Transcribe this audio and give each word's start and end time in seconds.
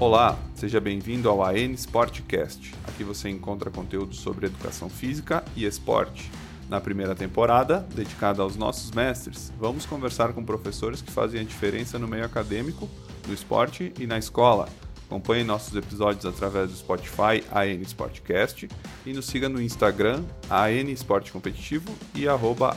Olá, 0.00 0.38
seja 0.54 0.80
bem-vindo 0.80 1.28
ao 1.28 1.42
AN 1.42 1.72
Sportcast. 1.72 2.72
Aqui 2.84 3.02
você 3.02 3.28
encontra 3.28 3.68
conteúdo 3.68 4.14
sobre 4.14 4.46
educação 4.46 4.88
física 4.88 5.42
e 5.56 5.64
esporte. 5.64 6.30
Na 6.68 6.80
primeira 6.80 7.16
temporada, 7.16 7.80
dedicada 7.92 8.40
aos 8.40 8.54
nossos 8.54 8.92
mestres, 8.92 9.52
vamos 9.58 9.84
conversar 9.84 10.32
com 10.32 10.44
professores 10.44 11.02
que 11.02 11.10
fazem 11.10 11.40
a 11.40 11.44
diferença 11.44 11.98
no 11.98 12.06
meio 12.06 12.24
acadêmico, 12.24 12.88
no 13.26 13.34
esporte 13.34 13.92
e 13.98 14.06
na 14.06 14.16
escola. 14.16 14.68
Acompanhe 15.04 15.42
nossos 15.42 15.74
episódios 15.74 16.24
através 16.24 16.70
do 16.70 16.76
Spotify 16.76 17.42
AN 17.50 17.82
Sportcast 17.82 18.68
e 19.04 19.12
nos 19.12 19.26
siga 19.26 19.48
no 19.48 19.60
Instagram 19.60 20.22
AN 20.48 20.92
Esporte 20.92 21.32
Competitivo 21.32 21.92
e 22.14 22.28
arroba. 22.28 22.76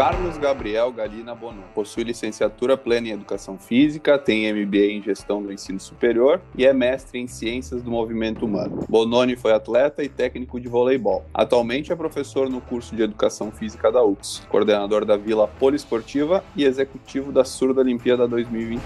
Carlos 0.00 0.38
Gabriel 0.38 0.90
Galina 0.90 1.34
Bonon 1.34 1.60
possui 1.74 2.04
licenciatura 2.04 2.74
plena 2.74 3.08
em 3.08 3.10
Educação 3.10 3.58
Física, 3.58 4.18
tem 4.18 4.50
MBA 4.50 4.92
em 4.92 5.02
Gestão 5.02 5.42
do 5.42 5.52
Ensino 5.52 5.78
Superior 5.78 6.40
e 6.56 6.64
é 6.64 6.72
mestre 6.72 7.18
em 7.18 7.28
Ciências 7.28 7.82
do 7.82 7.90
Movimento 7.90 8.46
Humano. 8.46 8.82
Bononi 8.88 9.36
foi 9.36 9.52
atleta 9.52 10.02
e 10.02 10.08
técnico 10.08 10.58
de 10.58 10.68
voleibol. 10.68 11.26
Atualmente 11.34 11.92
é 11.92 11.94
professor 11.94 12.48
no 12.48 12.62
curso 12.62 12.96
de 12.96 13.02
Educação 13.02 13.52
Física 13.52 13.92
da 13.92 14.02
UX, 14.02 14.42
coordenador 14.48 15.04
da 15.04 15.18
Vila 15.18 15.46
Poliesportiva 15.46 16.42
e 16.56 16.64
executivo 16.64 17.30
da 17.30 17.44
Surda 17.44 17.82
Olimpíada 17.82 18.26
2021. 18.26 18.80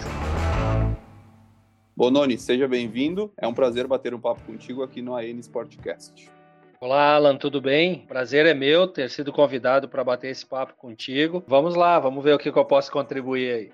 Bononi, 1.96 2.36
seja 2.36 2.66
bem-vindo. 2.66 3.32
É 3.36 3.46
um 3.46 3.54
prazer 3.54 3.86
bater 3.86 4.12
um 4.14 4.20
papo 4.20 4.42
contigo 4.42 4.82
aqui 4.82 5.00
no 5.00 5.14
AN 5.14 5.38
Sportcast. 5.38 6.33
Olá, 6.84 7.14
Alan, 7.14 7.38
tudo 7.38 7.62
bem? 7.62 8.04
Prazer 8.06 8.44
é 8.44 8.52
meu 8.52 8.86
ter 8.86 9.08
sido 9.08 9.32
convidado 9.32 9.88
para 9.88 10.04
bater 10.04 10.28
esse 10.28 10.44
papo 10.44 10.74
contigo. 10.74 11.42
Vamos 11.46 11.74
lá, 11.74 11.98
vamos 11.98 12.22
ver 12.22 12.34
o 12.34 12.38
que, 12.38 12.52
que 12.52 12.58
eu 12.58 12.64
posso 12.66 12.92
contribuir 12.92 13.54
aí. 13.54 13.72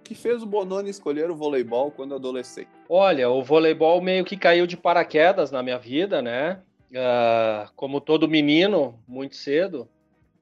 O 0.00 0.02
que 0.02 0.12
fez 0.12 0.42
o 0.42 0.46
Bononi 0.46 0.90
escolher 0.90 1.30
o 1.30 1.36
voleibol 1.36 1.92
quando 1.92 2.16
adolescente? 2.16 2.68
Olha, 2.88 3.30
o 3.30 3.44
voleibol 3.44 4.00
meio 4.00 4.24
que 4.24 4.36
caiu 4.36 4.66
de 4.66 4.76
paraquedas 4.76 5.52
na 5.52 5.62
minha 5.62 5.78
vida, 5.78 6.20
né? 6.20 6.60
Uh, 6.90 7.70
como 7.76 8.00
todo 8.00 8.26
menino, 8.26 8.98
muito 9.06 9.36
cedo, 9.36 9.88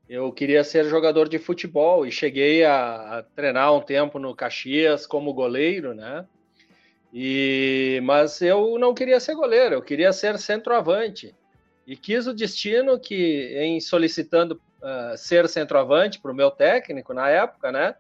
eu 0.09 0.33
queria 0.33 0.65
ser 0.65 0.87
jogador 0.87 1.29
de 1.29 1.39
futebol 1.39 2.07
e 2.07 2.11
cheguei 2.11 2.65
a, 2.65 3.19
a 3.19 3.23
treinar 3.23 3.75
um 3.75 3.83
tempo 3.83 4.19
no 4.19 4.35
Caxias 4.35 5.07
como 5.07 5.35
goleiro, 5.35 5.93
né? 5.93 6.25
E, 7.13 8.01
mas 8.05 8.43
eu 8.43 8.79
não 8.79 8.93
queria 8.93 9.19
ser 9.21 9.35
goleiro, 9.35 9.77
eu 9.77 9.83
queria 9.83 10.13
ser 10.13 10.39
centroavante. 10.39 11.35
E 11.87 11.97
quis 11.97 12.27
o 12.27 12.35
destino 12.35 12.99
que, 12.99 13.57
em 13.59 13.81
solicitando 13.81 14.61
uh, 14.83 15.17
ser 15.17 15.49
centroavante 15.49 16.21
para 16.21 16.33
o 16.33 16.35
meu 16.35 16.51
técnico 16.51 17.15
na 17.15 17.29
época, 17.29 17.71
né? 17.71 17.95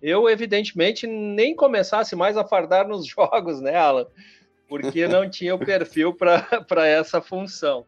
Eu, 0.00 0.28
evidentemente, 0.28 1.06
nem 1.06 1.54
começasse 1.54 2.14
mais 2.14 2.36
a 2.36 2.44
fardar 2.44 2.86
nos 2.86 3.04
jogos, 3.08 3.60
né, 3.60 3.74
Alan? 3.74 4.06
Porque 4.68 5.06
não 5.08 5.28
tinha 5.28 5.54
o 5.54 5.58
perfil 5.58 6.14
para 6.14 6.86
essa 6.86 7.20
função. 7.20 7.84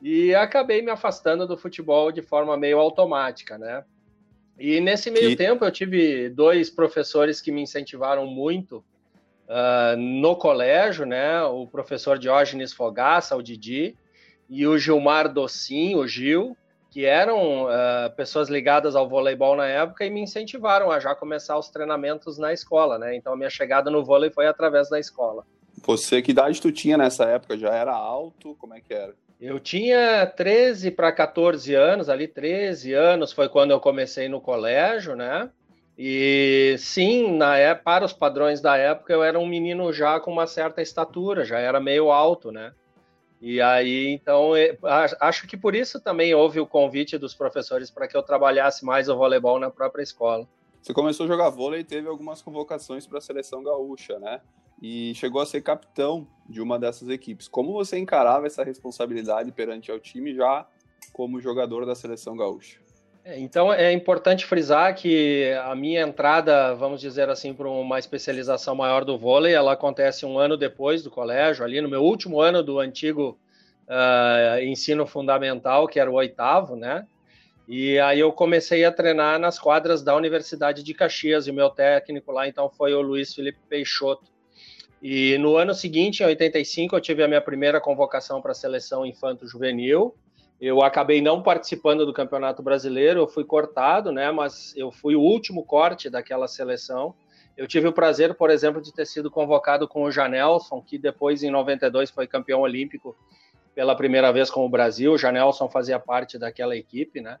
E 0.00 0.34
acabei 0.34 0.82
me 0.82 0.90
afastando 0.90 1.46
do 1.46 1.56
futebol 1.56 2.10
de 2.10 2.22
forma 2.22 2.56
meio 2.56 2.78
automática, 2.78 3.56
né? 3.56 3.84
E 4.58 4.80
nesse 4.80 5.10
meio 5.10 5.30
que... 5.30 5.36
tempo 5.36 5.64
eu 5.64 5.70
tive 5.70 6.28
dois 6.28 6.68
professores 6.68 7.40
que 7.40 7.52
me 7.52 7.62
incentivaram 7.62 8.26
muito 8.26 8.84
uh, 9.52 9.96
no 9.96 10.34
colégio, 10.34 11.04
né? 11.04 11.42
O 11.44 11.66
professor 11.66 12.18
Diógenes 12.18 12.72
Fogaça, 12.72 13.36
o 13.36 13.42
Didi, 13.42 13.96
e 14.48 14.66
o 14.66 14.78
Gilmar 14.78 15.32
Docin, 15.32 15.94
o 15.94 16.06
Gil, 16.06 16.56
que 16.90 17.04
eram 17.04 17.64
uh, 17.64 18.10
pessoas 18.16 18.48
ligadas 18.48 18.96
ao 18.96 19.08
voleibol 19.08 19.56
na 19.56 19.66
época 19.66 20.04
e 20.04 20.10
me 20.10 20.20
incentivaram 20.20 20.90
a 20.90 21.00
já 21.00 21.14
começar 21.14 21.58
os 21.58 21.70
treinamentos 21.70 22.38
na 22.38 22.52
escola, 22.52 22.98
né? 22.98 23.16
Então 23.16 23.32
a 23.32 23.36
minha 23.36 23.50
chegada 23.50 23.90
no 23.90 24.04
vôlei 24.04 24.30
foi 24.30 24.46
através 24.46 24.90
da 24.90 24.98
escola. 24.98 25.44
Você, 25.84 26.20
que 26.20 26.32
idade 26.32 26.60
tu 26.60 26.70
tinha 26.70 26.96
nessa 26.96 27.24
época? 27.24 27.56
Já 27.56 27.70
era 27.70 27.92
alto? 27.92 28.54
Como 28.56 28.74
é 28.74 28.80
que 28.80 28.92
era? 28.92 29.14
Eu 29.40 29.58
tinha 29.58 30.24
13 30.24 30.92
para 30.92 31.10
14 31.10 31.74
anos, 31.74 32.08
ali 32.08 32.28
13 32.28 32.92
anos 32.92 33.32
foi 33.32 33.48
quando 33.48 33.72
eu 33.72 33.80
comecei 33.80 34.28
no 34.28 34.40
colégio, 34.40 35.16
né? 35.16 35.50
E 36.04 36.74
sim, 36.78 37.30
na 37.36 37.56
é, 37.56 37.76
para 37.76 38.04
os 38.04 38.12
padrões 38.12 38.60
da 38.60 38.76
época, 38.76 39.12
eu 39.12 39.22
era 39.22 39.38
um 39.38 39.46
menino 39.46 39.92
já 39.92 40.18
com 40.18 40.32
uma 40.32 40.48
certa 40.48 40.82
estatura, 40.82 41.44
já 41.44 41.60
era 41.60 41.78
meio 41.78 42.10
alto, 42.10 42.50
né? 42.50 42.74
E 43.40 43.60
aí, 43.60 44.08
então, 44.08 44.50
acho 45.20 45.46
que 45.46 45.56
por 45.56 45.76
isso 45.76 46.00
também 46.00 46.34
houve 46.34 46.58
o 46.58 46.66
convite 46.66 47.16
dos 47.16 47.34
professores 47.34 47.88
para 47.88 48.08
que 48.08 48.16
eu 48.16 48.22
trabalhasse 48.24 48.84
mais 48.84 49.08
o 49.08 49.16
voleibol 49.16 49.60
na 49.60 49.70
própria 49.70 50.02
escola. 50.02 50.48
Você 50.82 50.92
começou 50.92 51.22
a 51.22 51.28
jogar 51.28 51.50
vôlei 51.50 51.82
e 51.82 51.84
teve 51.84 52.08
algumas 52.08 52.42
convocações 52.42 53.06
para 53.06 53.18
a 53.18 53.20
seleção 53.20 53.62
gaúcha, 53.62 54.18
né? 54.18 54.40
E 54.82 55.14
chegou 55.14 55.40
a 55.40 55.46
ser 55.46 55.62
capitão 55.62 56.26
de 56.48 56.60
uma 56.60 56.80
dessas 56.80 57.08
equipes. 57.10 57.46
Como 57.46 57.72
você 57.72 57.96
encarava 57.96 58.48
essa 58.48 58.64
responsabilidade 58.64 59.52
perante 59.52 59.92
ao 59.92 60.00
time 60.00 60.34
já 60.34 60.66
como 61.12 61.40
jogador 61.40 61.86
da 61.86 61.94
seleção 61.94 62.36
gaúcha? 62.36 62.80
É, 63.24 63.38
então 63.38 63.72
é 63.72 63.92
importante 63.92 64.44
frisar 64.44 64.94
que 64.96 65.52
a 65.64 65.74
minha 65.76 66.02
entrada, 66.02 66.74
vamos 66.74 67.00
dizer 67.00 67.28
assim, 67.28 67.54
para 67.54 67.68
uma 67.68 67.98
especialização 67.98 68.74
maior 68.74 69.04
do 69.04 69.16
vôlei, 69.16 69.54
ela 69.54 69.72
acontece 69.72 70.26
um 70.26 70.38
ano 70.38 70.56
depois 70.56 71.02
do 71.02 71.10
colégio, 71.10 71.64
ali 71.64 71.80
no 71.80 71.88
meu 71.88 72.02
último 72.02 72.40
ano 72.40 72.62
do 72.62 72.80
antigo 72.80 73.38
uh, 73.86 74.60
ensino 74.62 75.06
fundamental, 75.06 75.86
que 75.86 76.00
era 76.00 76.10
o 76.10 76.14
oitavo, 76.14 76.74
né? 76.74 77.06
E 77.68 77.96
aí 78.00 78.18
eu 78.18 78.32
comecei 78.32 78.84
a 78.84 78.90
treinar 78.90 79.38
nas 79.38 79.56
quadras 79.56 80.02
da 80.02 80.16
Universidade 80.16 80.82
de 80.82 80.92
Caxias, 80.92 81.46
e 81.46 81.50
o 81.52 81.54
meu 81.54 81.70
técnico 81.70 82.32
lá 82.32 82.48
então 82.48 82.68
foi 82.68 82.92
o 82.92 83.00
Luiz 83.00 83.32
Felipe 83.32 83.58
Peixoto. 83.68 84.32
E 85.00 85.38
no 85.38 85.56
ano 85.56 85.74
seguinte, 85.74 86.22
em 86.22 86.26
85, 86.26 86.96
eu 86.96 87.00
tive 87.00 87.22
a 87.22 87.28
minha 87.28 87.40
primeira 87.40 87.80
convocação 87.80 88.42
para 88.42 88.50
a 88.50 88.54
seleção 88.54 89.06
infanto-juvenil, 89.06 90.14
eu 90.62 90.80
acabei 90.80 91.20
não 91.20 91.42
participando 91.42 92.06
do 92.06 92.12
Campeonato 92.12 92.62
Brasileiro, 92.62 93.18
eu 93.18 93.26
fui 93.26 93.42
cortado, 93.42 94.12
né? 94.12 94.30
Mas 94.30 94.72
eu 94.76 94.92
fui 94.92 95.16
o 95.16 95.20
último 95.20 95.64
corte 95.64 96.08
daquela 96.08 96.46
seleção. 96.46 97.12
Eu 97.56 97.66
tive 97.66 97.88
o 97.88 97.92
prazer, 97.92 98.32
por 98.34 98.48
exemplo, 98.48 98.80
de 98.80 98.94
ter 98.94 99.04
sido 99.04 99.28
convocado 99.28 99.88
com 99.88 100.04
o 100.04 100.10
Janelson, 100.12 100.80
que 100.80 100.96
depois, 100.96 101.42
em 101.42 101.50
92, 101.50 102.12
foi 102.12 102.28
campeão 102.28 102.60
olímpico 102.60 103.16
pela 103.74 103.96
primeira 103.96 104.32
vez 104.32 104.52
com 104.52 104.64
o 104.64 104.68
Brasil. 104.68 105.12
O 105.12 105.18
Janelson 105.18 105.68
fazia 105.68 105.98
parte 105.98 106.38
daquela 106.38 106.76
equipe, 106.76 107.20
né? 107.20 107.38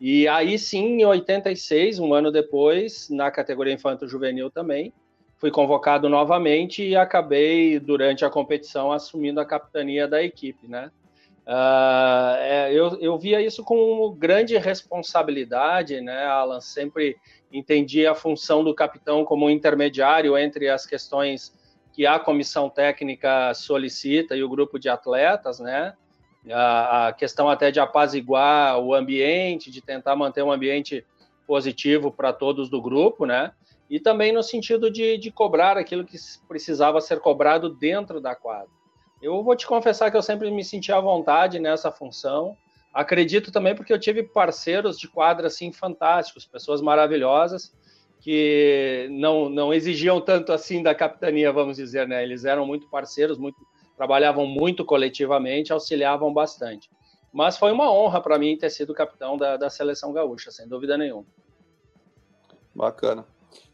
E 0.00 0.28
aí 0.28 0.56
sim, 0.56 1.00
em 1.00 1.04
86, 1.04 1.98
um 1.98 2.14
ano 2.14 2.30
depois, 2.30 3.10
na 3.10 3.32
categoria 3.32 3.74
infanto-juvenil 3.74 4.48
também, 4.48 4.92
fui 5.38 5.50
convocado 5.50 6.08
novamente 6.08 6.84
e 6.84 6.94
acabei, 6.94 7.80
durante 7.80 8.24
a 8.24 8.30
competição, 8.30 8.92
assumindo 8.92 9.40
a 9.40 9.44
capitania 9.44 10.06
da 10.06 10.22
equipe, 10.22 10.68
né? 10.68 10.92
Uh, 11.46 12.36
é, 12.38 12.72
eu, 12.72 12.98
eu 13.00 13.18
via 13.18 13.40
isso 13.40 13.64
com 13.64 14.14
grande 14.16 14.56
responsabilidade, 14.56 16.00
né, 16.00 16.26
Alan? 16.26 16.60
Sempre 16.60 17.16
entendi 17.52 18.06
a 18.06 18.14
função 18.14 18.62
do 18.62 18.74
capitão 18.74 19.24
como 19.24 19.46
um 19.46 19.50
intermediário 19.50 20.36
entre 20.38 20.68
as 20.68 20.86
questões 20.86 21.52
que 21.92 22.06
a 22.06 22.18
comissão 22.18 22.70
técnica 22.70 23.52
solicita 23.54 24.36
e 24.36 24.44
o 24.44 24.48
grupo 24.48 24.78
de 24.78 24.88
atletas, 24.88 25.58
né? 25.58 25.94
A, 26.50 27.08
a 27.08 27.12
questão 27.12 27.48
até 27.48 27.70
de 27.70 27.80
apaziguar 27.80 28.78
o 28.78 28.94
ambiente, 28.94 29.70
de 29.70 29.82
tentar 29.82 30.16
manter 30.16 30.42
um 30.42 30.52
ambiente 30.52 31.04
positivo 31.46 32.12
para 32.12 32.32
todos 32.32 32.70
do 32.70 32.80
grupo, 32.80 33.26
né? 33.26 33.52
E 33.90 33.98
também 33.98 34.32
no 34.32 34.42
sentido 34.42 34.88
de, 34.88 35.18
de 35.18 35.32
cobrar 35.32 35.76
aquilo 35.76 36.04
que 36.04 36.16
precisava 36.46 37.00
ser 37.00 37.18
cobrado 37.18 37.68
dentro 37.68 38.20
da 38.20 38.36
quadra. 38.36 38.79
Eu 39.22 39.42
vou 39.42 39.54
te 39.54 39.66
confessar 39.66 40.10
que 40.10 40.16
eu 40.16 40.22
sempre 40.22 40.50
me 40.50 40.64
senti 40.64 40.90
à 40.92 41.00
vontade 41.00 41.58
nessa 41.58 41.90
função. 41.90 42.56
Acredito 42.92 43.52
também 43.52 43.74
porque 43.74 43.92
eu 43.92 44.00
tive 44.00 44.22
parceiros 44.22 44.98
de 44.98 45.06
quadra 45.06 45.46
assim 45.46 45.72
fantásticos, 45.72 46.46
pessoas 46.46 46.80
maravilhosas 46.80 47.72
que 48.20 49.08
não, 49.10 49.48
não 49.48 49.72
exigiam 49.72 50.20
tanto 50.20 50.52
assim 50.52 50.82
da 50.82 50.94
capitania, 50.94 51.52
vamos 51.52 51.76
dizer, 51.76 52.06
né? 52.06 52.22
Eles 52.22 52.44
eram 52.44 52.66
muito 52.66 52.88
parceiros, 52.90 53.38
muito 53.38 53.56
trabalhavam 53.96 54.46
muito 54.46 54.84
coletivamente, 54.84 55.72
auxiliavam 55.72 56.32
bastante. 56.32 56.90
Mas 57.32 57.56
foi 57.56 57.70
uma 57.70 57.92
honra 57.92 58.20
para 58.20 58.38
mim 58.38 58.56
ter 58.56 58.70
sido 58.70 58.94
capitão 58.94 59.36
da, 59.36 59.56
da 59.56 59.70
seleção 59.70 60.12
gaúcha, 60.12 60.50
sem 60.50 60.66
dúvida 60.66 60.96
nenhuma. 60.96 61.26
Bacana. 62.74 63.26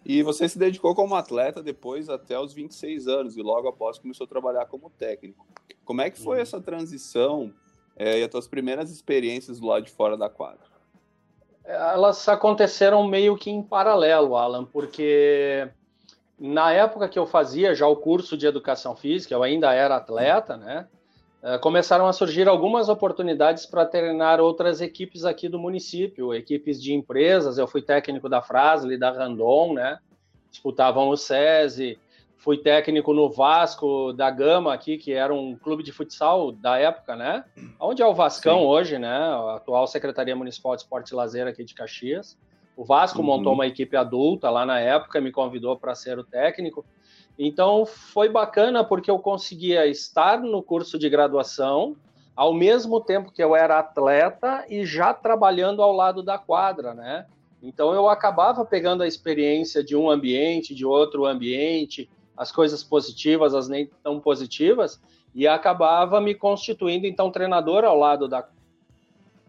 E 0.05 0.23
você 0.23 0.49
se 0.49 0.59
dedicou 0.59 0.95
como 0.95 1.15
atleta 1.15 1.63
depois 1.63 2.09
até 2.09 2.39
os 2.39 2.53
26 2.53 3.09
anos 3.09 3.37
e 3.37 3.43
logo 3.43 3.69
após 3.69 3.99
começou 3.99 4.25
a 4.25 4.29
trabalhar 4.29 4.67
como 4.67 4.91
técnico. 4.91 5.47
Como 5.85 6.01
é 6.01 6.11
que 6.11 6.21
foi 6.21 6.37
uhum. 6.37 6.43
essa 6.43 6.61
transição 6.61 7.53
é, 7.97 8.21
e 8.21 8.25
as 8.25 8.31
suas 8.31 8.47
primeiras 8.47 8.91
experiências 8.91 9.59
do 9.59 9.67
lado 9.67 9.85
de 9.85 9.91
fora 9.91 10.17
da 10.17 10.29
quadra? 10.29 10.67
Elas 11.65 12.29
aconteceram 12.29 13.07
meio 13.07 13.37
que 13.37 13.51
em 13.51 13.63
paralelo, 13.63 14.37
Alan, 14.37 14.65
porque 14.65 15.69
na 16.39 16.73
época 16.73 17.09
que 17.09 17.19
eu 17.19 17.27
fazia 17.27 17.75
já 17.75 17.87
o 17.89 17.97
curso 17.97 18.37
de 18.37 18.47
educação 18.47 18.95
física, 18.95 19.35
eu 19.35 19.43
ainda 19.43 19.73
era 19.73 19.97
atleta, 19.97 20.57
né? 20.57 20.87
Uh, 21.43 21.59
começaram 21.61 22.07
a 22.07 22.13
surgir 22.13 22.49
algumas 22.49 22.89
oportunidades 22.89 23.67
para 23.67 23.87
treinar 23.87 24.41
outras 24.41 24.81
equipes 24.81 25.25
aqui 25.25 25.49
do 25.49 25.59
município, 25.59 26.35
equipes 26.35 26.83
de 26.83 26.95
empresas. 26.95 27.59
Eu 27.59 27.67
fui 27.67 27.83
técnico 27.83 28.29
da 28.29 28.43
Frasle, 28.43 28.99
da 28.99 29.11
Randon, 29.11 29.75
né? 29.75 29.99
Disputavam 30.51 31.09
o 31.09 31.17
SESI, 31.17 31.99
fui 32.47 32.59
técnico 32.59 33.13
no 33.13 33.29
Vasco 33.29 34.13
da 34.13 34.31
Gama 34.31 34.73
aqui, 34.73 34.97
que 34.97 35.13
era 35.13 35.35
um 35.35 35.57
clube 35.57 35.83
de 35.83 35.93
futsal 35.93 36.53
da 36.53 36.79
época, 36.79 37.17
né? 37.17 37.45
Onde 37.81 38.03
é 38.03 38.07
o 38.07 38.15
Vascão 38.15 38.61
Sim. 38.61 38.65
hoje, 38.67 38.99
né? 38.99 39.09
A 39.09 39.57
atual 39.57 39.87
Secretaria 39.87 40.37
Municipal 40.37 40.77
de 40.77 40.83
Esporte 40.83 41.11
e 41.11 41.15
Lazer 41.15 41.47
aqui 41.47 41.65
de 41.65 41.75
Caxias. 41.75 42.39
O 42.77 42.85
Vasco 42.85 43.19
uhum. 43.21 43.25
montou 43.25 43.53
uma 43.53 43.67
equipe 43.67 43.97
adulta 43.97 44.51
lá 44.51 44.67
na 44.67 44.79
época, 44.79 45.21
me 45.21 45.33
convidou 45.33 45.77
para 45.77 45.95
ser 45.95 46.19
o 46.19 46.25
técnico. 46.25 46.85
Então 47.39 47.85
foi 47.85 48.29
bacana 48.29 48.83
porque 48.83 49.11
eu 49.11 49.19
conseguia 49.19 49.87
estar 49.87 50.41
no 50.41 50.63
curso 50.63 50.99
de 50.99 51.09
graduação 51.09 51.97
ao 52.35 52.53
mesmo 52.53 53.01
tempo 53.01 53.33
que 53.33 53.43
eu 53.43 53.57
era 53.57 53.79
atleta 53.79 54.65
e 54.69 54.85
já 54.85 55.15
trabalhando 55.15 55.83
ao 55.83 55.93
lado 55.93 56.23
da 56.23 56.37
quadra, 56.37 56.93
né? 56.93 57.27
Então 57.63 57.95
eu 57.95 58.09
acabava 58.09 58.65
pegando 58.65 59.03
a 59.03 59.07
experiência 59.07 59.83
de 59.83 59.97
um 59.97 60.11
ambiente, 60.11 60.75
de 60.75 60.85
outro 60.85 61.25
ambiente, 61.25 62.09
as 62.37 62.53
coisas 62.53 62.85
positivas, 62.85 63.55
as 63.55 63.69
nem 63.69 63.91
tão 64.03 64.21
positivas, 64.21 65.01
e 65.35 65.49
acabava 65.49 66.21
me 66.21 66.35
constituindo 66.35 67.07
então 67.07 67.31
treinador 67.31 67.85
ao 67.85 67.99
lado 67.99 68.29
da 68.29 68.47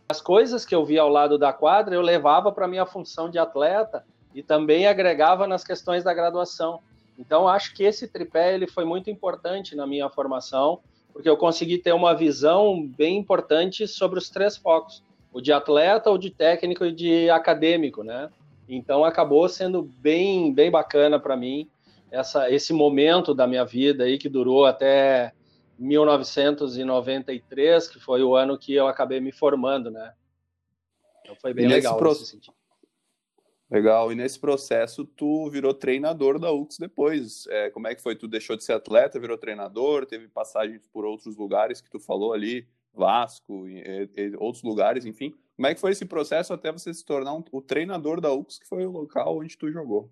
as 0.10 0.22
coisas 0.22 0.66
que 0.66 0.74
eu 0.74 0.86
via 0.86 1.02
ao 1.02 1.10
lado 1.10 1.38
da 1.38 1.52
quadra 1.52 1.94
eu 1.94 2.02
levava 2.02 2.50
para 2.50 2.68
minha 2.68 2.86
função 2.86 3.30
de 3.30 3.38
atleta 3.38 4.06
e 4.34 4.42
também 4.42 4.88
agregava 4.88 5.46
nas 5.46 5.66
questões 5.66 6.02
da 6.02 6.14
graduação. 6.14 6.80
Então 7.18 7.48
acho 7.48 7.74
que 7.74 7.84
esse 7.84 8.08
tripé 8.08 8.54
ele 8.54 8.68
foi 8.68 8.86
muito 8.86 9.10
importante 9.10 9.76
na 9.76 9.88
minha 9.88 10.08
formação, 10.10 10.82
porque 11.12 11.28
eu 11.28 11.36
consegui 11.36 11.80
ter 11.80 11.94
uma 11.94 12.14
visão 12.14 12.88
bem 12.88 13.18
importante 13.18 13.88
sobre 13.88 14.20
os 14.20 14.30
três 14.30 14.56
focos: 14.56 15.04
o 15.34 15.42
de 15.42 15.52
atleta, 15.52 16.12
o 16.12 16.18
de 16.18 16.30
técnico 16.30 16.86
e 16.86 16.92
de 16.92 17.30
acadêmico, 17.30 18.04
né? 18.04 18.30
Então 18.70 19.04
acabou 19.04 19.50
sendo 19.50 19.82
bem 19.82 20.54
bem 20.54 20.70
bacana 20.70 21.20
para 21.20 21.36
mim 21.36 21.68
essa, 22.12 22.52
esse 22.52 22.74
momento 22.74 23.34
da 23.34 23.48
minha 23.48 23.66
vida 23.66 24.04
aí 24.04 24.18
que 24.18 24.28
durou 24.30 24.66
até 24.66 25.34
1993, 25.78 27.88
que 27.88 28.00
foi 28.00 28.24
o 28.24 28.36
ano 28.36 28.58
que 28.58 28.74
eu 28.74 28.88
acabei 28.88 29.20
me 29.20 29.32
formando, 29.32 29.92
né? 29.92 30.14
Então 31.22 31.36
foi 31.36 31.54
bem 31.54 31.68
legal 31.68 31.98
pro... 31.98 32.16
Legal. 33.70 34.12
E 34.12 34.16
nesse 34.16 34.40
processo 34.40 35.06
tu 35.06 35.50
virou 35.50 35.74
treinador 35.74 36.40
da 36.40 36.52
UX 36.52 36.78
depois. 36.78 37.46
É, 37.48 37.70
como 37.70 37.88
é 37.88 37.96
que 37.96 38.02
foi? 38.02 38.16
Tu 38.16 38.28
deixou 38.28 38.56
de 38.56 38.64
ser 38.64 38.74
atleta, 38.74 39.20
virou 39.20 39.38
treinador, 39.38 40.06
teve 40.06 40.28
passagens 40.28 40.88
por 40.88 41.06
outros 41.06 41.36
lugares 41.36 41.82
que 41.82 41.90
tu 41.90 42.00
falou 42.00 42.34
ali, 42.34 42.68
Vasco, 42.94 43.68
e, 43.68 44.10
e, 44.16 44.36
outros 44.38 44.64
lugares, 44.64 45.06
enfim. 45.06 45.34
Como 45.56 45.68
é 45.68 45.76
que 45.76 45.82
foi 45.82 45.92
esse 45.92 46.06
processo 46.06 46.54
até 46.54 46.72
você 46.72 46.94
se 46.94 47.04
tornar 47.04 47.34
um, 47.34 47.44
o 47.52 47.62
treinador 47.62 48.22
da 48.22 48.32
UX, 48.32 48.58
que 48.58 48.68
foi 48.68 48.86
o 48.86 48.92
local 48.92 49.38
onde 49.38 49.58
tu 49.58 49.70
jogou? 49.72 50.10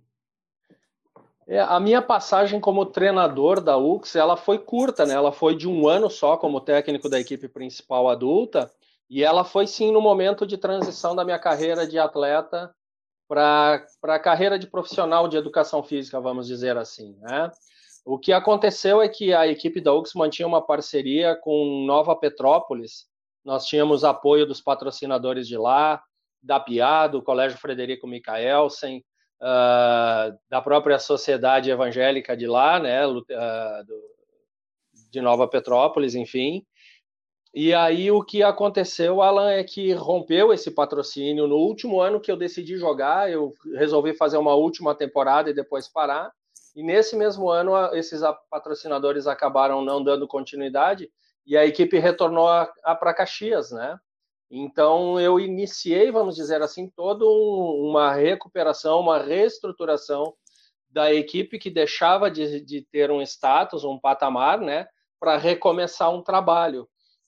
É, 1.47 1.59
a 1.59 1.79
minha 1.79 2.01
passagem 2.01 2.59
como 2.59 2.87
treinador 2.87 3.61
da 3.61 3.77
UX, 3.77 4.15
ela 4.15 4.35
foi 4.35 4.57
curta, 4.57 5.05
né? 5.05 5.13
Ela 5.13 5.31
foi 5.31 5.55
de 5.55 5.67
um 5.67 5.87
ano 5.87 6.09
só 6.09 6.35
como 6.35 6.59
técnico 6.59 7.07
da 7.07 7.19
equipe 7.19 7.47
principal 7.47 8.09
adulta, 8.09 8.69
e 9.07 9.23
ela 9.23 9.45
foi 9.45 9.67
sim 9.67 9.91
no 9.91 10.01
momento 10.01 10.45
de 10.45 10.57
transição 10.57 11.15
da 11.15 11.23
minha 11.23 11.39
carreira 11.39 11.87
de 11.87 11.99
atleta 11.99 12.73
para 13.27 13.85
a 14.03 14.19
carreira 14.19 14.57
de 14.59 14.67
profissional 14.67 15.27
de 15.27 15.37
educação 15.37 15.83
física, 15.83 16.19
vamos 16.19 16.47
dizer 16.47 16.77
assim, 16.77 17.15
né? 17.21 17.49
O 18.05 18.19
que 18.19 18.31
aconteceu 18.31 19.01
é 19.01 19.09
que 19.09 19.33
a 19.33 19.47
equipe 19.47 19.81
da 19.81 19.91
UX 19.91 20.13
mantinha 20.13 20.47
uma 20.47 20.61
parceria 20.61 21.35
com 21.35 21.83
Nova 21.87 22.15
Petrópolis. 22.15 23.07
Nós 23.43 23.65
tínhamos 23.65 24.03
apoio 24.03 24.45
dos 24.45 24.61
patrocinadores 24.61 25.47
de 25.47 25.57
lá, 25.57 26.03
da 26.41 26.59
PIA, 26.59 27.07
do 27.07 27.23
Colégio 27.23 27.57
Frederico 27.57 28.05
Micaelsen, 28.05 29.03
uh, 29.41 30.37
da 30.47 30.61
própria 30.61 30.99
sociedade 30.99 31.71
evangélica 31.71 32.37
de 32.37 32.45
lá, 32.45 32.79
né, 32.79 33.07
uh, 33.07 33.13
do, 33.13 33.23
de 35.09 35.19
Nova 35.19 35.47
Petrópolis, 35.47 36.13
enfim. 36.13 36.63
E 37.57 37.73
aí 37.73 38.11
o 38.11 38.21
que 38.21 38.43
aconteceu, 38.43 39.21
Alan, 39.21 39.49
é 39.49 39.63
que 39.63 39.93
rompeu 39.93 40.51
esse 40.51 40.69
patrocínio 40.69 41.47
no 41.47 41.55
último 41.55 42.01
ano 42.01 42.19
que 42.19 42.29
eu 42.29 42.35
decidi 42.35 42.75
jogar, 42.75 43.31
eu 43.31 43.53
resolvi 43.75 44.13
fazer 44.13 44.35
uma 44.35 44.53
última 44.53 44.93
temporada 44.93 45.49
e 45.49 45.53
depois 45.53 45.87
parar. 45.87 46.33
E 46.75 46.83
nesse 46.83 47.15
mesmo 47.15 47.49
ano 47.49 47.73
esses 47.95 48.19
patrocinadores 48.49 49.25
acabaram 49.25 49.81
não 49.81 50.03
dando 50.03 50.27
continuidade 50.27 51.09
e 51.45 51.55
a 51.55 51.65
equipe 51.65 51.97
retornou 51.97 52.45
para 52.99 53.13
Caxias, 53.13 53.71
né? 53.71 53.97
Então, 54.51 55.17
eu 55.17 55.39
iniciei, 55.39 56.11
vamos 56.11 56.35
dizer 56.35 56.61
assim, 56.61 56.89
toda 56.89 57.25
uma 57.25 58.13
recuperação, 58.13 58.99
uma 58.99 59.17
reestruturação 59.17 60.33
da 60.89 61.13
equipe 61.13 61.57
que 61.57 61.69
deixava 61.69 62.29
de, 62.29 62.59
de 62.59 62.81
ter 62.91 63.09
um 63.09 63.21
status, 63.21 63.85
um 63.85 63.97
patamar, 63.97 64.59
né, 64.59 64.87
para 65.17 65.37
recomeçar 65.37 66.13
um 66.13 66.21
trabalho. 66.21 66.85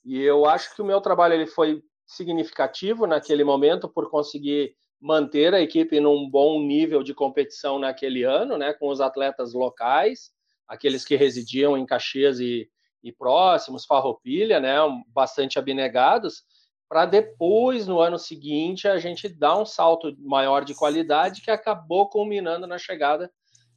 E 0.07 0.21
eu 0.21 0.45
acho 0.45 0.73
que 0.73 0.81
o 0.81 0.85
meu 0.85 1.01
trabalho 1.01 1.33
ele 1.33 1.45
foi 1.45 1.83
significativo 2.05 3.05
naquele 3.05 3.43
momento 3.43 3.89
por 3.89 4.09
conseguir 4.09 4.73
manter 5.01 5.53
a 5.53 5.59
equipe 5.59 5.99
num 5.99 6.29
bom 6.29 6.61
nível 6.61 7.03
de 7.03 7.13
competição 7.13 7.77
naquele 7.77 8.23
ano, 8.23 8.57
né, 8.57 8.71
com 8.71 8.87
os 8.87 9.01
atletas 9.01 9.53
locais, 9.53 10.31
aqueles 10.65 11.03
que 11.03 11.17
residiam 11.17 11.77
em 11.77 11.85
Caxias 11.85 12.39
e, 12.39 12.69
e 13.03 13.11
próximos, 13.11 13.85
Farroupilha, 13.85 14.61
né, 14.61 14.77
bastante 15.09 15.59
abnegados, 15.59 16.41
para 16.87 17.05
depois, 17.05 17.85
no 17.85 17.99
ano 17.99 18.17
seguinte, 18.17 18.87
a 18.87 18.97
gente 18.97 19.27
dar 19.27 19.59
um 19.59 19.65
salto 19.65 20.15
maior 20.19 20.63
de 20.63 20.73
qualidade 20.73 21.41
que 21.41 21.51
acabou 21.51 22.07
culminando 22.07 22.65
na 22.65 22.77
chegada 22.77 23.29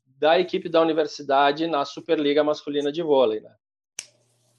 da 0.06 0.38
equipe 0.38 0.69
da 0.69 0.81
universidade 0.81 1.67
na 1.67 1.85
Superliga 1.85 2.44
Masculina 2.44 2.93
de 2.93 3.03
Vôlei. 3.03 3.41
Né? 3.41 3.53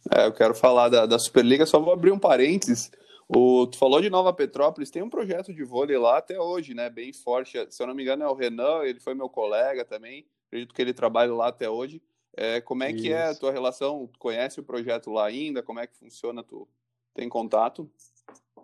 É, 0.09 0.25
eu 0.25 0.33
quero 0.33 0.55
falar 0.55 0.89
da, 0.89 1.05
da 1.05 1.19
Superliga, 1.19 1.65
só 1.65 1.79
vou 1.79 1.93
abrir 1.93 2.11
um 2.11 2.19
parênteses. 2.19 2.91
O, 3.27 3.67
tu 3.67 3.77
falou 3.77 4.01
de 4.01 4.09
Nova 4.09 4.33
Petrópolis, 4.33 4.89
tem 4.89 5.01
um 5.01 5.09
projeto 5.09 5.53
de 5.53 5.63
vôlei 5.63 5.97
lá 5.97 6.17
até 6.17 6.39
hoje, 6.39 6.73
né? 6.73 6.89
Bem 6.89 7.13
forte. 7.13 7.65
Se 7.69 7.81
eu 7.81 7.87
não 7.87 7.93
me 7.93 8.03
engano, 8.03 8.23
é 8.23 8.27
o 8.27 8.33
Renan, 8.33 8.83
ele 8.83 8.99
foi 8.99 9.13
meu 9.13 9.29
colega 9.29 9.85
também. 9.85 10.25
Acredito 10.47 10.73
que 10.73 10.81
ele 10.81 10.93
trabalha 10.93 11.33
lá 11.33 11.47
até 11.47 11.69
hoje. 11.69 12.01
É, 12.35 12.59
como 12.59 12.83
é 12.83 12.91
Isso. 12.91 13.01
que 13.01 13.13
é 13.13 13.27
a 13.27 13.35
tua 13.35 13.51
relação? 13.51 14.07
Tu 14.07 14.19
conhece 14.19 14.59
o 14.59 14.63
projeto 14.63 15.11
lá 15.11 15.27
ainda? 15.27 15.63
Como 15.63 15.79
é 15.79 15.87
que 15.87 15.95
funciona? 15.95 16.43
Tu 16.43 16.67
tem 17.13 17.29
contato? 17.29 17.89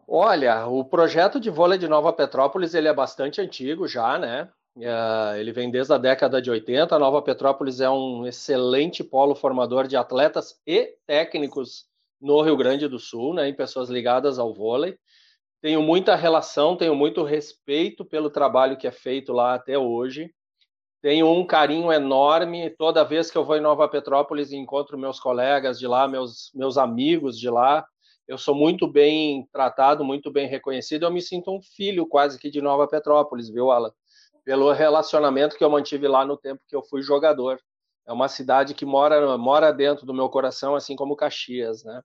Olha, 0.08 0.68
o 0.68 0.84
projeto 0.86 1.40
de 1.40 1.50
vôlei 1.50 1.78
de 1.78 1.88
Nova 1.88 2.12
Petrópolis 2.14 2.74
ele 2.74 2.88
é 2.88 2.94
bastante 2.94 3.42
antigo 3.42 3.88
já, 3.88 4.18
né? 4.18 4.50
É, 4.80 5.40
ele 5.40 5.52
vem 5.52 5.72
desde 5.72 5.94
a 5.94 5.98
década 5.98 6.42
de 6.42 6.52
80. 6.52 6.96
A 6.96 7.00
Nova 7.00 7.22
Petrópolis 7.22 7.82
é 7.82 7.90
um 7.90 8.26
excelente 8.26 9.04
polo 9.04 9.36
formador 9.36 9.88
de 9.88 9.98
atletas 9.98 10.60
e 10.66 10.96
técnicos 11.06 11.86
no 12.22 12.42
Rio 12.42 12.56
Grande 12.56 12.88
do 12.88 13.00
Sul, 13.00 13.34
né? 13.34 13.48
Em 13.48 13.54
pessoas 13.54 13.90
ligadas 13.90 14.38
ao 14.40 14.54
vôlei. 14.54 14.98
Tenho 15.62 15.82
muita 15.82 16.16
relação, 16.16 16.76
tenho 16.76 16.96
muito 16.96 17.24
respeito 17.24 18.06
pelo 18.06 18.30
trabalho 18.30 18.78
que 18.78 18.88
é 18.88 18.92
feito 18.92 19.34
lá 19.34 19.56
até 19.56 19.78
hoje. 19.78 20.32
Tenho 21.02 21.28
um 21.32 21.46
carinho 21.46 21.92
enorme 21.92 22.70
toda 22.72 23.04
vez 23.04 23.32
que 23.32 23.38
eu 23.38 23.46
vou 23.46 23.58
em 23.58 23.62
Nova 23.62 23.88
Petrópolis 23.88 24.52
e 24.52 24.58
encontro 24.58 24.98
meus 24.98 25.20
colegas 25.20 25.80
de 25.80 25.88
lá, 25.88 26.08
meus, 26.08 26.52
meus 26.54 26.78
amigos 26.78 27.40
de 27.40 27.50
lá 27.50 27.86
eu 28.28 28.38
sou 28.38 28.54
muito 28.54 28.86
bem 28.86 29.48
tratado, 29.54 30.04
muito 30.04 30.30
bem 30.30 30.48
reconhecido, 30.48 31.06
eu 31.06 31.12
me 31.12 31.22
sinto 31.22 31.50
um 31.50 31.62
filho 31.62 32.06
quase 32.06 32.38
que 32.38 32.50
de 32.50 32.62
Nova 32.62 32.86
Petrópolis, 32.86 33.50
viu, 33.50 33.72
Alan? 33.72 33.94
Pelo 34.48 34.72
relacionamento 34.72 35.58
que 35.58 35.64
eu 35.64 35.70
mantive 35.70 36.08
lá 36.08 36.24
no 36.24 36.38
tempo 36.38 36.62
que 36.66 36.74
eu 36.74 36.82
fui 36.82 37.02
jogador. 37.02 37.60
É 38.08 38.14
uma 38.14 38.30
cidade 38.30 38.74
que 38.74 38.86
mora, 38.86 39.38
mora 39.38 39.74
dentro 39.74 40.06
do 40.06 40.14
meu 40.14 40.30
coração, 40.30 40.74
assim 40.74 40.96
como 40.96 41.18
Caxias, 41.18 41.84
né? 41.84 42.02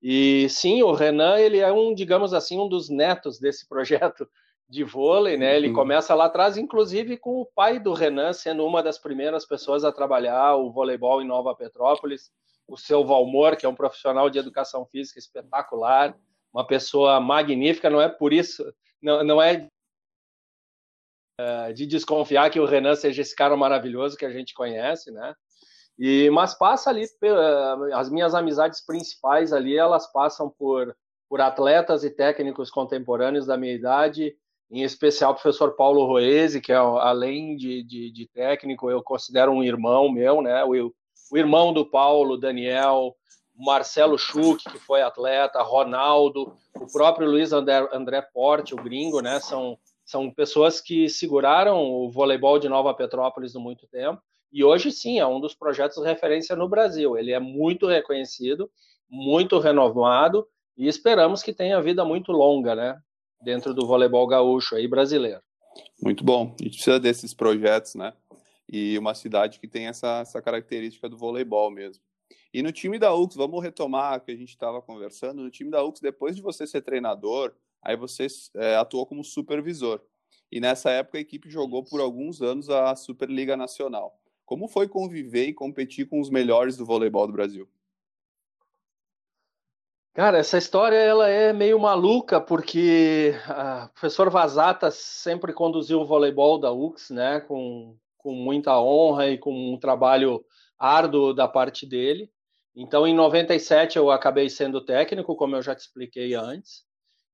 E 0.00 0.48
sim, 0.48 0.82
o 0.82 0.92
Renan, 0.92 1.38
ele 1.38 1.58
é 1.58 1.70
um, 1.70 1.94
digamos 1.94 2.32
assim, 2.32 2.58
um 2.58 2.66
dos 2.66 2.88
netos 2.88 3.38
desse 3.38 3.68
projeto 3.68 4.26
de 4.66 4.82
vôlei, 4.82 5.36
né? 5.36 5.54
Ele 5.54 5.68
uhum. 5.68 5.74
começa 5.74 6.14
lá 6.14 6.24
atrás, 6.24 6.56
inclusive 6.56 7.18
com 7.18 7.42
o 7.42 7.46
pai 7.54 7.78
do 7.78 7.92
Renan 7.92 8.32
sendo 8.32 8.64
uma 8.64 8.82
das 8.82 8.96
primeiras 8.96 9.44
pessoas 9.44 9.84
a 9.84 9.92
trabalhar 9.92 10.56
o 10.56 10.72
voleibol 10.72 11.20
em 11.20 11.26
Nova 11.26 11.54
Petrópolis 11.54 12.30
o 12.66 12.76
seu 12.78 13.04
Valmor, 13.04 13.56
que 13.56 13.66
é 13.66 13.68
um 13.68 13.74
profissional 13.74 14.30
de 14.30 14.38
educação 14.38 14.86
física 14.86 15.18
espetacular, 15.18 16.16
uma 16.52 16.66
pessoa 16.66 17.20
magnífica, 17.20 17.90
não 17.90 18.00
é 18.00 18.08
por 18.08 18.32
isso, 18.32 18.64
não, 19.02 19.22
não 19.22 19.42
é 19.42 19.68
uh, 21.42 21.74
de 21.74 21.86
desconfiar 21.86 22.50
que 22.50 22.60
o 22.60 22.66
Renan 22.66 22.94
seja 22.94 23.22
esse 23.22 23.34
cara 23.34 23.56
maravilhoso 23.56 24.16
que 24.16 24.24
a 24.24 24.30
gente 24.30 24.54
conhece, 24.54 25.10
né? 25.10 25.34
E, 25.98 26.30
mas 26.30 26.54
passa 26.54 26.90
ali, 26.90 27.04
uh, 27.04 27.94
as 27.94 28.10
minhas 28.10 28.34
amizades 28.34 28.84
principais 28.84 29.52
ali, 29.52 29.76
elas 29.76 30.10
passam 30.10 30.48
por, 30.48 30.94
por 31.28 31.40
atletas 31.40 32.04
e 32.04 32.10
técnicos 32.10 32.70
contemporâneos 32.70 33.46
da 33.46 33.56
minha 33.56 33.74
idade, 33.74 34.34
em 34.70 34.82
especial 34.82 35.32
o 35.32 35.34
professor 35.34 35.76
Paulo 35.76 36.06
Roese, 36.06 36.60
que 36.60 36.72
é, 36.72 36.76
além 36.76 37.56
de, 37.56 37.82
de, 37.82 38.10
de 38.10 38.26
técnico, 38.28 38.90
eu 38.90 39.02
considero 39.02 39.52
um 39.52 39.62
irmão 39.62 40.10
meu, 40.10 40.40
né? 40.40 40.64
O, 40.64 40.92
o 41.30 41.38
irmão 41.38 41.72
do 41.72 41.84
Paulo, 41.84 42.38
Daniel, 42.38 43.14
Marcelo 43.54 44.18
Schuch, 44.18 44.64
que 44.64 44.78
foi 44.78 45.02
atleta, 45.02 45.62
Ronaldo, 45.62 46.56
o 46.74 46.90
próprio 46.90 47.28
Luiz 47.28 47.52
André, 47.52 47.86
André 47.92 48.22
Porte, 48.22 48.74
o 48.74 48.82
gringo, 48.82 49.20
né? 49.20 49.38
São, 49.40 49.78
são 50.12 50.30
pessoas 50.30 50.78
que 50.78 51.08
seguraram 51.08 51.82
o 51.82 52.10
voleibol 52.10 52.58
de 52.58 52.68
Nova 52.68 52.92
Petrópolis 52.92 53.54
por 53.54 53.62
muito 53.62 53.86
tempo. 53.86 54.20
E 54.52 54.62
hoje 54.62 54.92
sim, 54.92 55.18
é 55.18 55.26
um 55.26 55.40
dos 55.40 55.54
projetos 55.54 55.96
de 55.96 56.04
referência 56.04 56.54
no 56.54 56.68
Brasil. 56.68 57.16
Ele 57.16 57.32
é 57.32 57.40
muito 57.40 57.86
reconhecido, 57.86 58.70
muito 59.08 59.58
renovado 59.58 60.46
e 60.76 60.86
esperamos 60.86 61.42
que 61.42 61.54
tenha 61.54 61.80
vida 61.80 62.04
muito 62.04 62.30
longa, 62.30 62.74
né? 62.74 63.00
Dentro 63.42 63.72
do 63.72 63.86
voleibol 63.86 64.26
gaúcho 64.26 64.76
aí 64.76 64.86
brasileiro. 64.86 65.40
Muito 66.02 66.22
bom. 66.22 66.54
A 66.60 66.62
gente 66.62 66.74
precisa 66.74 67.00
desses 67.00 67.32
projetos, 67.32 67.94
né? 67.94 68.12
E 68.70 68.98
uma 68.98 69.14
cidade 69.14 69.58
que 69.58 69.66
tem 69.66 69.86
essa, 69.86 70.20
essa 70.20 70.42
característica 70.42 71.08
do 71.08 71.16
voleibol 71.16 71.70
mesmo. 71.70 72.04
E 72.52 72.62
no 72.62 72.70
time 72.70 72.98
da 72.98 73.14
UX, 73.14 73.34
vamos 73.34 73.62
retomar 73.62 74.20
que 74.20 74.30
a 74.30 74.36
gente 74.36 74.50
estava 74.50 74.82
conversando. 74.82 75.42
No 75.42 75.50
time 75.50 75.70
da 75.70 75.82
UX, 75.82 76.00
depois 76.00 76.36
de 76.36 76.42
você 76.42 76.66
ser 76.66 76.82
treinador, 76.82 77.54
aí 77.82 77.96
você 77.96 78.26
é, 78.56 78.76
atuou 78.76 79.06
como 79.06 79.24
supervisor. 79.24 80.00
E 80.50 80.60
nessa 80.60 80.90
época 80.90 81.18
a 81.18 81.20
equipe 81.20 81.50
jogou 81.50 81.82
por 81.82 82.00
alguns 82.00 82.40
anos 82.40 82.68
a 82.70 82.94
Superliga 82.94 83.56
Nacional. 83.56 84.18
Como 84.44 84.68
foi 84.68 84.86
conviver 84.86 85.46
e 85.46 85.54
competir 85.54 86.06
com 86.06 86.20
os 86.20 86.28
melhores 86.28 86.76
do 86.76 86.84
voleibol 86.84 87.26
do 87.26 87.32
Brasil? 87.32 87.68
Cara, 90.14 90.36
essa 90.36 90.58
história 90.58 90.96
ela 90.96 91.26
é 91.26 91.54
meio 91.54 91.78
maluca 91.78 92.38
porque 92.38 93.32
o 93.48 93.88
professor 93.94 94.28
Vazata 94.28 94.90
sempre 94.90 95.54
conduziu 95.54 96.00
o 96.00 96.06
voleibol 96.06 96.58
da 96.58 96.70
UX, 96.70 97.08
né, 97.08 97.40
com, 97.40 97.96
com 98.18 98.34
muita 98.34 98.78
honra 98.78 99.30
e 99.30 99.38
com 99.38 99.72
um 99.72 99.78
trabalho 99.78 100.44
árduo 100.78 101.32
da 101.32 101.48
parte 101.48 101.86
dele. 101.86 102.30
Então, 102.76 103.06
em 103.06 103.14
97 103.14 103.96
eu 103.96 104.10
acabei 104.10 104.50
sendo 104.50 104.84
técnico, 104.84 105.34
como 105.34 105.56
eu 105.56 105.62
já 105.62 105.74
te 105.74 105.80
expliquei 105.80 106.34
antes. 106.34 106.84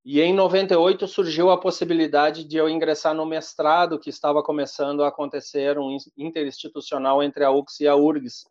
E 0.04 0.20
em 0.20 0.32
98 0.32 1.06
surgiu 1.06 1.50
a 1.50 1.60
possibilidade 1.60 2.44
de 2.44 2.56
eu 2.56 2.68
ingressar 2.68 3.14
no 3.14 3.26
mestrado 3.26 3.98
que 3.98 4.08
estava 4.08 4.42
começando 4.42 5.02
a 5.02 5.08
acontecer, 5.08 5.78
um 5.78 5.96
interinstitucional 6.16 7.22
entre 7.22 7.44
a 7.44 7.50
UX 7.50 7.80
e 7.80 7.88
a 7.88 7.94
URGS. 7.94 8.44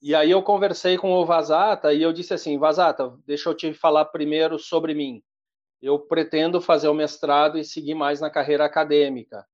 E 0.00 0.14
aí 0.14 0.30
eu 0.30 0.42
conversei 0.42 0.98
com 0.98 1.14
o 1.14 1.24
Vazata 1.24 1.92
e 1.94 2.02
eu 2.02 2.12
disse 2.12 2.34
assim, 2.34 2.58
Vazata, 2.58 3.16
deixa 3.26 3.48
eu 3.48 3.54
te 3.54 3.72
falar 3.72 4.04
primeiro 4.04 4.58
sobre 4.58 4.94
mim. 4.94 5.22
Eu 5.80 5.98
pretendo 5.98 6.60
fazer 6.60 6.88
o 6.88 6.94
mestrado 6.94 7.58
e 7.58 7.64
seguir 7.64 7.94
mais 7.94 8.20
na 8.20 8.28
carreira 8.28 8.64
acadêmica. 8.64 9.46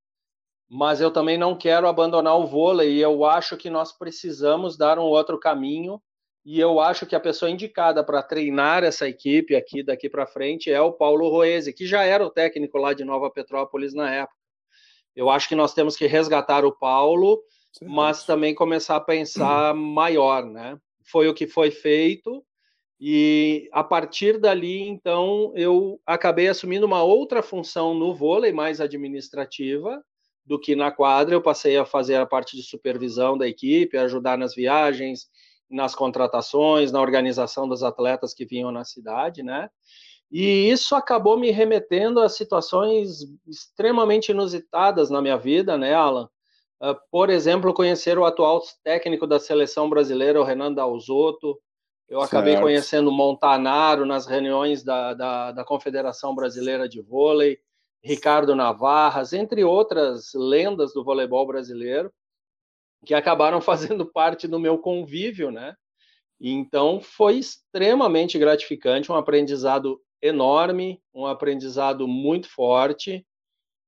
Mas 0.69 1.01
eu 1.01 1.11
também 1.11 1.37
não 1.37 1.57
quero 1.57 1.87
abandonar 1.87 2.37
o 2.37 2.45
vôlei 2.45 2.93
e 2.93 3.01
eu 3.01 3.25
acho 3.25 3.57
que 3.57 3.69
nós 3.69 3.91
precisamos 3.91 4.77
dar 4.77 4.99
um 4.99 5.03
outro 5.03 5.39
caminho 5.39 6.01
e 6.43 6.59
eu 6.59 6.79
acho 6.79 7.05
que 7.05 7.15
a 7.15 7.19
pessoa 7.19 7.51
indicada 7.51 8.03
para 8.03 8.23
treinar 8.23 8.83
essa 8.83 9.07
equipe 9.07 9.55
aqui 9.55 9.83
daqui 9.83 10.09
para 10.09 10.25
frente 10.25 10.71
é 10.71 10.81
o 10.81 10.93
Paulo 10.93 11.29
Roese, 11.29 11.73
que 11.73 11.85
já 11.85 12.03
era 12.03 12.25
o 12.25 12.29
técnico 12.29 12.77
lá 12.77 12.93
de 12.93 13.03
Nova 13.03 13.29
Petrópolis 13.29 13.93
na 13.93 14.11
época. 14.11 14.35
Eu 15.15 15.29
acho 15.29 15.47
que 15.47 15.55
nós 15.55 15.73
temos 15.73 15.95
que 15.95 16.07
resgatar 16.07 16.65
o 16.65 16.71
Paulo, 16.71 17.41
Sim, 17.73 17.85
mas 17.85 18.25
também 18.25 18.55
começar 18.55 18.95
a 18.95 19.01
pensar 19.01 19.73
maior, 19.75 20.45
né? 20.45 20.77
Foi 21.03 21.27
o 21.27 21.33
que 21.33 21.45
foi 21.45 21.69
feito 21.69 22.43
e 23.03 23.67
a 23.71 23.83
partir 23.83 24.37
dali, 24.37 24.79
então, 24.83 25.51
eu 25.55 25.99
acabei 26.05 26.47
assumindo 26.47 26.85
uma 26.85 27.01
outra 27.01 27.41
função 27.41 27.95
no 27.95 28.13
vôlei, 28.13 28.51
mais 28.51 28.79
administrativa, 28.79 30.03
do 30.45 30.59
que 30.59 30.75
na 30.75 30.91
quadra. 30.91 31.33
Eu 31.33 31.41
passei 31.41 31.75
a 31.77 31.83
fazer 31.83 32.17
a 32.17 32.27
parte 32.27 32.55
de 32.55 32.61
supervisão 32.61 33.35
da 33.35 33.47
equipe, 33.47 33.97
ajudar 33.97 34.37
nas 34.37 34.53
viagens, 34.53 35.25
nas 35.71 35.95
contratações, 35.95 36.91
na 36.91 37.01
organização 37.01 37.67
dos 37.67 37.81
atletas 37.81 38.33
que 38.33 38.45
vinham 38.45 38.71
na 38.71 38.83
cidade, 38.83 39.41
né? 39.41 39.69
E 40.31 40.69
isso 40.69 40.95
acabou 40.95 41.37
me 41.37 41.51
remetendo 41.51 42.21
a 42.21 42.29
situações 42.29 43.19
extremamente 43.47 44.31
inusitadas 44.31 45.09
na 45.09 45.21
minha 45.21 45.37
vida, 45.37 45.77
né, 45.77 45.93
Alan? 45.93 46.29
Uh, 46.81 46.95
por 47.11 47.29
exemplo, 47.29 47.73
conhecer 47.73 48.17
o 48.17 48.25
atual 48.25 48.61
técnico 48.83 49.27
da 49.27 49.39
seleção 49.39 49.89
brasileira, 49.89 50.39
o 50.39 50.43
Renan 50.43 50.73
Dalzotto. 50.73 51.59
Eu 52.07 52.19
certo. 52.21 52.33
acabei 52.33 52.59
conhecendo 52.59 53.11
Montanaro 53.11 54.05
nas 54.05 54.25
reuniões 54.25 54.83
da, 54.83 55.13
da, 55.13 55.51
da 55.51 55.63
Confederação 55.63 56.33
Brasileira 56.33 56.87
de 56.87 57.01
Vôlei, 57.01 57.59
Ricardo 58.03 58.55
Navarras, 58.55 59.31
entre 59.31 59.63
outras 59.63 60.31
lendas 60.33 60.93
do 60.93 61.03
voleibol 61.03 61.45
brasileiro 61.45 62.11
que 63.05 63.13
acabaram 63.13 63.61
fazendo 63.61 64.05
parte 64.05 64.47
do 64.47 64.59
meu 64.59 64.77
convívio, 64.77 65.51
né? 65.51 65.75
Então 66.39 66.99
foi 66.99 67.37
extremamente 67.37 68.39
gratificante, 68.39 69.11
um 69.11 69.15
aprendizado 69.15 70.01
enorme, 70.21 71.01
um 71.13 71.25
aprendizado 71.25 72.07
muito 72.07 72.49
forte 72.49 73.25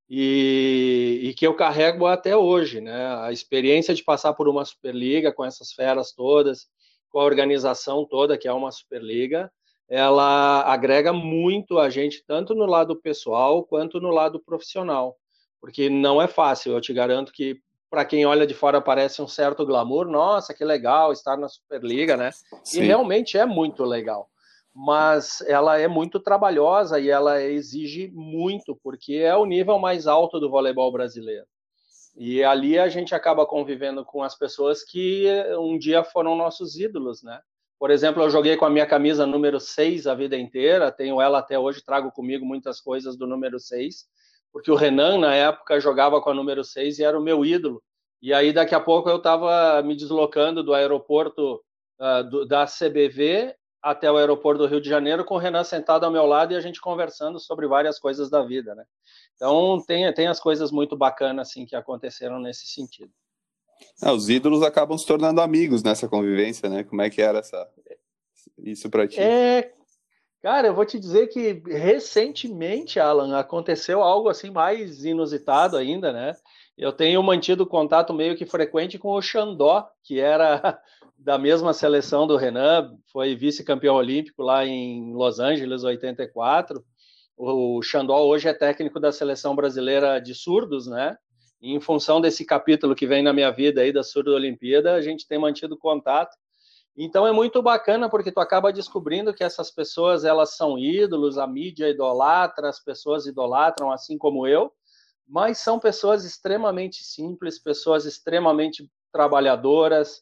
e, 0.10 1.22
e, 1.24 1.34
que 1.34 1.48
eu 1.48 1.56
carrego 1.56 2.06
até 2.06 2.36
hoje, 2.36 2.82
né? 2.82 3.16
A 3.24 3.32
experiência 3.32 3.96
de 3.96 4.04
passar 4.04 4.34
por 4.34 4.48
uma 4.48 4.66
Superliga 4.66 5.32
com 5.32 5.44
essas 5.44 5.72
feras 5.72 6.12
todas, 6.12 6.68
com 7.10 7.20
a 7.20 7.24
organização 7.24 8.06
toda 8.06 8.38
que 8.38 8.48
é 8.48 8.54
uma 8.54 8.72
Superliga, 8.72 9.52
ela 9.90 10.62
agrega 10.62 11.14
muito 11.14 11.80
a 11.80 11.90
gente 11.90 12.24
tanto 12.26 12.54
no 12.56 12.66
lado 12.66 12.96
pessoal 12.96 13.64
quanto 13.64 14.00
no 14.00 14.10
lado 14.10 14.40
profissional, 14.40 15.16
porque 15.62 15.90
não 15.90 16.22
é 16.22 16.28
fácil. 16.28 16.74
Eu 16.74 16.82
te 16.82 16.94
garanto 16.94 17.32
que 17.32 17.60
para 17.94 18.06
quem 18.06 18.26
olha 18.26 18.48
de 18.48 18.56
fora 18.56 18.82
parece 18.82 19.22
um 19.22 19.28
certo 19.28 19.64
glamour, 19.64 20.08
nossa, 20.08 20.52
que 20.52 20.66
legal 20.66 21.14
estar 21.14 21.38
na 21.38 21.48
Superliga, 21.48 22.18
né? 22.18 22.32
Sim. 22.64 22.82
E 22.82 22.86
realmente 22.88 23.38
é 23.38 23.46
muito 23.46 23.84
legal. 23.84 24.32
Mas 24.74 25.42
ela 25.42 25.78
é 25.78 25.88
muito 25.88 26.20
trabalhosa 26.20 27.00
e 27.00 27.12
ela 27.12 27.40
exige 27.44 28.10
muito, 28.12 28.76
porque 28.82 29.18
é 29.18 29.36
o 29.36 29.46
nível 29.46 29.78
mais 29.78 30.08
alto 30.08 30.40
do 30.40 30.50
voleibol 30.50 30.92
brasileiro. 30.92 31.46
E 32.18 32.44
ali 32.44 32.80
a 32.80 32.90
gente 32.90 33.14
acaba 33.14 33.46
convivendo 33.46 34.04
com 34.04 34.24
as 34.24 34.36
pessoas 34.36 34.84
que 34.84 35.28
um 35.60 35.78
dia 35.78 36.04
foram 36.04 36.36
nossos 36.36 36.76
ídolos, 36.76 37.22
né? 37.22 37.42
Por 37.78 37.92
exemplo, 37.92 38.24
eu 38.24 38.30
joguei 38.32 38.58
com 38.58 38.66
a 38.66 38.72
minha 38.72 38.88
camisa 38.88 39.28
número 39.28 39.60
6 39.60 40.08
a 40.08 40.16
vida 40.16 40.36
inteira, 40.36 40.92
tenho 40.92 41.22
ela 41.22 41.38
até 41.38 41.60
hoje, 41.60 41.86
trago 41.86 42.12
comigo 42.12 42.44
muitas 42.44 42.82
coisas 42.82 43.16
do 43.16 43.28
número 43.28 43.60
6 43.60 44.08
porque 44.54 44.72
o 44.72 44.76
Renan, 44.76 45.18
na 45.18 45.34
época, 45.34 45.80
jogava 45.80 46.22
com 46.22 46.30
a 46.30 46.34
número 46.34 46.64
6 46.64 47.00
e 47.00 47.04
era 47.04 47.20
o 47.20 47.24
meu 47.24 47.44
ídolo. 47.44 47.82
E 48.22 48.32
aí, 48.32 48.54
daqui 48.54 48.76
a 48.76 48.80
pouco, 48.80 49.10
eu 49.10 49.18
estava 49.18 49.82
me 49.82 49.96
deslocando 49.96 50.64
do 50.64 50.76
aeroporto 50.76 51.60
uh, 52.00 52.24
do, 52.24 52.46
da 52.46 52.66
CBV 52.66 53.56
até 53.82 54.10
o 54.10 54.16
aeroporto 54.16 54.62
do 54.62 54.68
Rio 54.68 54.80
de 54.80 54.88
Janeiro, 54.88 55.26
com 55.26 55.36
o 55.36 55.40
Renan 55.40 55.64
sentado 55.64 56.06
ao 56.06 56.12
meu 56.12 56.26
lado 56.26 56.54
e 56.54 56.56
a 56.56 56.62
gente 56.62 56.80
conversando 56.80 57.38
sobre 57.38 57.68
várias 57.68 58.00
coisas 58.00 58.30
da 58.30 58.42
vida, 58.42 58.74
né? 58.76 58.86
Então, 59.36 59.84
tem, 59.86 60.14
tem 60.14 60.28
as 60.28 60.40
coisas 60.40 60.72
muito 60.72 60.96
bacanas, 60.96 61.50
assim, 61.50 61.66
que 61.66 61.76
aconteceram 61.76 62.40
nesse 62.40 62.68
sentido. 62.68 63.12
Ah, 64.02 64.14
os 64.14 64.30
ídolos 64.30 64.62
acabam 64.62 64.98
se 64.98 65.06
tornando 65.06 65.42
amigos 65.42 65.84
nessa 65.84 66.08
convivência, 66.08 66.70
né? 66.70 66.84
Como 66.84 67.02
é 67.02 67.10
que 67.10 67.22
era 67.22 67.40
essa... 67.40 67.68
isso 68.60 68.90
para 68.90 69.06
ti? 69.06 69.20
É, 69.20 69.74
Cara, 70.44 70.68
eu 70.68 70.76
vou 70.76 70.86
te 70.86 71.00
dizer 71.00 71.28
que 71.28 71.64
recentemente, 71.66 73.00
Alan, 73.00 73.40
aconteceu 73.40 74.04
algo 74.04 74.28
assim 74.28 74.52
mais 74.52 75.06
inusitado 75.06 75.78
ainda, 75.78 76.12
né? 76.12 76.34
Eu 76.78 76.92
tenho 76.92 77.24
mantido 77.24 77.66
contato 77.66 78.14
meio 78.14 78.36
que 78.36 78.46
frequente 78.46 79.00
com 79.00 79.12
o 79.14 79.22
Xandó, 79.22 79.88
que 80.04 80.20
era 80.20 80.82
da 81.18 81.38
mesma 81.38 81.72
seleção 81.72 82.28
do 82.28 82.36
Renan, 82.36 82.94
foi 83.10 83.38
vice-campeão 83.38 83.96
olímpico 83.96 84.44
lá 84.44 84.66
em 84.66 85.14
Los 85.14 85.40
Angeles, 85.40 85.86
84. 85.86 86.84
O 87.38 87.82
Xandó 87.82 88.26
hoje 88.26 88.50
é 88.50 88.54
técnico 88.54 89.00
da 89.00 89.14
seleção 89.14 89.56
brasileira 89.56 90.20
de 90.20 90.36
surdos, 90.36 90.88
né? 90.88 91.16
E 91.62 91.74
em 91.74 91.80
função 91.80 92.20
desse 92.20 92.46
capítulo 92.46 92.96
que 92.96 93.08
vem 93.08 93.24
na 93.24 93.32
minha 93.32 93.50
vida 93.50 93.80
aí 93.80 93.94
da 93.94 94.04
Surdo 94.04 94.34
Olimpíada, 94.34 94.94
a 94.94 95.02
gente 95.02 95.26
tem 95.26 95.40
mantido 95.40 95.78
contato. 95.78 96.36
Então 96.96 97.26
é 97.26 97.32
muito 97.32 97.62
bacana 97.62 98.10
porque 98.10 98.32
tu 98.32 98.40
acaba 98.40 98.72
descobrindo 98.72 99.34
que 99.34 99.44
essas 99.44 99.72
pessoas 99.72 100.24
elas 100.24 100.56
são 100.56 100.78
ídolos, 100.78 101.38
a 101.38 101.48
mídia 101.48 101.90
idolatra, 101.90 102.70
as 102.70 102.80
pessoas 102.80 103.26
idolatram 103.26 103.92
assim 103.92 104.18
como 104.18 104.46
eu, 104.46 104.72
mas 105.28 105.58
são 105.58 105.80
pessoas 105.80 106.24
extremamente 106.24 107.04
simples, 107.04 107.58
pessoas 107.58 108.06
extremamente 108.06 108.88
trabalhadoras, 109.12 110.22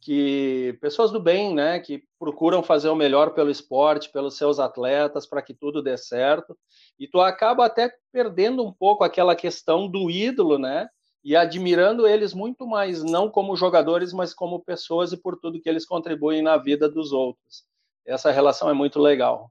que 0.00 0.78
pessoas 0.80 1.10
do 1.10 1.20
bem, 1.20 1.54
né, 1.54 1.80
que 1.80 2.02
procuram 2.18 2.62
fazer 2.62 2.88
o 2.88 2.94
melhor 2.94 3.34
pelo 3.34 3.50
esporte, 3.50 4.10
pelos 4.10 4.36
seus 4.36 4.58
atletas, 4.58 5.26
para 5.26 5.42
que 5.42 5.52
tudo 5.52 5.82
dê 5.82 5.96
certo. 5.96 6.56
E 6.98 7.08
tu 7.08 7.20
acaba 7.20 7.66
até 7.66 7.90
perdendo 8.12 8.64
um 8.64 8.72
pouco 8.72 9.04
aquela 9.04 9.34
questão 9.34 9.88
do 9.88 10.10
ídolo, 10.10 10.58
né? 10.58 10.88
E 11.26 11.34
admirando 11.34 12.06
eles 12.06 12.32
muito 12.32 12.64
mais, 12.68 13.02
não 13.02 13.28
como 13.28 13.56
jogadores, 13.56 14.12
mas 14.12 14.32
como 14.32 14.60
pessoas 14.60 15.12
e 15.12 15.16
por 15.16 15.36
tudo 15.36 15.60
que 15.60 15.68
eles 15.68 15.84
contribuem 15.84 16.40
na 16.40 16.56
vida 16.56 16.88
dos 16.88 17.10
outros. 17.10 17.64
Essa 18.06 18.30
relação 18.30 18.70
é 18.70 18.72
muito 18.72 19.00
legal. 19.00 19.50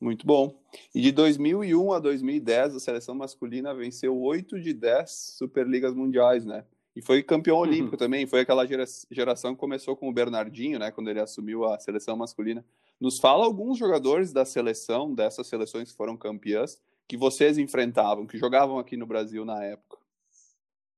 Muito 0.00 0.24
bom. 0.24 0.54
E 0.94 1.00
de 1.00 1.10
2001 1.10 1.92
a 1.92 1.98
2010, 1.98 2.76
a 2.76 2.78
seleção 2.78 3.16
masculina 3.16 3.74
venceu 3.74 4.16
8 4.16 4.60
de 4.60 4.72
10 4.72 5.10
Superligas 5.36 5.92
Mundiais, 5.92 6.46
né? 6.46 6.64
E 6.94 7.02
foi 7.02 7.24
campeão 7.24 7.56
olímpico 7.56 7.94
uhum. 7.94 7.98
também. 7.98 8.24
Foi 8.24 8.42
aquela 8.42 8.64
geração 9.10 9.54
que 9.54 9.60
começou 9.60 9.96
com 9.96 10.08
o 10.08 10.12
Bernardinho, 10.12 10.78
né? 10.78 10.92
Quando 10.92 11.10
ele 11.10 11.18
assumiu 11.18 11.64
a 11.64 11.76
seleção 11.80 12.16
masculina. 12.16 12.64
Nos 13.00 13.18
fala 13.18 13.44
alguns 13.44 13.78
jogadores 13.78 14.32
da 14.32 14.44
seleção, 14.44 15.12
dessas 15.12 15.48
seleções 15.48 15.90
que 15.90 15.96
foram 15.96 16.16
campeãs, 16.16 16.80
que 17.08 17.16
vocês 17.16 17.58
enfrentavam, 17.58 18.28
que 18.28 18.38
jogavam 18.38 18.78
aqui 18.78 18.96
no 18.96 19.06
Brasil 19.06 19.44
na 19.44 19.64
época. 19.64 19.97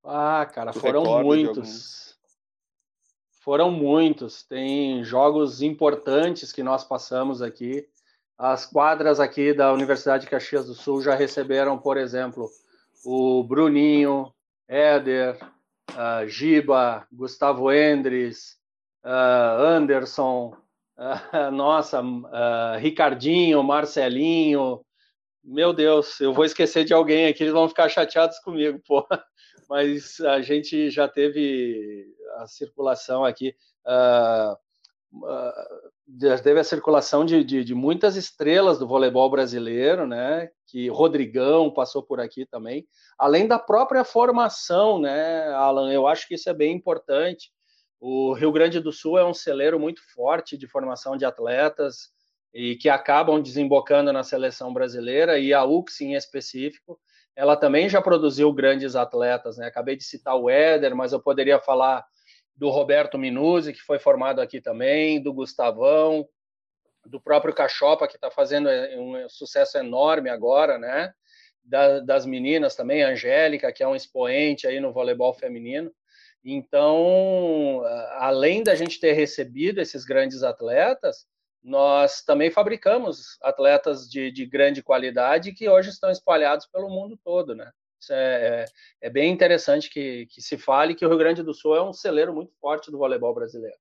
Ah, 0.04 0.47
cara, 0.47 0.73
foram 0.73 1.23
muitos. 1.23 2.16
Foram 3.40 3.71
muitos. 3.71 4.42
Tem 4.42 5.02
jogos 5.04 5.62
importantes 5.62 6.52
que 6.52 6.62
nós 6.62 6.85
passamos 6.85 7.42
aqui. 7.42 7.87
As 8.37 8.64
quadras 8.64 9.21
aqui 9.21 9.52
da 9.52 9.73
Universidade 9.73 10.25
de 10.25 10.30
Caxias 10.30 10.66
do 10.66 10.75
Sul 10.75 11.02
já 11.02 11.14
receberam, 11.14 11.76
por 11.76 11.97
exemplo, 11.97 12.50
o 13.04 13.42
Bruninho, 13.45 14.33
Éder, 14.66 15.38
uh, 15.90 16.26
Giba, 16.26 17.07
Gustavo 17.12 17.73
Endres, 17.73 18.57
uh, 19.04 19.62
Anderson, 19.62 20.57
uh, 20.97 21.50
nossa, 21.52 22.02
Ricardinho, 22.78 23.62
Marcelinho. 23.62 24.80
Meu 25.42 25.73
Deus, 25.73 26.21
eu 26.21 26.33
vou 26.33 26.45
esquecer 26.45 26.85
de 26.85 26.95
alguém 26.95 27.26
aqui, 27.26 27.42
eles 27.42 27.52
vão 27.52 27.69
ficar 27.69 27.88
chateados 27.88 28.38
comigo, 28.38 28.80
pô. 28.87 29.07
Mas 29.70 30.18
a 30.22 30.42
gente 30.42 30.90
já 30.90 31.06
teve 31.06 32.12
a 32.38 32.46
circulação 32.48 33.24
aqui. 33.24 33.54
Uh, 33.86 34.56
teve 36.42 36.58
a 36.58 36.64
circulação 36.64 37.24
de, 37.24 37.44
de, 37.44 37.62
de, 37.62 37.72
muitas 37.72 38.16
estrelas 38.16 38.80
do 38.80 38.88
voleibol 38.88 39.30
brasileiro, 39.30 40.08
né? 40.08 40.50
Que 40.66 40.88
Rodrigão 40.88 41.72
passou 41.72 42.02
por 42.02 42.18
aqui 42.18 42.44
também, 42.44 42.84
além 43.16 43.46
da 43.46 43.60
própria 43.60 44.02
formação, 44.02 44.98
né, 45.00 45.46
Alan? 45.52 45.92
Eu 45.92 46.08
acho 46.08 46.26
que 46.26 46.34
isso 46.34 46.50
é 46.50 46.54
bem 46.54 46.74
importante. 46.74 47.52
O 48.00 48.32
Rio 48.32 48.50
Grande 48.50 48.80
do 48.80 48.90
Sul 48.90 49.18
é 49.18 49.24
um 49.24 49.34
celeiro 49.34 49.78
muito 49.78 50.02
forte 50.12 50.58
de 50.58 50.66
formação 50.66 51.16
de 51.16 51.24
atletas 51.24 52.10
e 52.52 52.74
que 52.74 52.88
acabam 52.88 53.40
desembocando 53.40 54.12
na 54.12 54.24
seleção 54.24 54.72
brasileira 54.72 55.38
e 55.38 55.54
a 55.54 55.64
UX 55.64 56.00
em 56.00 56.14
específico, 56.14 56.98
ela 57.40 57.56
também 57.56 57.88
já 57.88 58.02
produziu 58.02 58.52
grandes 58.52 58.94
atletas, 58.94 59.56
né? 59.56 59.66
Acabei 59.66 59.97
de 59.97 60.04
citar 60.04 60.37
o 60.37 60.50
Éder, 60.50 60.94
mas 60.94 61.14
eu 61.14 61.18
poderia 61.18 61.59
falar 61.59 62.04
do 62.54 62.68
Roberto 62.68 63.16
Minuzzi, 63.16 63.73
que 63.73 63.80
foi 63.80 63.99
formado 63.99 64.42
aqui 64.42 64.61
também, 64.61 65.23
do 65.23 65.32
Gustavão, 65.32 66.28
do 67.06 67.18
próprio 67.18 67.54
Cachopa, 67.54 68.06
que 68.06 68.16
está 68.16 68.30
fazendo 68.30 68.68
é, 68.68 68.94
um 68.99 69.26
sucesso 69.26 69.78
enorme 69.78 70.28
agora, 70.28 70.78
né? 70.78 71.14
Da, 71.64 72.00
das 72.00 72.26
meninas 72.26 72.76
também, 72.76 73.02
a 73.02 73.09
Angélica, 73.09 73.73
que 73.73 73.82
é 73.82 73.88
um 73.88 73.97
expoente 73.97 74.66
aí 74.66 74.78
no 74.78 74.92
voleibol 74.92 75.32
feminino. 75.32 75.90
Então, 76.44 77.82
além 78.18 78.62
da 78.62 78.75
gente 78.75 79.00
ter 79.00 79.12
recebido 79.12 79.80
esses 79.80 80.04
grandes 80.04 80.42
atletas, 80.42 81.25
nós 81.62 82.22
também 82.22 82.50
fabricamos 82.50 83.38
atletas 83.42 84.08
de, 84.08 84.30
de 84.30 84.46
grande 84.46 84.82
qualidade 84.82 85.52
que 85.52 85.68
hoje 85.68 85.90
estão 85.90 86.10
espalhados 86.10 86.66
pelo 86.66 86.88
mundo 86.88 87.18
todo, 87.22 87.54
né? 87.54 87.70
Isso 88.00 88.12
é, 88.14 88.64
é, 88.64 88.64
é 89.02 89.10
bem 89.10 89.30
interessante 89.30 89.90
que, 89.90 90.26
que 90.26 90.40
se 90.40 90.56
fale 90.56 90.94
que 90.94 91.04
o 91.04 91.08
Rio 91.08 91.18
Grande 91.18 91.42
do 91.42 91.52
Sul 91.52 91.76
é 91.76 91.82
um 91.82 91.92
celeiro 91.92 92.32
muito 92.32 92.52
forte 92.58 92.90
do 92.90 92.96
voleibol 92.96 93.34
brasileiro. 93.34 93.76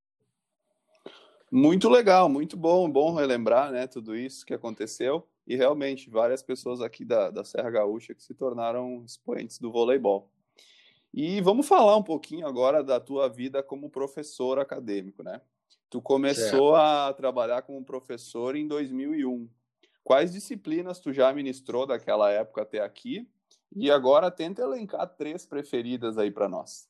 Muito 1.51 1.89
legal, 1.89 2.27
muito 2.27 2.57
bom, 2.57 2.89
bom 2.91 3.15
relembrar, 3.15 3.71
né, 3.71 3.87
tudo 3.87 4.15
isso 4.15 4.45
que 4.45 4.53
aconteceu 4.53 5.27
e 5.47 5.55
realmente 5.55 6.09
várias 6.09 6.43
pessoas 6.43 6.79
aqui 6.79 7.03
da, 7.03 7.31
da 7.31 7.43
Serra 7.43 7.71
Gaúcha 7.71 8.13
que 8.13 8.21
se 8.21 8.35
tornaram 8.35 9.03
expoentes 9.03 9.57
do 9.57 9.71
voleibol. 9.71 10.29
E 11.11 11.41
vamos 11.41 11.67
falar 11.67 11.95
um 11.95 12.03
pouquinho 12.03 12.45
agora 12.45 12.83
da 12.83 12.99
tua 12.99 13.27
vida 13.27 13.63
como 13.63 13.89
professor 13.89 14.59
acadêmico, 14.59 15.23
né? 15.23 15.41
Tu 15.89 16.01
começou 16.01 16.75
certo. 16.75 16.75
a 16.75 17.13
trabalhar 17.13 17.61
como 17.63 17.83
professor 17.83 18.55
em 18.55 18.67
2001. 18.67 19.49
Quais 20.03 20.31
disciplinas 20.31 20.99
tu 20.99 21.11
já 21.11 21.31
ministrou 21.33 21.85
daquela 21.85 22.31
época 22.31 22.61
até 22.61 22.79
aqui 22.79 23.27
e 23.75 23.91
agora 23.91 24.31
tenta 24.31 24.61
elencar 24.61 25.07
três 25.07 25.45
preferidas 25.45 26.17
aí 26.17 26.31
para 26.31 26.49
nós. 26.49 26.87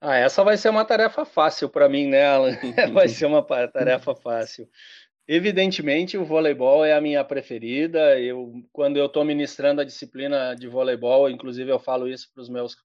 Ah, 0.00 0.16
essa 0.16 0.44
vai 0.44 0.56
ser 0.56 0.68
uma 0.68 0.84
tarefa 0.84 1.24
fácil 1.24 1.68
para 1.68 1.88
mim, 1.88 2.06
né, 2.06 2.26
Alan? 2.26 2.56
vai 2.92 3.08
ser 3.08 3.26
uma 3.26 3.42
tarefa 3.42 4.14
fácil. 4.14 4.68
Evidentemente, 5.26 6.18
o 6.18 6.24
voleibol 6.24 6.84
é 6.84 6.92
a 6.92 7.00
minha 7.00 7.24
preferida. 7.24 8.20
Eu, 8.20 8.52
quando 8.72 8.98
eu 8.98 9.06
estou 9.06 9.24
ministrando 9.24 9.80
a 9.80 9.84
disciplina 9.84 10.54
de 10.54 10.68
voleibol, 10.68 11.30
inclusive 11.30 11.70
eu 11.70 11.78
falo 11.78 12.06
isso 12.06 12.30
para 12.34 12.42
os 12.42 12.48
meus, 12.50 12.76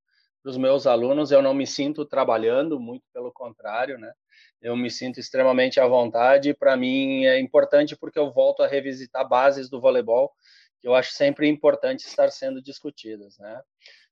pros 0.41 0.55
meus 0.55 0.87
alunos, 0.87 1.31
eu 1.31 1.41
não 1.41 1.53
me 1.53 1.67
sinto 1.67 2.05
trabalhando, 2.05 2.79
muito 2.79 3.03
pelo 3.13 3.31
contrário, 3.33 3.97
né? 3.97 4.13
Eu 4.61 4.75
me 4.75 4.89
sinto 4.89 5.19
extremamente 5.19 5.79
à 5.79 5.87
vontade. 5.87 6.53
Para 6.53 6.75
mim 6.75 7.25
é 7.25 7.39
importante 7.39 7.95
porque 7.95 8.19
eu 8.19 8.31
volto 8.31 8.61
a 8.61 8.67
revisitar 8.67 9.27
bases 9.27 9.69
do 9.69 9.79
voleibol 9.79 10.31
que 10.79 10.87
eu 10.87 10.95
acho 10.95 11.11
sempre 11.11 11.47
importante 11.47 12.05
estar 12.07 12.31
sendo 12.31 12.61
discutidas, 12.61 13.37
né? 13.37 13.61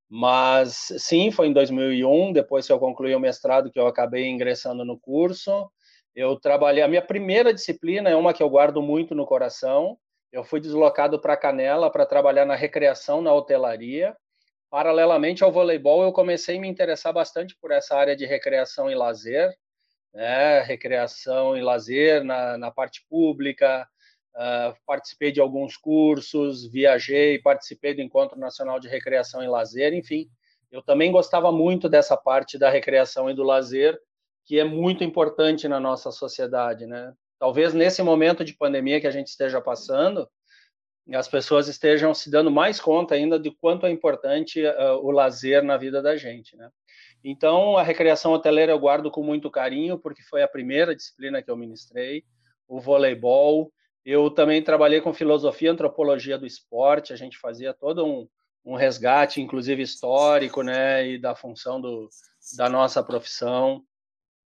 Mas 0.10 0.88
sim, 0.98 1.32
foi 1.32 1.48
em 1.48 1.54
2001, 1.54 2.32
depois 2.32 2.66
que 2.66 2.72
eu 2.72 2.80
concluí 2.80 3.14
o 3.16 3.20
mestrado, 3.20 3.72
que 3.72 3.80
eu 3.80 3.88
acabei 3.88 4.26
ingressando 4.28 4.86
no 4.86 4.98
curso. 4.98 5.70
Eu 6.16 6.40
trabalhei, 6.40 6.82
a 6.82 6.88
minha 6.88 7.02
primeira 7.02 7.54
disciplina 7.54 8.10
é 8.10 8.16
uma 8.16 8.34
que 8.34 8.42
eu 8.42 8.50
guardo 8.50 8.82
muito 8.82 9.14
no 9.14 9.26
coração. 9.26 9.98
Eu 10.32 10.44
fui 10.44 10.60
deslocado 10.60 11.20
para 11.20 11.38
Canela 11.38 11.92
para 11.92 12.06
trabalhar 12.06 12.46
na 12.46 12.56
recreação, 12.56 13.22
na 13.22 13.34
hotelaria. 13.34 14.16
Paralelamente 14.70 15.44
ao 15.44 15.52
voleibol, 15.52 16.04
eu 16.04 16.12
comecei 16.12 16.58
a 16.58 16.62
me 16.62 16.68
interessar 16.68 17.14
bastante 17.14 17.56
por 17.62 17.72
essa 17.72 17.96
área 17.96 18.16
de 18.16 18.26
recreação 18.26 18.90
e 18.90 18.96
lazer, 18.96 19.54
né? 20.18 20.62
recreação 20.62 21.56
e 21.56 21.62
lazer 21.62 22.24
na, 22.24 22.58
na 22.58 22.72
parte 22.72 23.06
pública, 23.08 23.88
Uh, 24.38 24.78
participei 24.86 25.32
de 25.32 25.42
alguns 25.42 25.76
cursos, 25.76 26.72
viajei, 26.72 27.40
participei 27.40 27.96
do 27.96 28.04
Encontro 28.04 28.38
Nacional 28.38 28.80
de 28.80 28.88
Recreação 28.88 29.44
e 29.44 29.48
Lazer, 29.48 29.96
enfim. 29.96 30.30
Eu 30.72 30.84
também 30.84 31.12
gostava 31.12 31.52
muito 31.52 31.90
dessa 31.90 32.16
parte 32.16 32.56
da 32.56 32.70
recreação 32.70 33.32
e 33.32 33.34
do 33.34 33.42
lazer, 33.42 34.00
que 34.46 34.60
é 34.60 34.64
muito 34.64 35.04
importante 35.04 35.68
na 35.68 35.80
nossa 35.80 36.12
sociedade, 36.12 36.86
né? 36.86 37.16
Talvez 37.40 37.74
nesse 37.74 38.04
momento 38.04 38.46
de 38.46 38.54
pandemia 38.54 39.02
que 39.02 39.08
a 39.08 39.12
gente 39.12 39.30
esteja 39.30 39.60
passando, 39.60 40.30
as 41.16 41.28
pessoas 41.28 41.68
estejam 41.68 42.14
se 42.14 42.30
dando 42.30 42.52
mais 42.52 42.80
conta 42.80 43.16
ainda 43.16 43.40
de 43.40 43.50
quanto 43.50 43.88
é 43.88 43.90
importante 43.90 44.64
uh, 44.64 45.00
o 45.02 45.10
lazer 45.10 45.64
na 45.64 45.78
vida 45.78 46.00
da 46.00 46.16
gente, 46.16 46.56
né? 46.56 46.70
Então, 47.24 47.78
a 47.78 47.84
recreação 47.84 48.32
hoteleira 48.32 48.72
eu 48.72 48.80
guardo 48.80 49.12
com 49.12 49.24
muito 49.24 49.50
carinho, 49.50 49.98
porque 49.98 50.22
foi 50.24 50.44
a 50.44 50.48
primeira 50.48 50.96
disciplina 50.96 51.42
que 51.42 51.50
eu 51.50 51.58
ministrei, 51.58 52.24
o 52.68 52.80
voleibol, 52.80 53.72
eu 54.06 54.30
também 54.30 54.64
trabalhei 54.64 55.02
com 55.02 55.14
filosofia 55.14 55.68
e 55.68 55.72
antropologia 55.72 56.38
do 56.38 56.46
esporte, 56.46 57.12
a 57.12 57.16
gente 57.18 57.38
fazia 57.38 57.74
todo 57.74 58.06
um, 58.06 58.28
um 58.64 58.76
resgate, 58.76 59.42
inclusive 59.42 59.82
histórico, 59.82 60.62
né, 60.62 61.06
e 61.08 61.18
da 61.18 61.36
função 61.36 61.82
do, 61.82 62.08
da 62.56 62.70
nossa 62.70 63.04
profissão. 63.04 63.84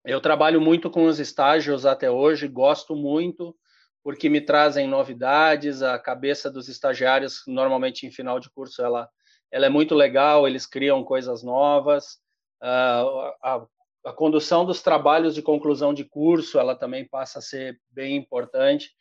Eu 0.06 0.22
trabalho 0.22 0.62
muito 0.62 0.90
com 0.90 1.06
os 1.06 1.20
estágios 1.20 1.86
até 1.86 2.10
hoje, 2.10 2.48
gosto 2.48 2.96
muito, 2.96 3.56
porque 4.04 4.30
me 4.30 4.40
trazem 4.40 4.88
novidades, 4.88 5.82
a 5.82 5.98
cabeça 5.98 6.52
dos 6.52 6.70
estagiários, 6.70 7.42
normalmente 7.48 8.06
em 8.06 8.12
final 8.12 8.40
de 8.40 8.50
curso, 8.50 8.82
ela, 8.82 9.10
ela 9.52 9.66
é 9.66 9.70
muito 9.70 9.96
legal, 9.96 10.48
eles 10.48 10.66
criam 10.66 11.04
coisas 11.04 11.44
novas, 11.44 12.20
uh, 12.62 13.34
a, 13.44 13.66
a 14.06 14.14
condução 14.14 14.66
dos 14.66 14.82
trabalhos 14.82 15.36
de 15.36 15.42
conclusão 15.42 15.94
de 15.94 16.04
curso, 16.04 16.60
ela 16.60 16.76
também 16.76 17.08
passa 17.08 17.40
a 17.40 17.42
ser 17.42 17.80
bem 17.92 18.16
importante. 18.16 18.92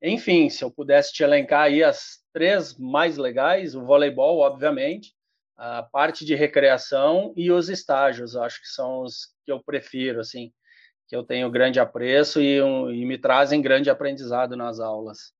Enfim, 0.00 0.48
se 0.48 0.64
eu 0.64 0.70
pudesse 0.70 1.12
te 1.12 1.22
elencar 1.22 1.62
aí 1.62 1.82
as 1.82 2.18
três 2.32 2.76
mais 2.78 3.16
legais, 3.16 3.74
o 3.74 3.84
voleibol, 3.84 4.38
obviamente, 4.38 5.12
a 5.56 5.82
parte 5.82 6.24
de 6.24 6.34
recreação 6.34 7.32
e 7.36 7.52
os 7.52 7.68
estágios, 7.68 8.34
acho 8.34 8.60
que 8.60 8.68
são 8.68 9.02
os 9.02 9.28
que 9.44 9.52
eu 9.52 9.62
prefiro, 9.62 10.20
assim, 10.20 10.52
que 11.06 11.14
eu 11.14 11.22
tenho 11.22 11.50
grande 11.50 11.78
apreço 11.78 12.40
e, 12.40 12.60
um, 12.62 12.90
e 12.90 13.04
me 13.04 13.18
trazem 13.18 13.60
grande 13.62 13.90
aprendizado 13.90 14.56
nas 14.56 14.80
aulas. 14.80 15.32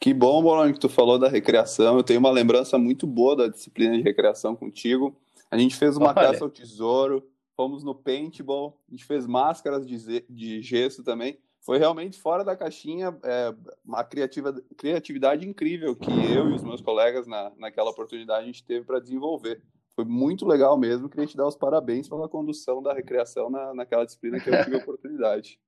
Que 0.00 0.14
bom, 0.14 0.42
Bolão, 0.42 0.72
que 0.72 0.78
tu 0.78 0.88
falou 0.88 1.18
da 1.18 1.28
recreação. 1.28 1.96
Eu 1.96 2.04
tenho 2.04 2.20
uma 2.20 2.30
lembrança 2.30 2.78
muito 2.78 3.06
boa 3.06 3.36
da 3.36 3.48
disciplina 3.48 3.96
de 3.96 4.02
recreação 4.02 4.54
contigo. 4.54 5.16
A 5.50 5.56
gente 5.56 5.76
fez 5.76 5.96
uma 5.96 6.08
Olha. 6.08 6.14
caça 6.14 6.44
ao 6.44 6.50
tesouro, 6.50 7.28
fomos 7.56 7.82
no 7.82 7.94
paintball, 7.94 8.80
a 8.88 8.90
gente 8.90 9.04
fez 9.04 9.26
máscaras 9.26 9.86
de, 9.86 10.24
de 10.28 10.62
gesso 10.62 11.02
também 11.02 11.38
foi 11.68 11.76
realmente 11.76 12.18
fora 12.18 12.42
da 12.42 12.56
caixinha, 12.56 13.14
é, 13.22 13.54
uma 13.84 14.02
criativa, 14.02 14.54
criatividade 14.74 15.46
incrível 15.46 15.94
que 15.94 16.10
eu 16.10 16.48
e 16.48 16.54
os 16.54 16.64
meus 16.64 16.80
colegas 16.80 17.26
na, 17.26 17.52
naquela 17.58 17.90
oportunidade 17.90 18.42
a 18.42 18.46
gente 18.46 18.64
teve 18.64 18.86
para 18.86 18.98
desenvolver. 18.98 19.62
Foi 19.94 20.04
muito 20.04 20.46
legal 20.46 20.78
mesmo, 20.78 21.10
queria 21.10 21.26
te 21.26 21.36
dar 21.36 21.46
os 21.46 21.56
parabéns 21.56 22.08
pela 22.08 22.26
condução 22.26 22.82
da 22.82 22.94
recreação 22.94 23.50
na, 23.50 23.74
naquela 23.74 24.06
disciplina 24.06 24.40
que 24.40 24.48
eu 24.48 24.64
tive 24.64 24.76
a 24.76 24.78
oportunidade. 24.78 25.60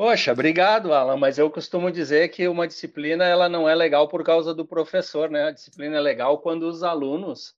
Poxa, 0.00 0.32
obrigado, 0.32 0.94
Alan, 0.94 1.18
mas 1.18 1.36
eu 1.36 1.50
costumo 1.50 1.90
dizer 1.90 2.30
que 2.30 2.48
uma 2.48 2.66
disciplina 2.66 3.22
ela 3.22 3.50
não 3.50 3.68
é 3.68 3.74
legal 3.74 4.08
por 4.08 4.24
causa 4.24 4.54
do 4.54 4.64
professor, 4.64 5.28
né? 5.28 5.48
A 5.48 5.50
disciplina 5.50 5.98
é 5.98 6.00
legal 6.00 6.38
quando 6.38 6.62
os 6.62 6.82
alunos 6.82 7.50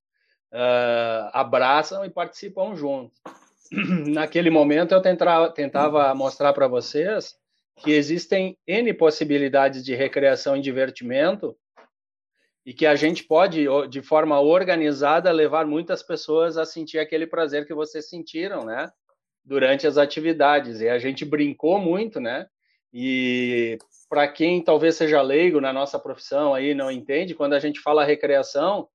uh, 0.52 1.30
abraçam 1.32 2.04
e 2.04 2.10
participam 2.10 2.74
juntos. 2.74 3.16
Naquele 4.12 4.50
momento, 4.50 4.90
eu 4.90 5.00
tentava, 5.00 5.50
tentava 5.52 6.12
mostrar 6.16 6.52
para 6.52 6.66
vocês 6.66 7.36
que 7.76 7.92
existem 7.92 8.58
N 8.66 8.92
possibilidades 8.92 9.84
de 9.84 9.94
recreação 9.94 10.56
e 10.56 10.60
divertimento 10.60 11.56
e 12.66 12.74
que 12.74 12.86
a 12.86 12.96
gente 12.96 13.22
pode, 13.22 13.66
de 13.88 14.02
forma 14.02 14.40
organizada, 14.40 15.30
levar 15.30 15.64
muitas 15.64 16.02
pessoas 16.02 16.58
a 16.58 16.64
sentir 16.64 16.98
aquele 16.98 17.28
prazer 17.28 17.68
que 17.68 17.72
vocês 17.72 18.08
sentiram, 18.08 18.64
né? 18.64 18.90
Durante 19.44 19.86
as 19.86 19.98
atividades. 19.98 20.80
E 20.80 20.88
a 20.88 20.98
gente 20.98 21.24
brincou 21.24 21.78
muito, 21.78 22.20
né? 22.20 22.46
E 22.92 23.78
para 24.08 24.28
quem 24.28 24.62
talvez 24.62 24.96
seja 24.96 25.22
leigo 25.22 25.60
na 25.60 25.72
nossa 25.72 25.98
profissão 25.98 26.54
aí, 26.54 26.74
não 26.74 26.90
entende, 26.90 27.34
quando 27.34 27.54
a 27.54 27.58
gente 27.58 27.80
fala 27.80 28.04
recreação, 28.04 28.88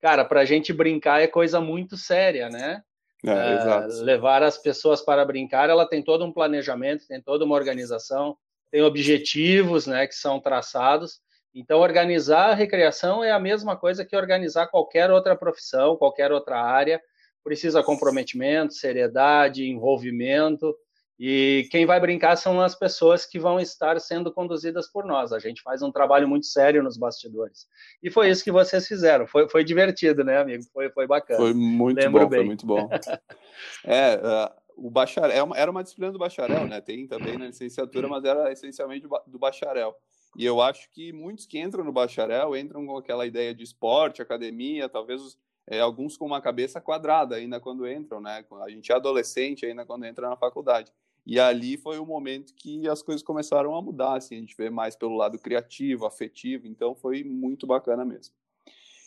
cara, 0.00 0.24
para 0.24 0.40
a 0.40 0.44
gente 0.44 0.72
brincar 0.72 1.20
é 1.20 1.26
coisa 1.26 1.60
muito 1.60 1.96
séria, 1.96 2.48
né? 2.48 2.82
É, 3.24 3.28
uh, 3.30 4.02
levar 4.02 4.42
as 4.42 4.58
pessoas 4.58 5.00
para 5.00 5.24
brincar, 5.24 5.70
ela 5.70 5.86
tem 5.86 6.02
todo 6.02 6.24
um 6.24 6.32
planejamento, 6.32 7.06
tem 7.06 7.20
toda 7.20 7.44
uma 7.44 7.54
organização, 7.54 8.36
tem 8.70 8.82
objetivos, 8.82 9.86
né, 9.86 10.06
que 10.06 10.14
são 10.14 10.40
traçados. 10.40 11.20
Então, 11.54 11.80
organizar 11.80 12.50
a 12.50 12.54
recreação 12.54 13.22
é 13.22 13.30
a 13.30 13.38
mesma 13.38 13.76
coisa 13.76 14.04
que 14.04 14.16
organizar 14.16 14.68
qualquer 14.68 15.10
outra 15.10 15.36
profissão, 15.36 15.96
qualquer 15.96 16.32
outra 16.32 16.60
área. 16.60 17.00
Precisa 17.42 17.82
comprometimento, 17.82 18.74
seriedade, 18.74 19.68
envolvimento. 19.68 20.74
E 21.18 21.68
quem 21.70 21.86
vai 21.86 22.00
brincar 22.00 22.36
são 22.36 22.60
as 22.60 22.74
pessoas 22.74 23.24
que 23.24 23.38
vão 23.38 23.60
estar 23.60 24.00
sendo 24.00 24.32
conduzidas 24.32 24.90
por 24.90 25.04
nós. 25.04 25.32
A 25.32 25.38
gente 25.38 25.62
faz 25.62 25.82
um 25.82 25.92
trabalho 25.92 26.26
muito 26.26 26.46
sério 26.46 26.82
nos 26.82 26.96
bastidores. 26.96 27.66
E 28.02 28.10
foi 28.10 28.30
isso 28.30 28.42
que 28.42 28.50
vocês 28.50 28.88
fizeram. 28.88 29.26
Foi, 29.26 29.48
foi 29.48 29.62
divertido, 29.62 30.24
né, 30.24 30.38
amigo? 30.38 30.64
Foi, 30.72 30.90
foi 30.90 31.06
bacana. 31.06 31.38
Foi 31.38 31.54
muito 31.54 31.98
Lembro 31.98 32.22
bom, 32.22 32.28
bem. 32.28 32.38
foi 32.38 32.46
muito 32.46 32.66
bom. 32.66 32.88
é, 33.84 34.16
uh, 34.16 34.62
o 34.76 34.90
bacharel, 34.90 35.52
era 35.54 35.70
uma 35.70 35.82
disciplina 35.82 36.10
do 36.10 36.18
bacharel, 36.18 36.66
né? 36.66 36.80
Tem 36.80 37.06
também 37.06 37.38
na 37.38 37.46
licenciatura, 37.46 38.08
mas 38.08 38.24
era 38.24 38.50
essencialmente 38.50 39.06
do 39.26 39.38
bacharel. 39.38 39.94
E 40.36 40.44
eu 40.44 40.60
acho 40.60 40.90
que 40.90 41.12
muitos 41.12 41.46
que 41.46 41.60
entram 41.60 41.84
no 41.84 41.92
bacharel 41.92 42.56
entram 42.56 42.84
com 42.86 42.96
aquela 42.96 43.26
ideia 43.26 43.54
de 43.54 43.62
esporte, 43.62 44.22
academia, 44.22 44.88
talvez 44.88 45.20
é, 45.66 45.80
alguns 45.80 46.16
com 46.16 46.26
uma 46.26 46.40
cabeça 46.40 46.80
quadrada 46.80 47.36
ainda 47.36 47.60
quando 47.60 47.88
entram, 47.88 48.20
né? 48.20 48.44
A 48.62 48.70
gente 48.70 48.90
é 48.90 48.94
adolescente 48.94 49.64
ainda 49.64 49.86
quando 49.86 50.04
entra 50.04 50.28
na 50.28 50.36
faculdade. 50.36 50.92
E 51.24 51.38
ali 51.38 51.76
foi 51.76 51.98
o 51.98 52.06
momento 52.06 52.52
que 52.54 52.88
as 52.88 53.00
coisas 53.00 53.22
começaram 53.22 53.76
a 53.76 53.82
mudar, 53.82 54.16
assim, 54.16 54.36
a 54.36 54.40
gente 54.40 54.56
vê 54.56 54.68
mais 54.68 54.96
pelo 54.96 55.16
lado 55.16 55.38
criativo, 55.38 56.04
afetivo, 56.04 56.66
então 56.66 56.94
foi 56.94 57.22
muito 57.22 57.66
bacana 57.66 58.04
mesmo. 58.04 58.34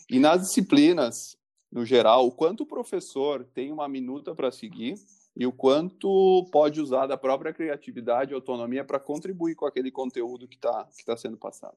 E 0.10 0.18
nas 0.18 0.42
disciplinas, 0.42 1.38
no 1.72 1.86
geral, 1.86 2.26
o 2.26 2.32
quanto 2.32 2.62
o 2.62 2.66
professor 2.66 3.44
tem 3.54 3.72
uma 3.72 3.88
minuta 3.90 4.34
para 4.34 4.50
seguir 4.50 4.96
e 5.36 5.46
o 5.46 5.52
quanto 5.52 6.48
pode 6.52 6.80
usar 6.80 7.08
da 7.08 7.18
própria 7.18 7.52
criatividade 7.52 8.32
e 8.32 8.36
autonomia 8.36 8.86
para 8.86 9.00
contribuir 9.00 9.56
com 9.56 9.66
aquele 9.66 9.92
conteúdo 9.92 10.48
que 10.48 10.56
está 10.56 10.88
que 10.98 11.04
tá 11.04 11.18
sendo 11.18 11.36
passado. 11.36 11.76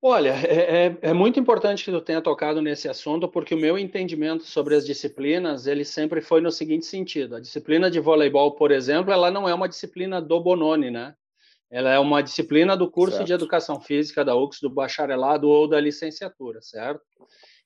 Olha, 0.00 0.30
é, 0.46 0.86
é, 0.86 0.98
é, 1.02 1.12
muito 1.12 1.40
importante 1.40 1.84
que 1.84 1.90
tu 1.90 2.00
tenha 2.00 2.22
tocado 2.22 2.62
nesse 2.62 2.88
assunto, 2.88 3.28
porque 3.28 3.52
o 3.52 3.58
meu 3.58 3.76
entendimento 3.76 4.44
sobre 4.44 4.76
as 4.76 4.86
disciplinas, 4.86 5.66
ele 5.66 5.84
sempre 5.84 6.20
foi 6.20 6.40
no 6.40 6.52
seguinte 6.52 6.86
sentido. 6.86 7.34
A 7.34 7.40
disciplina 7.40 7.90
de 7.90 7.98
voleibol, 7.98 8.54
por 8.54 8.70
exemplo, 8.70 9.12
ela 9.12 9.28
não 9.28 9.48
é 9.48 9.52
uma 9.52 9.68
disciplina 9.68 10.22
do 10.22 10.40
Bononi, 10.40 10.88
né? 10.88 11.16
Ela 11.68 11.92
é 11.92 11.98
uma 11.98 12.22
disciplina 12.22 12.76
do 12.76 12.88
curso 12.88 13.16
certo. 13.16 13.26
de 13.26 13.32
Educação 13.32 13.80
Física 13.80 14.24
da 14.24 14.36
UX, 14.36 14.60
do 14.60 14.70
bacharelado 14.70 15.48
ou 15.48 15.66
da 15.66 15.80
licenciatura, 15.80 16.62
certo? 16.62 17.02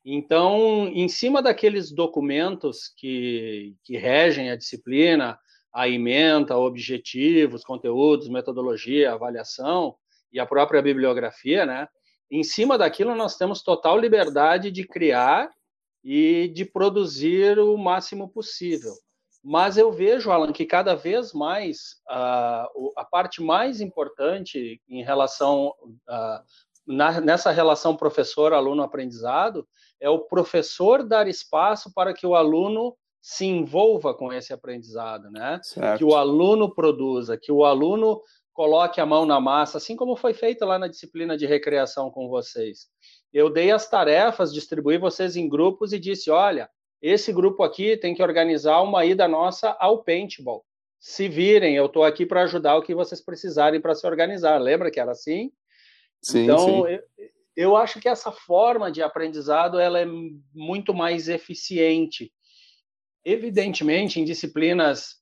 Então, 0.02 0.88
em 0.88 1.08
cima 1.08 1.42
daqueles 1.42 1.92
documentos 1.92 2.92
que, 2.96 3.76
que 3.84 3.96
regem 3.98 4.50
a 4.50 4.56
disciplina, 4.56 5.38
a 5.72 5.86
ementa, 5.86 6.56
objetivos, 6.56 7.62
conteúdos, 7.62 8.28
metodologia, 8.28 9.12
avaliação 9.12 9.94
e 10.32 10.40
a 10.40 10.46
própria 10.46 10.80
bibliografia, 10.80 11.66
né? 11.66 11.86
Em 12.32 12.42
cima 12.42 12.78
daquilo 12.78 13.14
nós 13.14 13.36
temos 13.36 13.62
total 13.62 13.98
liberdade 13.98 14.70
de 14.70 14.86
criar 14.86 15.50
e 16.02 16.48
de 16.48 16.64
produzir 16.64 17.58
o 17.58 17.76
máximo 17.76 18.28
possível. 18.28 18.94
Mas 19.44 19.76
eu 19.76 19.92
vejo, 19.92 20.30
Alan, 20.30 20.52
que 20.52 20.64
cada 20.64 20.94
vez 20.94 21.32
mais 21.32 21.96
a, 22.08 22.68
a 22.96 23.04
parte 23.04 23.42
mais 23.42 23.80
importante 23.80 24.80
em 24.88 25.04
relação 25.04 25.74
a, 26.08 26.42
na, 26.86 27.20
nessa 27.20 27.50
relação 27.50 27.96
professor-aluno-aprendizado 27.96 29.66
é 30.00 30.08
o 30.08 30.20
professor 30.20 31.02
dar 31.02 31.28
espaço 31.28 31.92
para 31.92 32.14
que 32.14 32.26
o 32.26 32.34
aluno 32.34 32.96
se 33.20 33.44
envolva 33.44 34.14
com 34.14 34.32
esse 34.32 34.52
aprendizado, 34.52 35.30
né? 35.30 35.60
Certo. 35.62 35.98
Que 35.98 36.04
o 36.04 36.16
aluno 36.16 36.74
produza, 36.74 37.38
que 37.38 37.52
o 37.52 37.64
aluno 37.64 38.20
coloque 38.52 39.00
a 39.00 39.06
mão 39.06 39.24
na 39.24 39.40
massa, 39.40 39.78
assim 39.78 39.96
como 39.96 40.16
foi 40.16 40.34
feito 40.34 40.64
lá 40.64 40.78
na 40.78 40.88
disciplina 40.88 41.36
de 41.36 41.46
recreação 41.46 42.10
com 42.10 42.28
vocês. 42.28 42.88
Eu 43.32 43.50
dei 43.50 43.70
as 43.70 43.88
tarefas, 43.88 44.52
distribuí 44.52 44.98
vocês 44.98 45.36
em 45.36 45.48
grupos 45.48 45.92
e 45.92 45.98
disse: 45.98 46.30
olha, 46.30 46.68
esse 47.00 47.32
grupo 47.32 47.62
aqui 47.62 47.96
tem 47.96 48.14
que 48.14 48.22
organizar 48.22 48.82
uma 48.82 49.04
ida 49.04 49.26
nossa 49.26 49.76
ao 49.80 50.04
paintball. 50.04 50.64
Se 51.00 51.28
virem, 51.28 51.74
eu 51.74 51.86
estou 51.86 52.04
aqui 52.04 52.24
para 52.24 52.42
ajudar 52.42 52.76
o 52.76 52.82
que 52.82 52.94
vocês 52.94 53.20
precisarem 53.20 53.80
para 53.80 53.94
se 53.94 54.06
organizar. 54.06 54.58
Lembra 54.58 54.90
que 54.90 55.00
era 55.00 55.10
assim? 55.10 55.50
Sim, 56.22 56.44
então, 56.44 56.58
sim. 56.58 56.92
Eu, 56.92 57.02
eu 57.56 57.76
acho 57.76 58.00
que 58.00 58.08
essa 58.08 58.30
forma 58.30 58.90
de 58.92 59.02
aprendizado 59.02 59.80
ela 59.80 59.98
é 59.98 60.06
muito 60.54 60.94
mais 60.94 61.28
eficiente. 61.28 62.32
Evidentemente, 63.24 64.20
em 64.20 64.24
disciplinas 64.24 65.21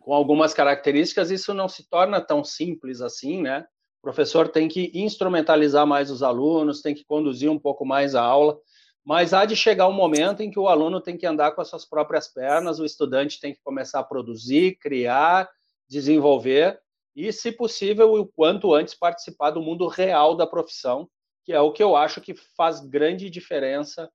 com 0.00 0.14
algumas 0.14 0.52
características, 0.54 1.30
isso 1.30 1.54
não 1.54 1.68
se 1.68 1.88
torna 1.88 2.20
tão 2.20 2.42
simples 2.42 3.00
assim, 3.00 3.40
né? 3.42 3.66
O 4.00 4.02
professor 4.02 4.48
tem 4.48 4.66
que 4.66 4.90
instrumentalizar 4.94 5.86
mais 5.86 6.10
os 6.10 6.22
alunos, 6.22 6.80
tem 6.80 6.94
que 6.94 7.04
conduzir 7.04 7.50
um 7.50 7.58
pouco 7.58 7.84
mais 7.84 8.14
a 8.14 8.22
aula, 8.22 8.58
mas 9.04 9.34
há 9.34 9.44
de 9.44 9.54
chegar 9.54 9.88
um 9.88 9.92
momento 9.92 10.42
em 10.42 10.50
que 10.50 10.58
o 10.58 10.68
aluno 10.68 11.00
tem 11.00 11.16
que 11.16 11.26
andar 11.26 11.52
com 11.52 11.60
as 11.60 11.68
suas 11.68 11.84
próprias 11.84 12.28
pernas, 12.28 12.78
o 12.78 12.84
estudante 12.84 13.40
tem 13.40 13.52
que 13.52 13.60
começar 13.62 14.00
a 14.00 14.04
produzir, 14.04 14.78
criar, 14.78 15.48
desenvolver 15.88 16.80
e, 17.14 17.32
se 17.32 17.52
possível, 17.52 18.14
o 18.14 18.26
quanto 18.26 18.72
antes 18.72 18.94
participar 18.94 19.50
do 19.50 19.60
mundo 19.60 19.86
real 19.86 20.34
da 20.34 20.46
profissão, 20.46 21.08
que 21.44 21.52
é 21.52 21.60
o 21.60 21.72
que 21.72 21.82
eu 21.82 21.96
acho 21.96 22.20
que 22.20 22.34
faz 22.56 22.80
grande 22.80 23.28
diferença 23.28 24.10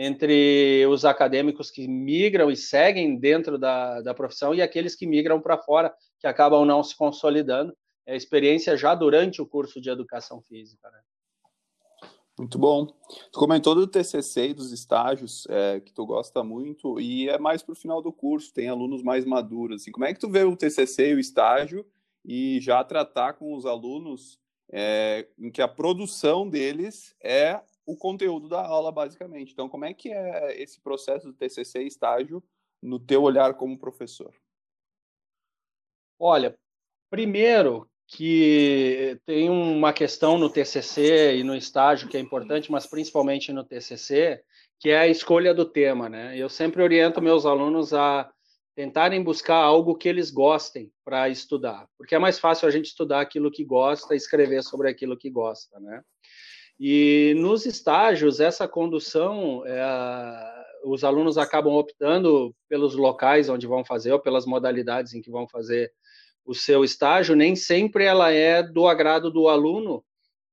entre 0.00 0.86
os 0.86 1.04
acadêmicos 1.04 1.72
que 1.72 1.88
migram 1.88 2.48
e 2.48 2.56
seguem 2.56 3.18
dentro 3.18 3.58
da, 3.58 4.00
da 4.00 4.14
profissão 4.14 4.54
e 4.54 4.62
aqueles 4.62 4.94
que 4.94 5.08
migram 5.08 5.40
para 5.40 5.58
fora, 5.58 5.92
que 6.20 6.26
acabam 6.28 6.64
não 6.64 6.84
se 6.84 6.96
consolidando. 6.96 7.76
É 8.06 8.12
a 8.12 8.16
experiência 8.16 8.76
já 8.76 8.94
durante 8.94 9.42
o 9.42 9.46
curso 9.46 9.80
de 9.80 9.90
educação 9.90 10.40
física. 10.40 10.88
Né? 10.88 11.00
Muito 12.38 12.60
bom. 12.60 12.86
Tu 13.32 13.40
comentou 13.40 13.74
do 13.74 13.88
TCC 13.88 14.50
e 14.50 14.54
dos 14.54 14.70
estágios 14.70 15.44
é, 15.50 15.80
que 15.80 15.92
tu 15.92 16.06
gosta 16.06 16.44
muito 16.44 17.00
e 17.00 17.28
é 17.28 17.36
mais 17.36 17.60
para 17.60 17.72
o 17.72 17.76
final 17.76 18.00
do 18.00 18.12
curso, 18.12 18.54
tem 18.54 18.68
alunos 18.68 19.02
mais 19.02 19.24
maduros. 19.24 19.82
Assim. 19.82 19.90
Como 19.90 20.06
é 20.06 20.14
que 20.14 20.20
tu 20.20 20.30
vê 20.30 20.44
o 20.44 20.56
TCC 20.56 21.10
e 21.10 21.14
o 21.14 21.18
estágio 21.18 21.84
e 22.24 22.60
já 22.60 22.84
tratar 22.84 23.32
com 23.32 23.52
os 23.52 23.66
alunos 23.66 24.38
é, 24.70 25.26
em 25.36 25.50
que 25.50 25.60
a 25.60 25.66
produção 25.66 26.48
deles 26.48 27.16
é 27.20 27.60
o 27.88 27.96
conteúdo 27.96 28.50
da 28.50 28.60
aula, 28.60 28.92
basicamente. 28.92 29.52
Então, 29.52 29.66
como 29.66 29.86
é 29.86 29.94
que 29.94 30.12
é 30.12 30.60
esse 30.60 30.78
processo 30.78 31.26
do 31.26 31.32
TCC 31.32 31.84
estágio 31.84 32.44
no 32.82 33.00
teu 33.00 33.22
olhar 33.22 33.54
como 33.54 33.78
professor? 33.78 34.30
Olha, 36.18 36.54
primeiro 37.08 37.88
que 38.06 39.18
tem 39.24 39.48
uma 39.48 39.94
questão 39.94 40.36
no 40.36 40.50
TCC 40.50 41.36
e 41.36 41.42
no 41.42 41.56
estágio 41.56 42.10
que 42.10 42.18
é 42.18 42.20
importante, 42.20 42.70
mas 42.70 42.86
principalmente 42.86 43.54
no 43.54 43.64
TCC, 43.64 44.42
que 44.78 44.90
é 44.90 44.98
a 44.98 45.08
escolha 45.08 45.54
do 45.54 45.64
tema, 45.64 46.10
né? 46.10 46.36
Eu 46.36 46.50
sempre 46.50 46.82
oriento 46.82 47.22
meus 47.22 47.46
alunos 47.46 47.94
a 47.94 48.30
tentarem 48.74 49.24
buscar 49.24 49.56
algo 49.56 49.96
que 49.96 50.08
eles 50.10 50.30
gostem 50.30 50.92
para 51.02 51.30
estudar, 51.30 51.88
porque 51.96 52.14
é 52.14 52.18
mais 52.18 52.38
fácil 52.38 52.68
a 52.68 52.70
gente 52.70 52.86
estudar 52.86 53.22
aquilo 53.22 53.50
que 53.50 53.64
gosta 53.64 54.12
e 54.12 54.18
escrever 54.18 54.62
sobre 54.62 54.90
aquilo 54.90 55.16
que 55.16 55.30
gosta, 55.30 55.80
né? 55.80 56.02
E 56.78 57.34
nos 57.36 57.66
estágios, 57.66 58.38
essa 58.38 58.68
condução, 58.68 59.64
é, 59.66 60.64
os 60.84 61.02
alunos 61.02 61.36
acabam 61.36 61.74
optando 61.74 62.54
pelos 62.68 62.94
locais 62.94 63.48
onde 63.48 63.66
vão 63.66 63.84
fazer 63.84 64.12
ou 64.12 64.20
pelas 64.20 64.46
modalidades 64.46 65.12
em 65.12 65.20
que 65.20 65.30
vão 65.30 65.48
fazer 65.48 65.92
o 66.44 66.54
seu 66.54 66.84
estágio, 66.84 67.36
nem 67.36 67.54
sempre 67.54 68.04
ela 68.04 68.30
é 68.32 68.62
do 68.62 68.86
agrado 68.86 69.30
do 69.30 69.48
aluno, 69.48 70.04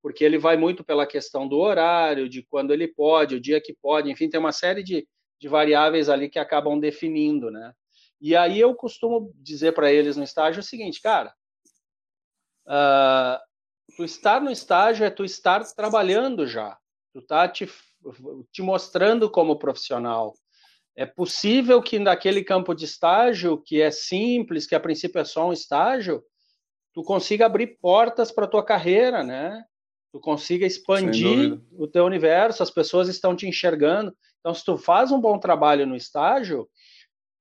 porque 0.01 0.25
ele 0.25 0.37
vai 0.37 0.57
muito 0.57 0.83
pela 0.83 1.07
questão 1.07 1.47
do 1.47 1.57
horário, 1.57 2.27
de 2.27 2.43
quando 2.43 2.73
ele 2.73 2.87
pode, 2.87 3.35
o 3.35 3.39
dia 3.39 3.61
que 3.61 3.73
pode, 3.73 4.11
enfim, 4.11 4.29
tem 4.29 4.39
uma 4.39 4.51
série 4.51 4.83
de, 4.83 5.07
de 5.39 5.47
variáveis 5.47 6.09
ali 6.09 6.29
que 6.29 6.37
acabam 6.37 6.79
definindo, 6.79 7.49
né? 7.49 7.71
E 8.19 8.35
aí 8.35 8.59
eu 8.59 8.75
costumo 8.75 9.31
dizer 9.35 9.73
para 9.73 9.91
eles 9.91 10.17
no 10.17 10.23
estágio 10.23 10.59
o 10.59 10.63
seguinte, 10.63 11.01
cara, 11.01 11.33
uh, 12.67 13.39
tu 13.95 14.03
estar 14.03 14.41
no 14.41 14.51
estágio 14.51 15.05
é 15.05 15.09
tu 15.09 15.23
estar 15.23 15.63
trabalhando 15.73 16.47
já. 16.47 16.77
Tu 17.13 17.21
tá 17.21 17.47
te 17.47 17.67
te 18.51 18.61
mostrando 18.61 19.29
como 19.29 19.57
profissional. 19.57 20.33
É 20.95 21.05
possível 21.05 21.81
que 21.81 21.99
naquele 21.99 22.43
campo 22.43 22.73
de 22.73 22.85
estágio, 22.85 23.57
que 23.57 23.81
é 23.81 23.91
simples, 23.91 24.65
que 24.67 24.75
a 24.75 24.79
princípio 24.79 25.19
é 25.19 25.25
só 25.25 25.49
um 25.49 25.53
estágio, 25.53 26.23
tu 26.93 27.03
consiga 27.03 27.45
abrir 27.45 27.77
portas 27.81 28.31
para 28.31 28.47
tua 28.47 28.63
carreira, 28.63 29.23
né? 29.23 29.63
Tu 30.11 30.19
consiga 30.19 30.65
expandir 30.65 31.59
o 31.77 31.87
teu 31.87 32.05
universo, 32.05 32.63
as 32.63 32.71
pessoas 32.71 33.09
estão 33.09 33.35
te 33.35 33.45
enxergando. 33.45 34.15
Então, 34.39 34.53
se 34.53 34.63
tu 34.63 34.77
faz 34.77 35.11
um 35.11 35.19
bom 35.19 35.37
trabalho 35.37 35.85
no 35.85 35.95
estágio, 35.95 36.69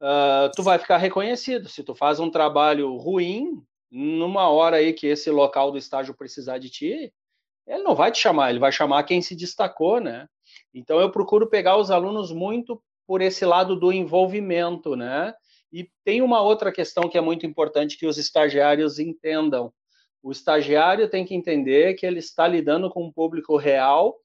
uh, 0.03 0.51
tu 0.57 0.63
vai 0.63 0.79
ficar 0.79 0.97
reconhecido. 0.97 1.69
Se 1.69 1.85
tu 1.85 1.95
faz 1.95 2.19
um 2.19 2.31
trabalho 2.31 2.97
ruim, 2.97 3.63
numa 3.97 4.49
hora 4.49 4.79
aí 4.79 4.93
que 4.93 5.07
esse 5.07 5.31
local 5.31 5.71
do 5.71 5.79
estágio 5.79 6.17
precisar 6.17 6.59
de 6.59 6.69
ti, 6.69 7.13
ele 7.65 7.83
não 7.85 7.95
vai 7.95 8.11
te 8.11 8.19
chamar, 8.19 8.51
ele 8.51 8.59
vai 8.59 8.73
chamar 8.73 9.05
quem 9.05 9.23
se 9.23 9.37
destacou, 9.37 10.01
né? 10.01 10.29
Então 10.75 11.01
eu 11.01 11.13
procuro 11.13 11.49
pegar 11.49 11.77
os 11.77 11.93
alunos 11.93 12.33
muito 12.33 12.83
por 13.07 13.23
esse 13.23 13.45
lado 13.45 13.77
do 13.77 13.93
envolvimento, 13.93 14.97
né? 14.97 15.33
E 15.73 15.89
tem 16.05 16.23
uma 16.23 16.43
outra 16.43 16.73
questão 16.73 17.09
que 17.09 17.17
é 17.17 17.21
muito 17.21 17.47
importante 17.47 17.97
que 17.97 18.07
os 18.07 18.19
estagiários 18.19 18.99
entendam. 18.99 19.73
O 20.21 20.33
estagiário 20.33 21.09
tem 21.09 21.25
que 21.25 21.35
entender 21.35 21.95
que 21.95 22.05
ele 22.05 22.19
está 22.19 22.49
lidando 22.49 22.91
com 22.91 23.05
um 23.05 23.13
público 23.13 23.57
real 23.57 24.17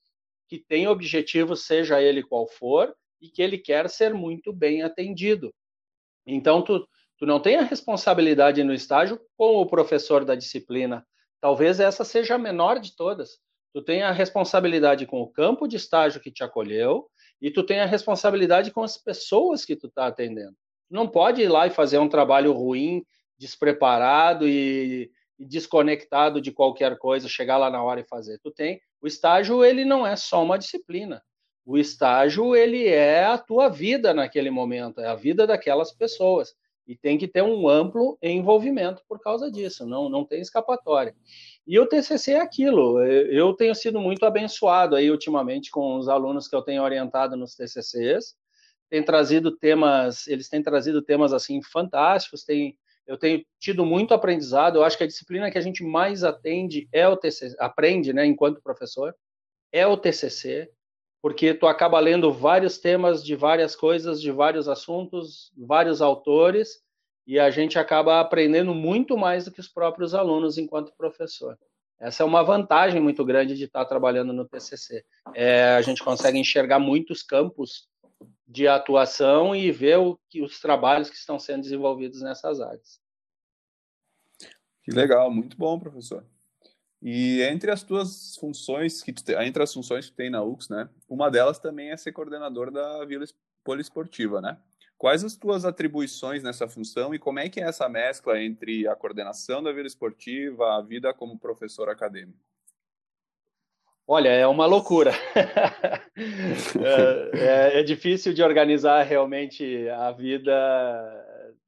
que 0.47 0.57
tem 0.57 0.87
objetivo, 0.87 1.55
seja 1.55 2.01
ele 2.01 2.23
qual 2.23 2.47
for, 2.47 2.91
e 3.21 3.29
que 3.29 3.41
ele 3.41 3.57
quer 3.59 3.87
ser 3.87 4.15
muito 4.15 4.51
bem 4.51 4.81
atendido. 4.81 5.53
Então, 6.25 6.63
tu, 6.63 6.87
tu 7.19 7.25
não 7.25 7.39
tem 7.39 7.57
a 7.57 7.63
responsabilidade 7.63 8.63
no 8.63 8.73
estágio 8.73 9.19
com 9.37 9.57
o 9.57 9.65
professor 9.65 10.23
da 10.23 10.35
disciplina. 10.35 11.05
Talvez 11.41 11.79
essa 11.79 12.03
seja 12.03 12.35
a 12.35 12.39
menor 12.39 12.79
de 12.79 12.95
todas. 12.95 13.39
Tu 13.73 13.83
tem 13.83 14.01
a 14.01 14.11
responsabilidade 14.11 15.05
com 15.05 15.21
o 15.21 15.29
campo 15.29 15.67
de 15.67 15.75
estágio 15.75 16.21
que 16.21 16.31
te 16.31 16.43
acolheu 16.43 17.07
e 17.41 17.51
tu 17.51 17.63
tem 17.63 17.79
a 17.79 17.85
responsabilidade 17.85 18.71
com 18.71 18.81
as 18.81 18.97
pessoas 18.97 19.63
que 19.63 19.75
tu 19.75 19.87
está 19.87 20.07
atendendo. 20.07 20.55
Tu 20.87 20.95
não 20.95 21.07
pode 21.07 21.41
ir 21.41 21.49
lá 21.49 21.67
e 21.67 21.71
fazer 21.71 21.99
um 21.99 22.09
trabalho 22.09 22.51
ruim, 22.53 23.05
despreparado 23.37 24.47
e, 24.47 25.11
desconectado 25.39 26.41
de 26.41 26.51
qualquer 26.51 26.97
coisa, 26.97 27.29
chegar 27.29 27.57
lá 27.57 27.69
na 27.69 27.81
hora 27.81 28.01
e 28.01 28.07
fazer. 28.07 28.39
Tu 28.39 28.51
tem 28.51 28.81
o 29.01 29.07
estágio, 29.07 29.63
ele 29.63 29.85
não 29.85 30.05
é 30.05 30.15
só 30.15 30.43
uma 30.43 30.57
disciplina. 30.57 31.23
O 31.65 31.77
estágio, 31.77 32.55
ele 32.55 32.87
é 32.87 33.23
a 33.23 33.37
tua 33.37 33.69
vida 33.69 34.13
naquele 34.13 34.49
momento, 34.49 34.99
é 34.99 35.07
a 35.07 35.15
vida 35.15 35.47
daquelas 35.47 35.93
pessoas. 35.93 36.53
E 36.89 36.97
tem 36.97 37.19
que 37.19 37.27
ter 37.27 37.43
um 37.43 37.69
amplo 37.69 38.17
envolvimento 38.19 39.03
por 39.07 39.19
causa 39.19 39.51
disso, 39.51 39.85
não, 39.85 40.09
não 40.09 40.25
tem 40.25 40.41
escapatória. 40.41 41.15
E 41.67 41.77
o 41.77 41.85
TCC 41.85 42.31
é 42.31 42.39
aquilo, 42.41 42.99
eu 43.03 43.53
tenho 43.53 43.75
sido 43.75 44.01
muito 44.01 44.25
abençoado 44.25 44.95
aí 44.95 45.11
ultimamente 45.11 45.69
com 45.69 45.97
os 45.97 46.09
alunos 46.09 46.47
que 46.47 46.55
eu 46.55 46.63
tenho 46.63 46.81
orientado 46.81 47.37
nos 47.37 47.53
TCCs, 47.53 48.35
tem 48.89 49.03
trazido 49.03 49.55
temas, 49.55 50.25
eles 50.25 50.49
têm 50.49 50.63
trazido 50.63 50.99
temas 50.99 51.31
assim 51.31 51.61
fantásticos, 51.61 52.43
tem, 52.43 52.75
eu 53.05 53.19
tenho 53.19 53.45
tido 53.59 53.85
muito 53.85 54.15
aprendizado, 54.15 54.77
eu 54.77 54.83
acho 54.83 54.97
que 54.97 55.03
a 55.03 55.07
disciplina 55.07 55.51
que 55.51 55.59
a 55.59 55.61
gente 55.61 55.83
mais 55.83 56.23
atende 56.23 56.89
é 56.91 57.07
o 57.07 57.15
TCC, 57.15 57.55
aprende, 57.59 58.11
né, 58.13 58.25
enquanto 58.25 58.63
professor, 58.63 59.13
é 59.71 59.85
o 59.85 59.95
TCC, 59.95 60.71
porque 61.21 61.53
tu 61.53 61.67
acaba 61.67 61.99
lendo 61.99 62.31
vários 62.31 62.77
temas 62.77 63.23
de 63.23 63.35
várias 63.35 63.75
coisas, 63.75 64.21
de 64.21 64.31
vários 64.31 64.67
assuntos, 64.67 65.51
vários 65.57 66.01
autores, 66.01 66.81
e 67.27 67.37
a 67.37 67.49
gente 67.51 67.77
acaba 67.77 68.19
aprendendo 68.19 68.73
muito 68.73 69.17
mais 69.17 69.45
do 69.45 69.51
que 69.51 69.59
os 69.59 69.67
próprios 69.67 70.15
alunos 70.15 70.57
enquanto 70.57 70.95
professor. 70.97 71.57
Essa 71.99 72.23
é 72.23 72.25
uma 72.25 72.43
vantagem 72.43 73.01
muito 73.01 73.25
grande 73.25 73.55
de 73.55 73.65
estar 73.65 73.83
trabalhando 73.85 74.31
no 74.31 74.47
TCC. 74.47 75.03
É, 75.35 75.75
a 75.75 75.81
gente 75.81 76.01
consegue 76.01 76.39
enxergar 76.39 76.79
muitos 76.79 77.21
campos 77.21 77.89
de 78.47 78.67
atuação 78.67 79.55
e 79.55 79.71
ver 79.71 79.99
o, 79.99 80.17
que, 80.29 80.41
os 80.41 80.59
trabalhos 80.59 81.09
que 81.09 81.17
estão 81.17 81.37
sendo 81.37 81.61
desenvolvidos 81.61 82.21
nessas 82.21 82.61
áreas. 82.61 82.99
Que 84.81 84.91
legal, 84.91 85.29
muito 85.29 85.57
bom, 85.57 85.77
professor. 85.77 86.25
E 87.01 87.41
entre 87.43 87.71
as 87.71 87.81
tuas 87.81 88.35
funções 88.35 89.01
que 89.01 89.13
te, 89.13 89.33
entre 89.35 89.63
as 89.63 89.73
funções 89.73 90.09
que 90.09 90.15
tem 90.15 90.29
na 90.29 90.43
UX, 90.43 90.67
né? 90.67 90.89
Uma 91.07 91.31
delas 91.31 91.57
também 91.57 91.91
é 91.91 91.97
ser 91.97 92.11
coordenador 92.11 92.71
da 92.71 93.05
Vila 93.05 93.25
Poliesportiva, 93.63 94.41
né? 94.41 94.57
Quais 94.97 95.23
as 95.23 95.37
tuas 95.37 95.63
atribuições 95.63 96.43
nessa 96.43 96.67
função 96.67 97.15
e 97.15 97.19
como 97.19 97.39
é 97.39 97.47
que 97.47 97.61
é 97.61 97.63
essa 97.63 97.87
mescla 97.87 98.41
entre 98.41 98.85
a 98.85 98.95
coordenação 98.97 99.63
da 99.63 99.71
Vila 99.71 99.87
Esportiva, 99.87 100.75
a 100.75 100.81
vida 100.81 101.13
como 101.13 101.39
professor 101.39 101.87
acadêmico? 101.89 102.37
Olha, 104.05 104.29
é 104.29 104.45
uma 104.45 104.65
loucura. 104.65 105.13
é, 106.17 107.77
é, 107.77 107.79
é 107.79 107.83
difícil 107.83 108.33
de 108.33 108.43
organizar 108.43 109.03
realmente 109.03 109.87
a 109.87 110.11
vida 110.11 110.51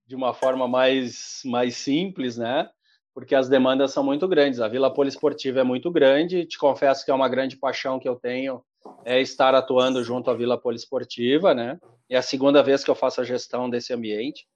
de 0.06 0.16
uma 0.16 0.34
forma 0.34 0.68
mais, 0.68 1.42
mais 1.46 1.78
simples, 1.78 2.36
né? 2.38 2.70
Porque 3.14 3.36
as 3.36 3.50
demandas 3.50 3.92
são 3.92 4.04
muito 4.04 4.28
grandes. 4.28 4.60
A 4.60 4.68
Vila 4.68 4.94
Poliesportiva 4.94 5.60
é 5.60 5.64
muito 5.64 5.92
grande. 5.92 6.46
Te 6.46 6.58
confesso 6.58 7.04
que 7.04 7.12
é 7.12 7.14
uma 7.14 7.30
grande 7.30 7.58
paixão 7.58 8.00
que 8.00 8.08
eu 8.08 8.16
tenho 8.16 8.64
é 9.06 9.22
estar 9.22 9.54
atuando 9.54 10.04
junto 10.04 10.30
à 10.30 10.34
Vila 10.34 10.60
Poliesportiva, 10.60 11.54
né? 11.54 11.80
É 12.10 12.18
a 12.18 12.22
segunda 12.22 12.64
vez 12.64 12.84
que 12.84 12.90
eu 12.90 12.96
faço 12.96 13.22
a 13.22 13.24
gestão 13.24 13.70
desse 13.70 13.94
ambiente. 13.94 14.48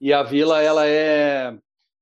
E 0.00 0.12
a 0.12 0.22
vila 0.22 0.62
ela 0.62 0.86
é 0.86 1.56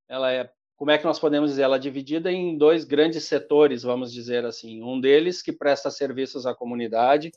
ela 0.09 0.33
é 0.33 0.51
como 0.77 0.91
é 0.91 0.99
que 0.99 1.05
nós 1.05 1.19
podemos 1.19 1.51
dizer? 1.51 1.63
Ela 1.63 1.77
é 1.77 1.79
dividida 1.79 2.31
em 2.31 2.59
dois 2.59 2.85
grandes 2.85 3.25
setores, 3.25 3.83
vamos 3.83 4.13
dizer 4.13 4.45
assim. 4.45 4.83
Um 4.83 5.01
deles 5.01 5.41
que 5.41 5.53
presta 5.53 5.91
serviços 5.91 6.45
à 6.45 6.55
comunidade 6.55 7.31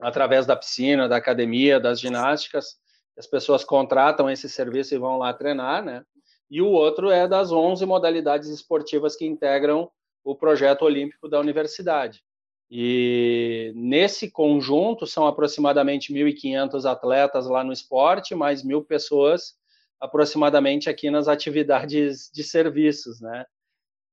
através 0.00 0.46
da 0.46 0.56
piscina, 0.56 1.08
da 1.08 1.16
academia, 1.16 1.80
das 1.80 2.00
ginásticas. 2.00 2.78
As 3.18 3.26
pessoas 3.26 3.64
contratam 3.64 4.30
esse 4.30 4.48
serviço 4.48 4.94
e 4.94 4.98
vão 4.98 5.18
lá 5.18 5.34
treinar, 5.34 5.84
né? 5.84 6.04
E 6.50 6.60
o 6.60 6.68
outro 6.68 7.10
é 7.10 7.28
das 7.28 7.52
11 7.52 7.86
modalidades 7.86 8.48
esportivas 8.48 9.14
que 9.14 9.24
integram 9.24 9.90
o 10.24 10.34
projeto 10.34 10.82
olímpico 10.82 11.28
da 11.28 11.38
universidade. 11.38 12.22
E 12.70 13.72
nesse 13.74 14.30
conjunto 14.30 15.06
são 15.06 15.26
aproximadamente 15.26 16.12
1.500 16.12 16.84
atletas 16.84 17.46
lá 17.46 17.64
no 17.64 17.72
esporte, 17.72 18.34
mais 18.34 18.62
mil 18.62 18.84
pessoas 18.84 19.58
aproximadamente 20.00 20.88
aqui 20.88 21.10
nas 21.10 21.28
atividades 21.28 22.30
de 22.32 22.42
serviços, 22.42 23.20
né? 23.20 23.44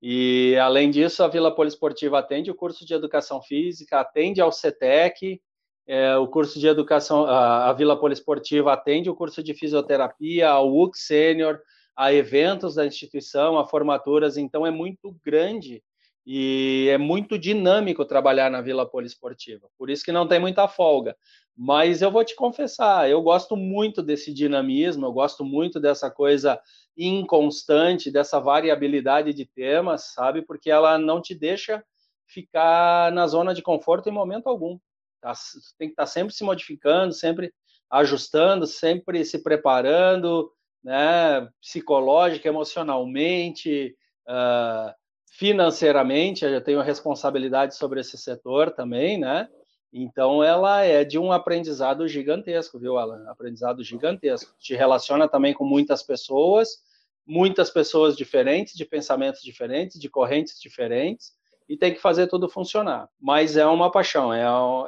E 0.01 0.55
além 0.57 0.91
disso, 0.91 1.23
a 1.23 1.27
Vila 1.27 1.53
Poliesportiva 1.55 2.19
atende 2.19 2.51
o 2.51 2.55
curso 2.55 2.85
de 2.85 2.93
educação 2.93 3.41
física, 3.41 3.99
atende 3.99 4.41
ao 4.41 4.51
CETEC, 4.51 5.41
é, 5.87 6.17
o 6.17 6.27
curso 6.27 6.59
de 6.59 6.67
educação, 6.67 7.25
a, 7.25 7.69
a 7.69 7.73
Vila 7.73 7.97
Poliesportiva 7.97 8.73
atende 8.73 9.09
o 9.09 9.15
curso 9.15 9.41
de 9.41 9.53
fisioterapia, 9.53 10.49
ao 10.49 10.71
UC 10.71 10.97
Sênior, 10.97 11.59
a 11.97 12.13
eventos 12.13 12.75
da 12.75 12.85
instituição, 12.85 13.57
a 13.57 13.65
formaturas, 13.65 14.37
então 14.37 14.65
é 14.67 14.69
muito 14.69 15.17
grande 15.25 15.83
e 16.23 16.87
é 16.91 16.97
muito 16.97 17.39
dinâmico 17.39 18.05
trabalhar 18.05 18.51
na 18.51 18.61
Vila 18.61 18.87
Poliesportiva. 18.87 19.67
Por 19.77 19.89
isso 19.89 20.05
que 20.05 20.11
não 20.11 20.27
tem 20.27 20.39
muita 20.39 20.67
folga. 20.67 21.17
Mas 21.55 22.03
eu 22.03 22.11
vou 22.11 22.23
te 22.23 22.35
confessar, 22.35 23.09
eu 23.09 23.19
gosto 23.23 23.55
muito 23.55 24.03
desse 24.03 24.31
dinamismo, 24.31 25.07
eu 25.07 25.11
gosto 25.11 25.43
muito 25.43 25.79
dessa 25.79 26.11
coisa 26.11 26.59
inconstante, 26.95 28.11
dessa 28.11 28.39
variabilidade 28.39 29.33
de 29.33 29.45
temas, 29.45 30.13
sabe? 30.13 30.43
Porque 30.43 30.69
ela 30.69 30.99
não 30.99 31.19
te 31.19 31.33
deixa 31.33 31.83
ficar 32.27 33.11
na 33.11 33.25
zona 33.25 33.55
de 33.55 33.63
conforto 33.63 34.07
em 34.07 34.11
momento 34.11 34.47
algum. 34.47 34.77
Tá? 35.19 35.33
Tem 35.79 35.87
que 35.87 35.93
estar 35.93 36.05
sempre 36.05 36.35
se 36.35 36.43
modificando, 36.43 37.11
sempre 37.13 37.51
ajustando, 37.89 38.67
sempre 38.67 39.23
se 39.23 39.41
preparando, 39.41 40.51
né, 40.83 41.47
psicológica, 41.61 42.47
emocionalmente, 42.47 43.95
uh, 44.27 44.93
financeiramente, 45.31 46.45
eu 46.45 46.63
tenho 46.63 46.81
responsabilidade 46.81 47.75
sobre 47.75 47.99
esse 47.99 48.17
setor 48.17 48.71
também, 48.71 49.19
né? 49.19 49.47
Então 49.91 50.43
ela 50.43 50.81
é 50.83 51.03
de 51.03 51.17
um 51.17 51.31
aprendizado 51.31 52.07
gigantesco, 52.07 52.79
viu, 52.79 52.97
Alan? 52.97 53.29
Aprendizado 53.29 53.83
gigantesco. 53.83 54.53
Te 54.59 54.75
relaciona 54.75 55.27
também 55.27 55.53
com 55.53 55.65
muitas 55.65 56.03
pessoas, 56.03 56.83
muitas 57.25 57.69
pessoas 57.69 58.15
diferentes, 58.15 58.73
de 58.73 58.85
pensamentos 58.85 59.41
diferentes, 59.41 59.99
de 59.99 60.09
correntes 60.09 60.59
diferentes, 60.59 61.35
e 61.67 61.77
tem 61.77 61.93
que 61.93 62.01
fazer 62.01 62.27
tudo 62.27 62.49
funcionar. 62.49 63.09
Mas 63.19 63.57
é 63.57 63.65
uma 63.65 63.91
paixão, 63.91 64.33
é, 64.33 64.43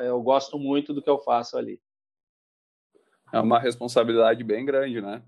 eu 0.07 0.21
gosto 0.21 0.57
muito 0.57 0.93
do 0.93 1.01
que 1.01 1.09
eu 1.09 1.19
faço 1.19 1.57
ali. 1.57 1.79
É 3.31 3.39
uma 3.39 3.59
responsabilidade 3.59 4.43
bem 4.43 4.65
grande, 4.65 5.01
né? 5.01 5.21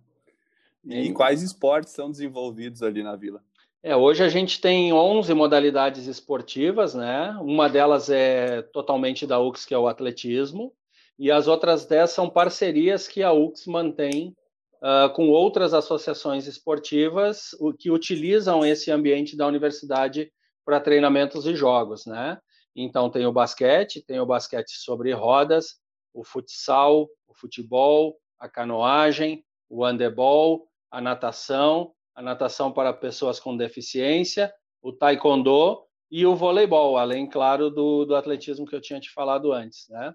E 0.86 1.12
quais 1.14 1.42
esportes 1.42 1.94
são 1.94 2.10
desenvolvidos 2.10 2.82
ali 2.82 3.04
na 3.04 3.16
Vila? 3.16 3.44
É, 3.84 3.96
hoje 3.96 4.24
a 4.24 4.30
gente 4.30 4.62
tem 4.62 4.94
11 4.94 5.34
modalidades 5.34 6.06
esportivas, 6.06 6.94
né? 6.94 7.36
Uma 7.42 7.68
delas 7.68 8.10
é 8.10 8.62
totalmente 8.62 9.26
da 9.26 9.40
UX, 9.40 9.66
que 9.66 9.74
é 9.74 9.78
o 9.78 9.88
atletismo, 9.88 10.72
e 11.18 11.32
as 11.32 11.48
outras 11.48 11.86
10 11.86 12.10
são 12.12 12.30
parcerias 12.30 13.08
que 13.08 13.24
a 13.24 13.32
UX 13.32 13.66
mantém 13.66 14.36
uh, 14.82 15.12
com 15.14 15.30
outras 15.30 15.74
associações 15.74 16.48
esportivas 16.48 17.56
que 17.80 17.90
utilizam 17.90 18.66
esse 18.66 18.92
ambiente 18.92 19.36
da 19.36 19.48
universidade 19.48 20.32
para 20.66 20.80
treinamentos 20.80 21.46
e 21.46 21.56
jogos, 21.56 22.06
né? 22.06 22.40
Então 22.76 23.10
tem 23.10 23.26
o 23.26 23.32
basquete, 23.32 24.02
tem 24.02 24.20
o 24.20 24.26
basquete 24.26 24.72
sobre 24.78 25.12
rodas, 25.12 25.80
o 26.14 26.24
futsal, 26.24 27.10
o 27.28 27.34
futebol, 27.34 28.18
a 28.40 28.48
canoagem, 28.48 29.44
o 29.70 29.84
handebol, 29.84 30.68
a 30.92 31.00
natação, 31.00 31.94
a 32.14 32.22
natação 32.22 32.72
para 32.72 32.94
pessoas 32.94 33.40
com 33.40 33.56
deficiência, 33.56 34.54
o 34.82 34.92
taekwondo 34.92 35.84
e 36.12 36.26
o 36.26 36.36
voleibol, 36.36 36.98
além, 36.98 37.28
claro, 37.28 37.70
do, 37.70 38.06
do 38.06 38.16
atletismo 38.16 38.66
que 38.66 38.76
eu 38.76 38.82
tinha 38.82 39.00
te 39.00 39.10
falado 39.10 39.54
antes, 39.54 39.88
né? 39.90 40.14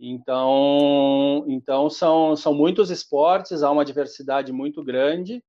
Então, 0.00 1.44
então 1.48 1.88
são, 1.88 2.34
são 2.36 2.54
muitos 2.54 2.90
esportes, 2.90 3.62
há 3.62 3.70
uma 3.70 3.84
diversidade 3.84 4.52
muito 4.52 4.82
grande 4.82 5.42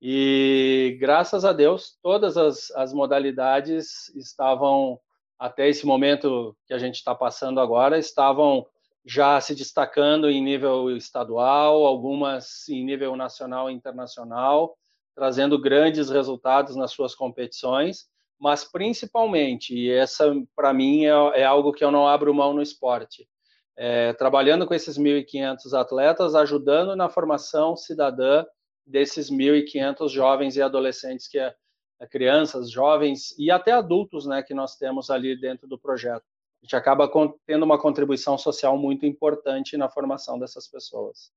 e, 0.00 0.96
graças 0.98 1.44
a 1.44 1.52
Deus, 1.52 1.98
todas 2.02 2.36
as, 2.36 2.70
as 2.70 2.92
modalidades 2.92 4.08
estavam, 4.16 4.98
até 5.38 5.68
esse 5.68 5.84
momento 5.84 6.56
que 6.66 6.72
a 6.72 6.78
gente 6.78 6.96
está 6.96 7.14
passando 7.14 7.60
agora, 7.60 7.98
estavam 7.98 8.66
já 9.04 9.40
se 9.40 9.54
destacando 9.54 10.28
em 10.28 10.42
nível 10.42 10.94
estadual, 10.96 11.86
algumas 11.86 12.68
em 12.68 12.84
nível 12.84 13.16
nacional 13.16 13.70
e 13.70 13.74
internacional, 13.74 14.76
trazendo 15.14 15.58
grandes 15.58 16.10
resultados 16.10 16.76
nas 16.76 16.92
suas 16.92 17.14
competições, 17.14 18.06
mas 18.38 18.64
principalmente, 18.64 19.74
e 19.74 19.90
essa 19.90 20.32
para 20.56 20.72
mim 20.72 21.04
é, 21.04 21.40
é, 21.40 21.44
algo 21.44 21.72
que 21.72 21.84
eu 21.84 21.90
não 21.90 22.06
abro 22.06 22.34
mão 22.34 22.54
no 22.54 22.62
esporte, 22.62 23.28
é, 23.76 24.12
trabalhando 24.14 24.66
com 24.66 24.74
esses 24.74 24.98
1.500 24.98 25.78
atletas, 25.78 26.34
ajudando 26.34 26.96
na 26.96 27.08
formação 27.08 27.76
cidadã 27.76 28.44
desses 28.86 29.30
1.500 29.30 30.08
jovens 30.08 30.56
e 30.56 30.62
adolescentes 30.62 31.28
que 31.28 31.38
é, 31.38 31.54
é, 32.00 32.06
crianças, 32.06 32.70
jovens 32.70 33.34
e 33.38 33.50
até 33.50 33.72
adultos, 33.72 34.26
né, 34.26 34.42
que 34.42 34.54
nós 34.54 34.76
temos 34.76 35.10
ali 35.10 35.38
dentro 35.38 35.66
do 35.68 35.78
projeto 35.78 36.24
a 36.62 36.66
gente 36.66 36.76
acaba 36.76 37.10
tendo 37.46 37.64
uma 37.64 37.78
contribuição 37.78 38.36
social 38.36 38.76
muito 38.76 39.06
importante 39.06 39.76
na 39.76 39.88
formação 39.88 40.38
dessas 40.38 40.68
pessoas. 40.68 41.32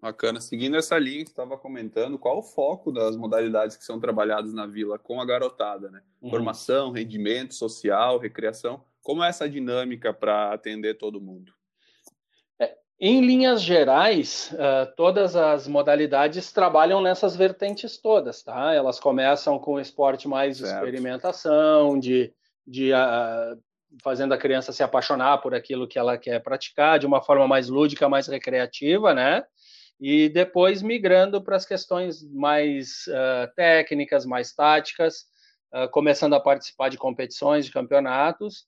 Bacana. 0.00 0.40
Seguindo 0.40 0.76
essa 0.76 0.98
linha 0.98 1.24
que 1.24 1.30
estava 1.30 1.56
comentando, 1.56 2.18
qual 2.18 2.38
o 2.38 2.42
foco 2.42 2.92
das 2.92 3.16
modalidades 3.16 3.76
que 3.76 3.84
são 3.84 3.98
trabalhadas 3.98 4.52
na 4.52 4.66
vila 4.66 4.98
com 4.98 5.20
a 5.20 5.24
garotada, 5.24 5.90
né? 5.90 6.02
Uhum. 6.20 6.30
Formação, 6.30 6.90
rendimento 6.90 7.54
social, 7.54 8.18
recreação. 8.18 8.84
Como 9.02 9.24
é 9.24 9.28
essa 9.28 9.48
dinâmica 9.48 10.12
para 10.12 10.52
atender 10.52 10.94
todo 10.94 11.20
mundo? 11.20 11.52
É, 12.58 12.76
em 13.00 13.24
linhas 13.24 13.62
gerais, 13.62 14.52
uh, 14.52 14.94
todas 14.96 15.34
as 15.34 15.66
modalidades 15.66 16.52
trabalham 16.52 17.00
nessas 17.00 17.34
vertentes 17.34 17.96
todas, 17.96 18.42
tá? 18.42 18.74
Elas 18.74 19.00
começam 19.00 19.58
com 19.58 19.74
o 19.74 19.80
esporte 19.80 20.28
mais 20.28 20.58
certo. 20.58 20.74
experimentação, 20.74 21.98
de 21.98 22.32
de 22.66 22.92
uh, 22.92 23.60
fazendo 24.02 24.34
a 24.34 24.38
criança 24.38 24.72
se 24.72 24.82
apaixonar 24.82 25.38
por 25.38 25.54
aquilo 25.54 25.86
que 25.86 25.98
ela 25.98 26.18
quer 26.18 26.42
praticar 26.42 26.98
de 26.98 27.06
uma 27.06 27.22
forma 27.22 27.46
mais 27.46 27.68
lúdica, 27.68 28.08
mais 28.08 28.26
recreativa, 28.26 29.14
né? 29.14 29.44
E 30.00 30.28
depois 30.28 30.82
migrando 30.82 31.42
para 31.42 31.56
as 31.56 31.64
questões 31.64 32.22
mais 32.32 33.06
uh, 33.08 33.54
técnicas, 33.54 34.26
mais 34.26 34.52
táticas, 34.52 35.24
uh, 35.74 35.88
começando 35.90 36.34
a 36.34 36.40
participar 36.40 36.90
de 36.90 36.98
competições, 36.98 37.64
de 37.64 37.72
campeonatos, 37.72 38.66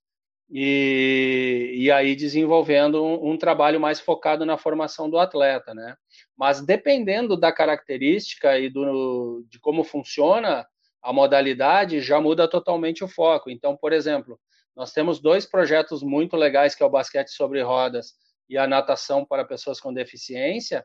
e, 0.51 1.75
e 1.77 1.91
aí 1.91 2.17
desenvolvendo 2.17 3.05
um, 3.05 3.33
um, 3.33 3.37
trabalho 3.37 3.79
mais 3.79 4.01
focado 4.01 4.47
na 4.47 4.57
formação 4.57 5.11
do 5.11 5.19
atleta, 5.19 5.75
né? 5.75 5.95
Mas 6.37 6.63
dependendo 6.63 7.37
da 7.37 7.53
característica 7.53 8.59
e 8.59 8.71
do, 8.71 9.45
de 9.51 9.59
como 9.61 9.85
funciona 9.85 10.67
a 11.03 11.13
modalidade 11.13 12.01
já 12.01 12.21
muda 12.21 12.49
totalmente 12.49 13.05
o 13.05 13.09
foco. 13.09 13.51
Então, 13.51 13.77
por 13.77 13.93
exemplo, 13.93 14.39
nós 14.77 14.93
temos 14.93 15.21
dois 15.21 15.45
projetos 15.45 16.03
muito 16.03 16.37
legais, 16.37 16.75
que 16.75 16.83
é 16.83 16.87
o 16.87 16.91
basquete 16.91 17.31
sobre 17.31 17.63
rodas 17.63 18.15
e 18.49 18.57
a 18.57 18.67
natação 18.67 19.25
para 19.25 19.45
pessoas 19.45 19.81
com 19.81 19.93
deficiência, 19.93 20.85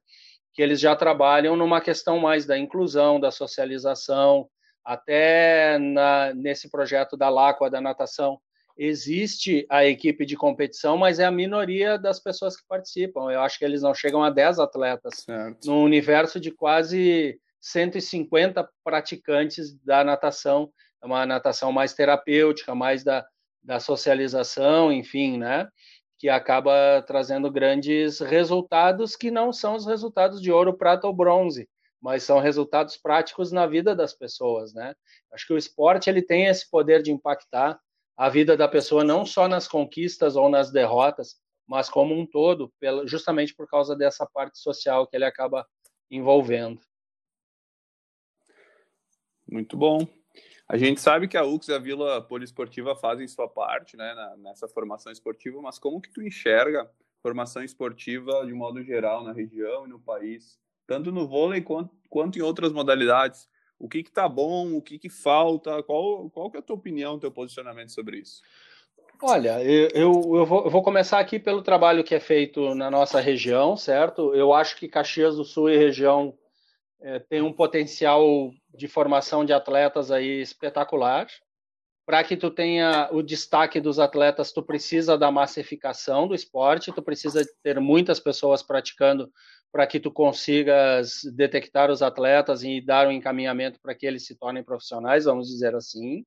que 0.53 0.61
eles 0.61 0.79
já 0.79 0.95
trabalham 0.95 1.55
numa 1.55 1.81
questão 1.81 2.19
mais 2.19 2.45
da 2.45 2.57
inclusão, 2.57 3.19
da 3.19 3.31
socialização, 3.31 4.47
até 4.83 5.77
na, 5.77 6.33
nesse 6.33 6.69
projeto 6.69 7.15
da 7.15 7.29
Láqua, 7.29 7.69
da 7.69 7.79
natação, 7.79 8.39
existe 8.77 9.65
a 9.69 9.85
equipe 9.85 10.25
de 10.25 10.35
competição, 10.35 10.97
mas 10.97 11.19
é 11.19 11.25
a 11.25 11.31
minoria 11.31 11.97
das 11.97 12.19
pessoas 12.19 12.55
que 12.55 12.67
participam. 12.67 13.31
Eu 13.31 13.41
acho 13.41 13.57
que 13.57 13.65
eles 13.65 13.81
não 13.81 13.93
chegam 13.93 14.23
a 14.23 14.29
10 14.29 14.59
atletas, 14.59 15.23
certo. 15.25 15.65
no 15.65 15.83
universo 15.83 16.39
de 16.39 16.51
quase 16.51 17.39
150 17.63 18.69
praticantes 18.83 19.73
da 19.85 20.03
natação, 20.03 20.69
é 21.01 21.05
uma 21.05 21.25
natação 21.25 21.71
mais 21.71 21.93
terapêutica, 21.93 22.75
mais 22.75 23.05
da, 23.05 23.25
da 23.63 23.79
socialização, 23.79 24.91
enfim, 24.91 25.37
né? 25.37 25.69
Que 26.19 26.27
acaba 26.27 27.01
trazendo 27.07 27.49
grandes 27.49 28.19
resultados 28.19 29.15
que 29.15 29.31
não 29.31 29.53
são 29.53 29.75
os 29.75 29.85
resultados 29.85 30.41
de 30.41 30.51
ouro, 30.51 30.77
prata 30.77 31.07
ou 31.07 31.13
bronze, 31.13 31.69
mas 32.01 32.23
são 32.23 32.39
resultados 32.39 32.97
práticos 32.97 33.53
na 33.53 33.65
vida 33.65 33.95
das 33.95 34.13
pessoas, 34.13 34.73
né? 34.73 34.93
Acho 35.31 35.47
que 35.47 35.53
o 35.53 35.57
esporte 35.57 36.09
ele 36.09 36.21
tem 36.21 36.47
esse 36.47 36.69
poder 36.69 37.01
de 37.01 37.13
impactar 37.13 37.79
a 38.17 38.27
vida 38.27 38.57
da 38.57 38.67
pessoa 38.67 39.05
não 39.05 39.25
só 39.25 39.47
nas 39.47 39.69
conquistas 39.69 40.35
ou 40.35 40.49
nas 40.49 40.69
derrotas, 40.69 41.35
mas 41.65 41.89
como 41.89 42.13
um 42.13 42.25
todo, 42.25 42.71
justamente 43.05 43.55
por 43.55 43.67
causa 43.69 43.95
dessa 43.95 44.27
parte 44.33 44.59
social 44.59 45.07
que 45.07 45.15
ele 45.15 45.25
acaba 45.25 45.65
envolvendo. 46.11 46.81
Muito 49.53 49.77
bom. 49.77 49.99
A 50.67 50.77
gente 50.77 50.99
sabe 50.99 51.27
que 51.27 51.37
a 51.37 51.45
UX 51.45 51.67
e 51.67 51.73
a 51.73 51.77
Vila 51.77 52.19
Poliesportiva 52.23 52.95
fazem 52.95 53.27
sua 53.27 53.47
parte 53.47 53.95
né, 53.95 54.35
nessa 54.39 54.67
formação 54.67 55.11
esportiva, 55.11 55.61
mas 55.61 55.77
como 55.77 56.01
que 56.01 56.11
tu 56.11 56.23
enxerga 56.23 56.89
formação 57.21 57.63
esportiva 57.63 58.43
de 58.47 58.51
modo 58.51 58.83
geral 58.83 59.23
na 59.23 59.31
região 59.31 59.85
e 59.85 59.89
no 59.89 59.99
país, 59.99 60.57
tanto 60.87 61.11
no 61.11 61.27
vôlei 61.27 61.61
quanto, 61.61 61.95
quanto 62.09 62.39
em 62.39 62.41
outras 62.41 62.73
modalidades? 62.73 63.47
O 63.77 63.87
que 63.87 63.99
está 63.99 64.27
bom, 64.27 64.73
o 64.73 64.81
que, 64.81 64.97
que 64.97 65.09
falta? 65.09 65.83
Qual, 65.83 66.31
qual 66.31 66.49
que 66.49 66.57
é 66.57 66.59
a 66.59 66.63
tua 66.63 66.75
opinião, 66.75 67.19
teu 67.19 67.31
posicionamento 67.31 67.91
sobre 67.91 68.17
isso? 68.17 68.41
Olha, 69.21 69.63
eu, 69.63 69.89
eu, 69.93 70.45
vou, 70.45 70.63
eu, 70.65 70.71
vou, 70.71 70.81
começar 70.81 71.19
aqui 71.19 71.37
pelo 71.37 71.61
trabalho 71.61 72.03
que 72.03 72.15
é 72.15 72.19
feito 72.19 72.73
na 72.73 72.89
nossa 72.89 73.19
região, 73.19 73.77
certo? 73.77 74.33
Eu 74.33 74.51
acho 74.51 74.75
que 74.77 74.87
Caxias 74.87 75.35
do 75.35 75.45
Sul 75.45 75.69
e 75.69 75.77
região 75.77 76.35
é, 77.03 77.19
tem 77.19 77.41
um 77.41 77.51
potencial 77.51 78.49
de 78.73 78.87
formação 78.87 79.43
de 79.43 79.51
atletas 79.51 80.09
aí 80.09 80.41
espetacular. 80.41 81.27
Para 82.05 82.23
que 82.23 82.35
tu 82.35 82.49
tenha 82.49 83.09
o 83.11 83.21
destaque 83.21 83.79
dos 83.79 83.99
atletas, 83.99 84.51
tu 84.51 84.63
precisa 84.63 85.17
da 85.17 85.31
massificação 85.31 86.27
do 86.27 86.35
esporte, 86.35 86.91
tu 86.91 87.01
precisa 87.01 87.41
ter 87.61 87.79
muitas 87.79 88.19
pessoas 88.19 88.63
praticando 88.63 89.31
para 89.71 89.87
que 89.87 89.99
tu 89.99 90.11
consigas 90.11 91.21
detectar 91.35 91.89
os 91.89 92.01
atletas 92.01 92.63
e 92.63 92.79
dar 92.79 93.07
um 93.07 93.11
encaminhamento 93.11 93.79
para 93.81 93.95
que 93.95 94.05
eles 94.05 94.25
se 94.25 94.35
tornem 94.35 94.63
profissionais, 94.63 95.25
vamos 95.25 95.47
dizer 95.47 95.75
assim. 95.75 96.25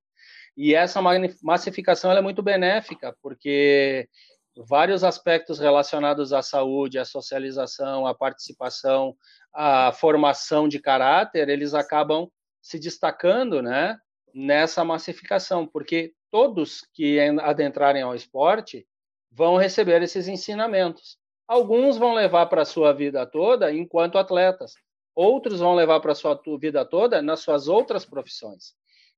E 0.56 0.74
essa 0.74 1.00
massificação 1.42 2.10
é 2.10 2.20
muito 2.22 2.42
benéfica, 2.42 3.14
porque 3.22 4.08
vários 4.56 5.04
aspectos 5.04 5.58
relacionados 5.58 6.32
à 6.32 6.42
saúde, 6.42 6.98
à 6.98 7.04
socialização, 7.04 8.06
à 8.06 8.14
participação, 8.14 9.14
à 9.52 9.92
formação 9.92 10.68
de 10.68 10.78
caráter, 10.78 11.48
eles 11.48 11.74
acabam 11.74 12.30
se 12.62 12.78
destacando, 12.78 13.62
né, 13.62 13.98
nessa 14.34 14.84
massificação, 14.84 15.66
porque 15.66 16.12
todos 16.30 16.80
que 16.92 17.18
adentrarem 17.20 18.02
ao 18.02 18.14
esporte 18.14 18.86
vão 19.30 19.56
receber 19.56 20.02
esses 20.02 20.28
ensinamentos. 20.28 21.18
Alguns 21.46 21.96
vão 21.96 22.12
levar 22.12 22.46
para 22.46 22.62
a 22.62 22.66
sua 22.66 22.92
vida 22.92 23.24
toda 23.24 23.72
enquanto 23.72 24.18
atletas, 24.18 24.72
outros 25.14 25.60
vão 25.60 25.74
levar 25.74 26.00
para 26.00 26.12
a 26.12 26.14
sua 26.14 26.40
vida 26.58 26.84
toda 26.84 27.22
nas 27.22 27.40
suas 27.40 27.68
outras 27.68 28.04
profissões. 28.04 28.74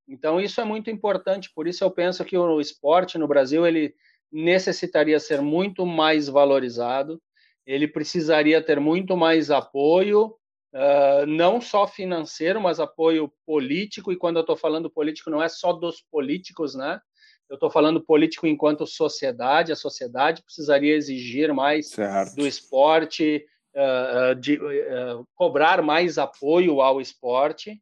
Então 0.06 0.40
isso 0.40 0.60
é 0.60 0.64
muito 0.64 0.90
importante, 0.90 1.50
por 1.54 1.66
isso 1.66 1.82
eu 1.84 1.90
penso 1.90 2.24
que 2.24 2.36
o 2.36 2.60
esporte 2.60 3.18
no 3.18 3.28
Brasil 3.28 3.66
ele 3.66 3.94
necessitaria 4.30 5.18
ser 5.18 5.40
muito 5.40 5.86
mais 5.86 6.28
valorizado, 6.28 7.20
ele 7.66 7.86
precisaria 7.86 8.62
ter 8.62 8.80
muito 8.80 9.16
mais 9.16 9.50
apoio, 9.50 10.34
uh, 10.74 11.26
não 11.26 11.60
só 11.60 11.86
financeiro, 11.86 12.60
mas 12.60 12.80
apoio 12.80 13.30
político. 13.44 14.10
E 14.10 14.16
quando 14.16 14.36
eu 14.36 14.40
estou 14.40 14.56
falando 14.56 14.90
político, 14.90 15.28
não 15.30 15.42
é 15.42 15.48
só 15.48 15.72
dos 15.72 16.02
políticos, 16.10 16.74
né? 16.74 16.98
Eu 17.48 17.54
estou 17.54 17.70
falando 17.70 18.02
político 18.02 18.46
enquanto 18.46 18.86
sociedade. 18.86 19.72
A 19.72 19.76
sociedade 19.76 20.42
precisaria 20.42 20.94
exigir 20.94 21.52
mais 21.52 21.90
certo. 21.90 22.36
do 22.36 22.46
esporte, 22.46 23.44
uh, 23.74 24.34
de 24.34 24.58
uh, 24.58 25.26
cobrar 25.34 25.82
mais 25.82 26.18
apoio 26.18 26.80
ao 26.80 27.00
esporte. 27.00 27.78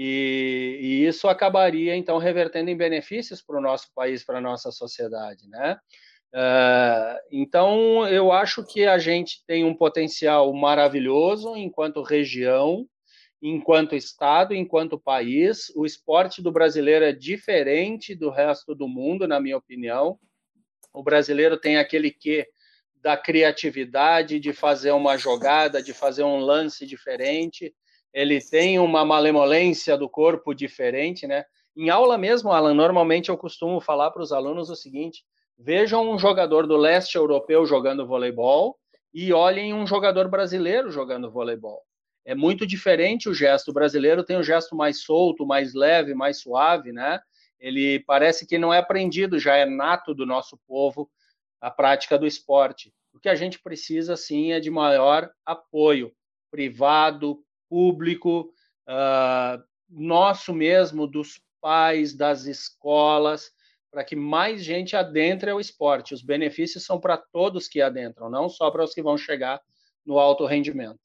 E, 0.00 0.78
e, 0.80 1.06
isso 1.06 1.26
acabaria 1.26 1.96
então 1.96 2.18
revertendo 2.18 2.70
em 2.70 2.76
benefícios 2.76 3.42
para 3.42 3.58
o 3.58 3.60
nosso 3.60 3.88
país, 3.94 4.24
para 4.24 4.38
a 4.38 4.40
nossa 4.40 4.70
sociedade, 4.70 5.48
né? 5.48 5.76
Uh, 6.32 7.18
então 7.32 8.06
eu 8.06 8.30
acho 8.30 8.64
que 8.64 8.86
a 8.86 8.98
gente 8.98 9.42
tem 9.46 9.64
um 9.64 9.74
potencial 9.74 10.52
maravilhoso 10.52 11.56
enquanto 11.56 12.02
região 12.02 12.86
enquanto 13.42 13.94
Estado, 13.94 14.54
enquanto 14.54 14.98
país. 14.98 15.72
O 15.74 15.86
esporte 15.86 16.42
do 16.42 16.52
brasileiro 16.52 17.04
é 17.04 17.12
diferente 17.12 18.14
do 18.14 18.30
resto 18.30 18.74
do 18.74 18.88
mundo, 18.88 19.26
na 19.26 19.40
minha 19.40 19.56
opinião. 19.56 20.18
O 20.92 21.02
brasileiro 21.02 21.56
tem 21.56 21.76
aquele 21.76 22.10
quê 22.10 22.48
da 22.96 23.16
criatividade, 23.16 24.40
de 24.40 24.52
fazer 24.52 24.90
uma 24.90 25.16
jogada, 25.16 25.82
de 25.82 25.94
fazer 25.94 26.24
um 26.24 26.38
lance 26.38 26.84
diferente. 26.84 27.72
Ele 28.12 28.40
tem 28.40 28.78
uma 28.78 29.04
malemolência 29.04 29.96
do 29.96 30.08
corpo 30.08 30.54
diferente, 30.54 31.26
né? 31.26 31.44
Em 31.76 31.90
aula 31.90 32.18
mesmo, 32.18 32.50
Alan, 32.50 32.74
normalmente 32.74 33.28
eu 33.28 33.36
costumo 33.36 33.80
falar 33.80 34.10
para 34.10 34.22
os 34.22 34.32
alunos 34.32 34.70
o 34.70 34.76
seguinte: 34.76 35.24
vejam 35.58 36.10
um 36.10 36.18
jogador 36.18 36.66
do 36.66 36.76
leste 36.76 37.16
europeu 37.16 37.64
jogando 37.66 38.06
voleibol 38.06 38.76
e 39.12 39.32
olhem 39.32 39.72
um 39.72 39.86
jogador 39.86 40.28
brasileiro 40.28 40.90
jogando 40.90 41.30
voleibol. 41.30 41.82
É 42.24 42.34
muito 42.34 42.66
diferente 42.66 43.28
o 43.28 43.34
gesto. 43.34 43.70
O 43.70 43.74
brasileiro 43.74 44.22
tem 44.24 44.36
um 44.36 44.42
gesto 44.42 44.76
mais 44.76 45.02
solto, 45.02 45.46
mais 45.46 45.72
leve, 45.74 46.14
mais 46.14 46.40
suave, 46.40 46.92
né? 46.92 47.20
Ele 47.58 48.00
parece 48.00 48.46
que 48.46 48.58
não 48.58 48.72
é 48.72 48.78
aprendido, 48.78 49.38
já 49.38 49.56
é 49.56 49.64
nato 49.64 50.14
do 50.14 50.26
nosso 50.26 50.58
povo 50.66 51.10
a 51.60 51.70
prática 51.70 52.18
do 52.18 52.26
esporte. 52.26 52.92
O 53.12 53.18
que 53.18 53.28
a 53.28 53.34
gente 53.34 53.58
precisa, 53.60 54.16
sim, 54.16 54.52
é 54.52 54.60
de 54.60 54.70
maior 54.70 55.30
apoio 55.44 56.12
privado, 56.50 57.42
público, 57.68 58.52
uh, 58.88 59.62
nosso 59.88 60.54
mesmo, 60.54 61.06
dos 61.06 61.40
pais, 61.60 62.14
das 62.14 62.46
escolas, 62.46 63.50
para 63.90 64.04
que 64.04 64.14
mais 64.14 64.62
gente 64.62 64.96
adentre 64.96 65.50
o 65.52 65.60
esporte. 65.60 66.14
Os 66.14 66.22
benefícios 66.22 66.84
são 66.84 67.00
para 67.00 67.16
todos 67.16 67.68
que 67.68 67.80
adentram, 67.80 68.30
não 68.30 68.48
só 68.48 68.70
para 68.70 68.84
os 68.84 68.94
que 68.94 69.02
vão 69.02 69.16
chegar 69.16 69.60
no 70.04 70.18
alto 70.18 70.46
rendimento. 70.46 71.00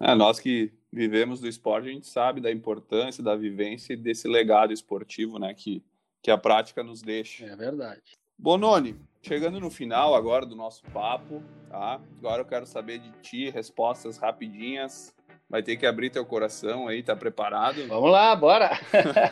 É, 0.00 0.14
nós 0.14 0.40
que 0.40 0.72
vivemos 0.92 1.40
do 1.40 1.48
esporte, 1.48 1.88
a 1.88 1.92
gente 1.92 2.06
sabe 2.06 2.40
da 2.40 2.50
importância 2.50 3.22
da 3.22 3.36
vivência 3.36 3.92
e 3.92 3.96
desse 3.96 4.26
legado 4.26 4.72
esportivo 4.72 5.38
né, 5.38 5.54
que, 5.54 5.82
que 6.22 6.30
a 6.30 6.38
prática 6.38 6.82
nos 6.82 7.02
deixa. 7.02 7.44
É 7.44 7.56
verdade. 7.56 8.02
Bononi, 8.36 8.96
chegando 9.22 9.60
no 9.60 9.70
final 9.70 10.14
agora 10.14 10.44
do 10.44 10.56
nosso 10.56 10.82
papo, 10.86 11.42
tá? 11.68 12.00
Agora 12.18 12.42
eu 12.42 12.46
quero 12.46 12.66
saber 12.66 12.98
de 12.98 13.10
ti 13.22 13.48
respostas 13.48 14.18
rapidinhas 14.18 15.14
vai 15.54 15.62
ter 15.62 15.76
que 15.76 15.86
abrir 15.86 16.10
teu 16.10 16.26
coração 16.26 16.88
aí, 16.88 17.00
tá 17.00 17.14
preparado? 17.14 17.86
Vamos 17.86 18.10
lá, 18.10 18.34
bora! 18.34 18.76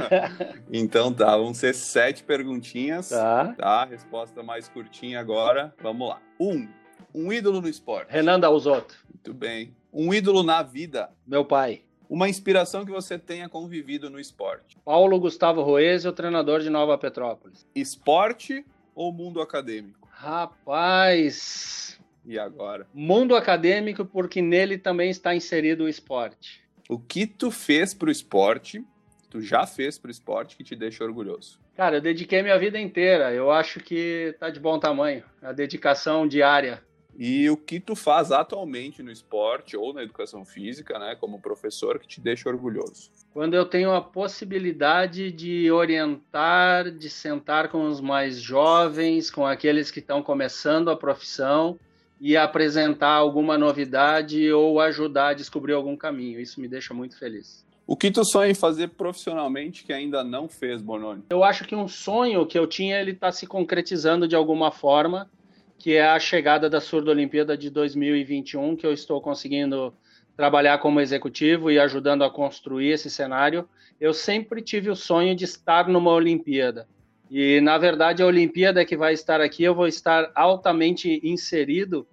então 0.73 1.13
tá, 1.13 1.37
vão 1.37 1.53
ser 1.53 1.75
sete 1.75 2.23
perguntinhas, 2.23 3.09
tá. 3.09 3.53
tá? 3.59 3.85
Resposta 3.87 4.41
mais 4.41 4.69
curtinha 4.69 5.19
agora, 5.19 5.75
vamos 5.83 6.09
lá. 6.09 6.23
Um, 6.39 6.69
um 7.13 7.33
ídolo 7.33 7.61
no 7.61 7.69
esporte. 7.69 8.13
Renan 8.13 8.39
Dalzotto. 8.39 8.95
Muito 9.13 9.35
bem. 9.35 9.75
Um 9.93 10.15
ídolo 10.15 10.45
na 10.45 10.63
vida. 10.63 11.11
Meu 11.27 11.45
pai. 11.45 11.83
Uma 12.09 12.29
inspiração 12.29 12.85
que 12.85 12.93
você 12.93 13.19
tenha 13.19 13.49
convivido 13.49 14.09
no 14.09 14.21
esporte. 14.21 14.79
Paulo 14.85 15.19
Gustavo 15.19 15.65
o 15.65 16.13
treinador 16.13 16.61
de 16.61 16.71
Nova 16.71 16.97
Petrópolis. 16.97 17.67
Esporte 17.75 18.65
ou 18.95 19.13
mundo 19.13 19.41
acadêmico? 19.41 20.09
Rapaz, 20.09 21.99
e 22.25 22.39
agora? 22.39 22.87
Mundo 22.93 23.35
acadêmico, 23.35 24.05
porque 24.05 24.41
nele 24.41 24.79
também 24.79 25.11
está 25.11 25.35
inserido 25.35 25.85
o 25.85 25.89
esporte. 25.89 26.63
O 26.89 26.99
que 26.99 27.27
tu 27.27 27.51
fez 27.51 27.95
para 27.95 28.09
o 28.09 28.13
esporte, 28.13 28.85
tu 29.31 29.41
já 29.41 29.67
fez 29.67 29.99
para 29.99 30.09
o 30.09 30.11
esporte, 30.11 30.57
que 30.57 30.65
te 30.65 30.77
deixa 30.77 31.05
orgulhoso? 31.05 31.61
Cara, 31.75 31.97
eu 31.97 32.01
dediquei 32.01 32.43
minha 32.43 32.59
vida 32.59 32.79
inteira. 32.79 33.33
Eu 33.33 33.51
acho 33.51 33.81
que 33.81 34.35
tá 34.39 34.51
de 34.51 34.61
bom 34.61 34.79
tamanho. 34.79 35.25
A 35.41 35.53
dedicação 35.53 36.29
diária. 36.29 36.83
E 37.17 37.49
o 37.51 37.57
que 37.57 37.79
tu 37.79 37.95
faz 37.95 38.33
atualmente 38.33 39.03
no 39.03 39.11
esporte 39.11 39.77
ou 39.77 39.93
na 39.93 40.03
educação 40.03 40.45
física, 40.45 40.99
né, 40.99 41.15
como 41.19 41.41
professor, 41.41 41.99
que 41.99 42.09
te 42.09 42.21
deixa 42.21 42.49
orgulhoso? 42.49 43.11
Quando 43.33 43.55
eu 43.55 43.67
tenho 43.67 43.93
a 43.93 44.01
possibilidade 44.01 45.31
de 45.31 45.71
orientar, 45.71 46.91
de 46.91 47.11
sentar 47.11 47.69
com 47.69 47.87
os 47.87 48.01
mais 48.01 48.41
jovens, 48.41 49.31
com 49.31 49.47
aqueles 49.47 49.91
que 49.91 50.01
estão 50.01 50.23
começando 50.23 50.91
a 50.91 50.97
profissão 50.97 51.79
e 52.25 52.37
apresentar 52.37 53.15
alguma 53.15 53.59
novidade 53.59 54.53
ou 54.53 54.81
ajudar 54.81 55.31
a 55.31 55.35
descobrir 55.35 55.73
algum 55.73 55.97
caminho. 55.97 56.39
Isso 56.39 56.61
me 56.61 56.69
deixa 56.69 56.95
muito 56.95 57.19
feliz. 57.19 57.67
O 57.85 57.97
que 57.97 58.13
tu 58.13 58.25
sonha 58.25 58.53
em 58.53 58.55
fazer 58.55 58.91
profissionalmente 58.91 59.83
que 59.83 59.93
ainda 59.93 60.23
não 60.23 60.49
fez, 60.49 60.81
Bononi? 60.81 61.25
Eu 61.29 61.43
acho 61.43 61.65
que 61.65 61.75
um 61.75 61.89
sonho 61.89 62.47
que 62.47 62.57
eu 62.57 62.65
tinha, 62.65 63.01
ele 63.01 63.11
está 63.11 63.33
se 63.33 63.45
concretizando 63.45 64.29
de 64.29 64.37
alguma 64.37 64.71
forma, 64.71 65.29
que 65.77 65.95
é 65.97 66.07
a 66.07 66.21
chegada 66.21 66.71
da 66.71 66.81
Surdo 66.81 67.11
Olimpíada 67.11 67.57
de 67.57 67.69
2021, 67.69 68.77
que 68.77 68.87
eu 68.87 68.93
estou 68.93 69.21
conseguindo 69.21 69.93
trabalhar 70.37 70.79
como 70.79 71.01
executivo 71.01 71.73
e 71.73 71.81
ajudando 71.81 72.23
a 72.23 72.31
construir 72.31 72.91
esse 72.91 73.11
cenário. 73.11 73.69
Eu 74.01 74.15
sempre 74.15 74.63
tive 74.63 74.89
o 74.91 74.95
sonho 74.95 75.35
de 75.35 75.45
estar 75.45 75.89
numa 75.89 76.13
Olimpíada. 76.13 76.87
E, 77.29 77.61
na 77.61 77.79
verdade, 77.79 78.23
a 78.23 78.27
Olimpíada 78.27 78.85
que 78.85 78.97
vai 78.97 79.13
estar 79.13 79.41
aqui, 79.41 79.65
eu 79.65 79.75
vou 79.75 79.89
estar 79.89 80.31
altamente 80.37 81.21
inserido 81.25 82.07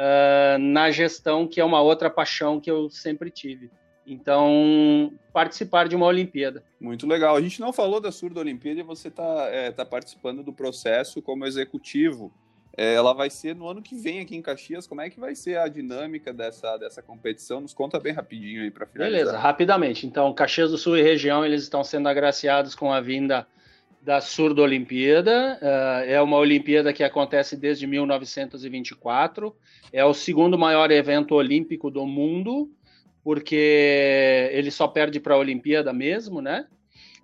uh, 0.00 0.58
na 0.58 0.90
gestão, 0.90 1.46
que 1.46 1.60
é 1.60 1.64
uma 1.64 1.80
outra 1.80 2.08
paixão 2.08 2.58
que 2.58 2.70
eu 2.70 2.88
sempre 2.88 3.30
tive. 3.30 3.70
Então, 4.06 5.12
participar 5.32 5.86
de 5.86 5.94
uma 5.94 6.06
Olimpíada. 6.06 6.64
Muito 6.80 7.06
legal. 7.06 7.36
A 7.36 7.40
gente 7.40 7.60
não 7.60 7.72
falou 7.72 8.00
da 8.00 8.10
Surda 8.10 8.40
Olimpíada 8.40 8.80
e 8.80 8.82
você 8.82 9.08
está 9.08 9.46
é, 9.50 9.70
tá 9.70 9.84
participando 9.84 10.42
do 10.42 10.52
processo 10.52 11.22
como 11.22 11.46
executivo. 11.46 12.32
É, 12.76 12.94
ela 12.94 13.12
vai 13.12 13.28
ser 13.30 13.54
no 13.54 13.68
ano 13.68 13.82
que 13.82 13.94
vem 13.94 14.20
aqui 14.20 14.34
em 14.34 14.42
Caxias. 14.42 14.86
Como 14.86 15.00
é 15.00 15.10
que 15.10 15.20
vai 15.20 15.34
ser 15.34 15.58
a 15.58 15.68
dinâmica 15.68 16.32
dessa, 16.32 16.76
dessa 16.76 17.02
competição? 17.02 17.60
Nos 17.60 17.74
conta 17.74 18.00
bem 18.00 18.12
rapidinho 18.12 18.62
aí 18.62 18.70
para 18.70 18.86
finalizar. 18.86 19.18
Beleza, 19.18 19.38
rapidamente. 19.38 20.06
Então, 20.06 20.32
Caxias 20.32 20.70
do 20.70 20.78
Sul 20.78 20.96
e 20.96 21.02
região, 21.02 21.44
eles 21.44 21.62
estão 21.62 21.84
sendo 21.84 22.08
agraciados 22.08 22.74
com 22.74 22.92
a 22.92 23.00
vinda 23.00 23.46
da 24.02 24.20
Surdo 24.20 24.62
Olimpíada. 24.62 25.58
Uh, 25.60 26.10
é 26.10 26.20
uma 26.20 26.38
Olimpíada 26.38 26.92
que 26.92 27.04
acontece 27.04 27.56
desde 27.56 27.86
1924. 27.86 29.54
É 29.92 30.04
o 30.04 30.14
segundo 30.14 30.58
maior 30.58 30.90
evento 30.90 31.34
olímpico 31.34 31.90
do 31.90 32.06
mundo, 32.06 32.70
porque 33.22 34.48
ele 34.52 34.70
só 34.70 34.88
perde 34.88 35.20
para 35.20 35.34
a 35.34 35.38
Olimpíada 35.38 35.92
mesmo, 35.92 36.40
né? 36.40 36.66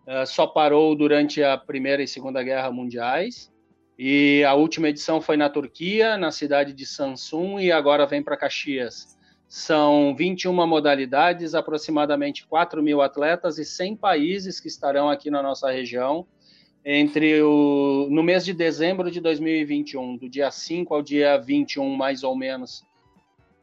Uh, 0.07 0.27
só 0.27 0.47
parou 0.47 0.95
durante 0.95 1.43
a 1.43 1.57
Primeira 1.57 2.03
e 2.03 2.09
Segunda 2.09 2.43
Guerra 2.43 2.71
Mundiais. 2.71 3.51
E 3.99 4.45
a 4.45 4.53
última 4.53 4.91
edição 4.91 5.23
foi 5.23 5.39
na 5.39 5.49
Turquia, 5.49 6.19
na 6.19 6.31
cidade 6.31 6.75
de 6.75 6.85
Samsun, 6.85 7.59
e 7.59 7.73
agora 7.73 8.05
vem 8.05 8.23
para 8.23 8.37
Caxias. 8.37 9.17
São 9.49 10.15
21 10.15 10.53
modalidades, 10.67 11.55
aproximadamente 11.55 12.47
4 12.47 12.83
mil 12.83 13.01
atletas 13.01 13.59
e 13.59 13.65
100 13.65 13.97
países 13.97 14.61
que 14.61 14.69
estarão 14.69 15.09
aqui 15.09 15.31
na 15.31 15.43
nossa 15.43 15.71
região 15.71 16.27
entre 16.89 17.43
o 17.43 18.07
no 18.09 18.23
mês 18.23 18.45
de 18.45 18.55
dezembro 18.55 19.11
de 19.11 19.21
2021, 19.21 20.17
do 20.17 20.29
dia 20.29 20.53
5 20.53 20.95
ao 20.95 21.03
dia 21.03 21.37
21 21.37 21.97
mais 21.97 22.23
ou 22.23 22.37
menos, 22.37 22.85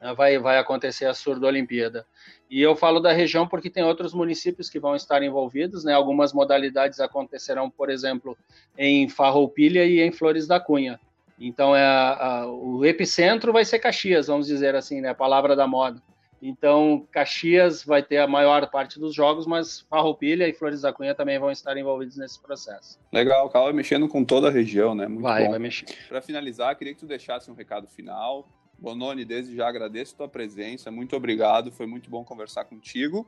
né, 0.02 0.14
vai 0.14 0.38
vai 0.38 0.58
acontecer 0.58 1.06
a 1.06 1.14
Surdo 1.14 1.48
Olimpíada. 1.48 2.06
E 2.52 2.62
eu 2.62 2.76
falo 2.76 3.00
da 3.00 3.14
região 3.14 3.48
porque 3.48 3.70
tem 3.70 3.82
outros 3.82 4.14
municípios 4.14 4.70
que 4.70 4.78
vão 4.78 4.94
estar 4.94 5.24
envolvidos, 5.24 5.86
né? 5.86 5.94
Algumas 5.94 6.34
modalidades 6.34 7.00
acontecerão, 7.00 7.70
por 7.70 7.90
exemplo, 7.90 8.38
em 8.78 9.08
Farroupilha 9.08 9.86
e 9.86 10.02
em 10.02 10.12
Flores 10.12 10.46
da 10.46 10.60
Cunha. 10.60 11.00
Então, 11.40 11.76
é 11.76 11.84
a, 11.84 12.42
a, 12.42 12.48
o 12.48 12.86
epicentro 12.86 13.52
vai 13.52 13.66
ser 13.66 13.80
Caxias, 13.80 14.28
vamos 14.28 14.46
dizer 14.46 14.76
assim, 14.76 15.02
né? 15.02 15.10
A 15.10 15.16
palavra 15.16 15.56
da 15.56 15.66
moda. 15.66 16.00
Então, 16.46 17.08
Caxias 17.10 17.86
vai 17.86 18.04
ter 18.04 18.18
a 18.18 18.28
maior 18.28 18.70
parte 18.70 19.00
dos 19.00 19.16
jogos, 19.16 19.48
mas 19.48 19.80
Farroupilha 19.80 20.46
e 20.46 20.52
Flores 20.52 20.82
da 20.82 20.92
Cunha 20.92 21.16
também 21.16 21.40
vão 21.40 21.50
estar 21.50 21.78
envolvidos 21.78 22.18
nesse 22.18 22.38
processo. 22.42 23.00
Legal, 23.14 23.50
Cal 23.50 23.72
mexendo 23.74 24.10
com 24.10 24.26
toda 24.26 24.50
a 24.50 24.52
região, 24.52 24.94
né? 24.94 25.08
Muito 25.08 25.22
vai, 25.22 25.46
bom. 25.46 25.52
vai 25.52 25.60
mexer. 25.60 25.86
Para 26.10 26.22
finalizar, 26.22 26.76
queria 26.76 26.94
que 26.94 27.00
tu 27.00 27.06
deixasse 27.06 27.50
um 27.50 27.54
recado 27.54 27.88
final. 27.88 28.46
Bononi, 28.78 29.24
desde 29.24 29.56
já 29.56 29.70
agradeço 29.70 30.16
a 30.16 30.18
tua 30.18 30.28
presença, 30.28 30.92
muito 30.92 31.16
obrigado, 31.16 31.72
foi 31.72 31.86
muito 31.86 32.10
bom 32.10 32.26
conversar 32.26 32.66
contigo. 32.66 33.26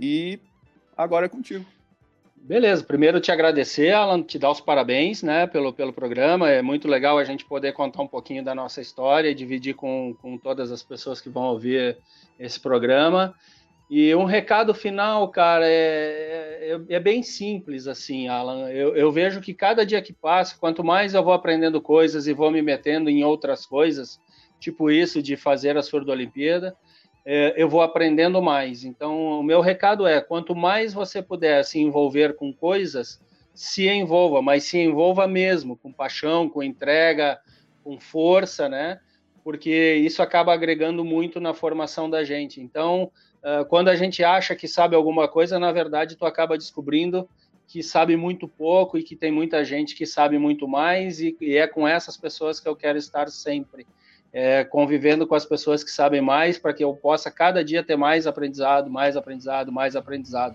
E 0.00 0.40
agora 0.96 1.26
é 1.26 1.28
contigo. 1.28 1.64
Beleza, 2.44 2.82
primeiro 2.82 3.20
te 3.20 3.30
agradecer, 3.30 3.92
Alan, 3.92 4.20
te 4.20 4.36
dar 4.36 4.50
os 4.50 4.60
parabéns 4.60 5.22
né, 5.22 5.46
pelo, 5.46 5.72
pelo 5.72 5.92
programa. 5.92 6.50
É 6.50 6.60
muito 6.60 6.88
legal 6.88 7.16
a 7.16 7.22
gente 7.22 7.44
poder 7.44 7.72
contar 7.72 8.02
um 8.02 8.08
pouquinho 8.08 8.42
da 8.42 8.52
nossa 8.52 8.80
história 8.80 9.28
e 9.28 9.34
dividir 9.34 9.74
com, 9.74 10.12
com 10.20 10.36
todas 10.36 10.72
as 10.72 10.82
pessoas 10.82 11.20
que 11.20 11.28
vão 11.28 11.44
ouvir 11.44 11.96
esse 12.40 12.58
programa. 12.58 13.32
E 13.88 14.12
um 14.16 14.24
recado 14.24 14.74
final, 14.74 15.28
cara, 15.28 15.68
é, 15.68 16.80
é, 16.88 16.94
é 16.96 16.98
bem 16.98 17.22
simples, 17.22 17.86
assim, 17.86 18.26
Alan. 18.26 18.68
Eu, 18.70 18.96
eu, 18.96 19.12
vejo 19.12 19.40
que 19.40 19.54
cada 19.54 19.86
dia 19.86 20.02
que 20.02 20.12
passa, 20.12 20.56
quanto 20.58 20.82
mais 20.82 21.14
eu 21.14 21.22
vou 21.22 21.32
aprendendo 21.32 21.80
coisas 21.80 22.26
e 22.26 22.32
vou 22.32 22.50
me 22.50 22.60
metendo 22.60 23.08
em 23.08 23.22
outras 23.22 23.64
coisas, 23.64 24.20
tipo 24.58 24.90
isso 24.90 25.22
de 25.22 25.36
fazer 25.36 25.76
a 25.76 25.82
Surdo 25.82 26.10
Olimpíada, 26.10 26.76
é, 27.24 27.54
eu 27.56 27.68
vou 27.68 27.82
aprendendo 27.82 28.42
mais. 28.42 28.84
Então, 28.84 29.40
o 29.40 29.42
meu 29.42 29.60
recado 29.60 30.06
é: 30.06 30.20
quanto 30.20 30.54
mais 30.54 30.92
você 30.92 31.22
puder 31.22 31.64
se 31.64 31.80
envolver 31.80 32.34
com 32.34 32.52
coisas, 32.52 33.20
se 33.54 33.88
envolva, 33.88 34.40
mas 34.42 34.64
se 34.64 34.78
envolva 34.78 35.26
mesmo, 35.26 35.76
com 35.76 35.92
paixão, 35.92 36.48
com 36.48 36.62
entrega, 36.62 37.40
com 37.84 38.00
força, 38.00 38.68
né? 38.68 39.00
porque 39.44 39.94
isso 39.96 40.22
acaba 40.22 40.52
agregando 40.52 41.04
muito 41.04 41.40
na 41.40 41.52
formação 41.52 42.08
da 42.08 42.24
gente. 42.24 42.60
Então, 42.60 43.10
uh, 43.42 43.64
quando 43.66 43.88
a 43.88 43.96
gente 43.96 44.22
acha 44.22 44.54
que 44.54 44.68
sabe 44.68 44.94
alguma 44.94 45.28
coisa, 45.28 45.58
na 45.58 45.72
verdade, 45.72 46.16
tu 46.16 46.24
acaba 46.24 46.56
descobrindo 46.56 47.28
que 47.66 47.82
sabe 47.82 48.16
muito 48.16 48.46
pouco 48.46 48.98
e 48.98 49.02
que 49.02 49.16
tem 49.16 49.32
muita 49.32 49.64
gente 49.64 49.94
que 49.94 50.04
sabe 50.04 50.38
muito 50.38 50.68
mais, 50.68 51.20
e 51.20 51.34
é 51.56 51.66
com 51.66 51.88
essas 51.88 52.16
pessoas 52.18 52.60
que 52.60 52.68
eu 52.68 52.76
quero 52.76 52.98
estar 52.98 53.28
sempre. 53.30 53.86
É, 54.32 54.64
convivendo 54.64 55.26
com 55.26 55.34
as 55.34 55.44
pessoas 55.44 55.84
que 55.84 55.90
sabem 55.90 56.22
mais, 56.22 56.58
para 56.58 56.72
que 56.72 56.82
eu 56.82 56.94
possa 56.94 57.30
cada 57.30 57.62
dia 57.62 57.82
ter 57.82 57.96
mais 57.96 58.26
aprendizado, 58.26 58.90
mais 58.90 59.16
aprendizado, 59.16 59.70
mais 59.70 59.94
aprendizado, 59.94 60.54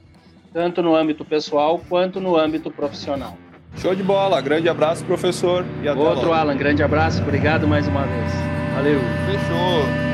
tanto 0.51 0.81
no 0.81 0.95
âmbito 0.95 1.23
pessoal 1.23 1.79
quanto 1.87 2.19
no 2.19 2.35
âmbito 2.35 2.71
profissional. 2.71 3.37
Show 3.77 3.93
de 3.93 4.01
bola, 4.01 4.41
grande 4.41 4.67
abraço, 4.67 5.05
professor. 5.05 5.63
E 5.83 5.87
até 5.87 5.99
Outro, 5.99 6.29
logo. 6.29 6.33
Alan, 6.33 6.57
grande 6.57 6.81
abraço, 6.81 7.21
obrigado 7.21 7.67
mais 7.67 7.87
uma 7.87 8.03
vez. 8.03 8.31
Valeu. 8.73 8.99
Fechou. 9.27 10.06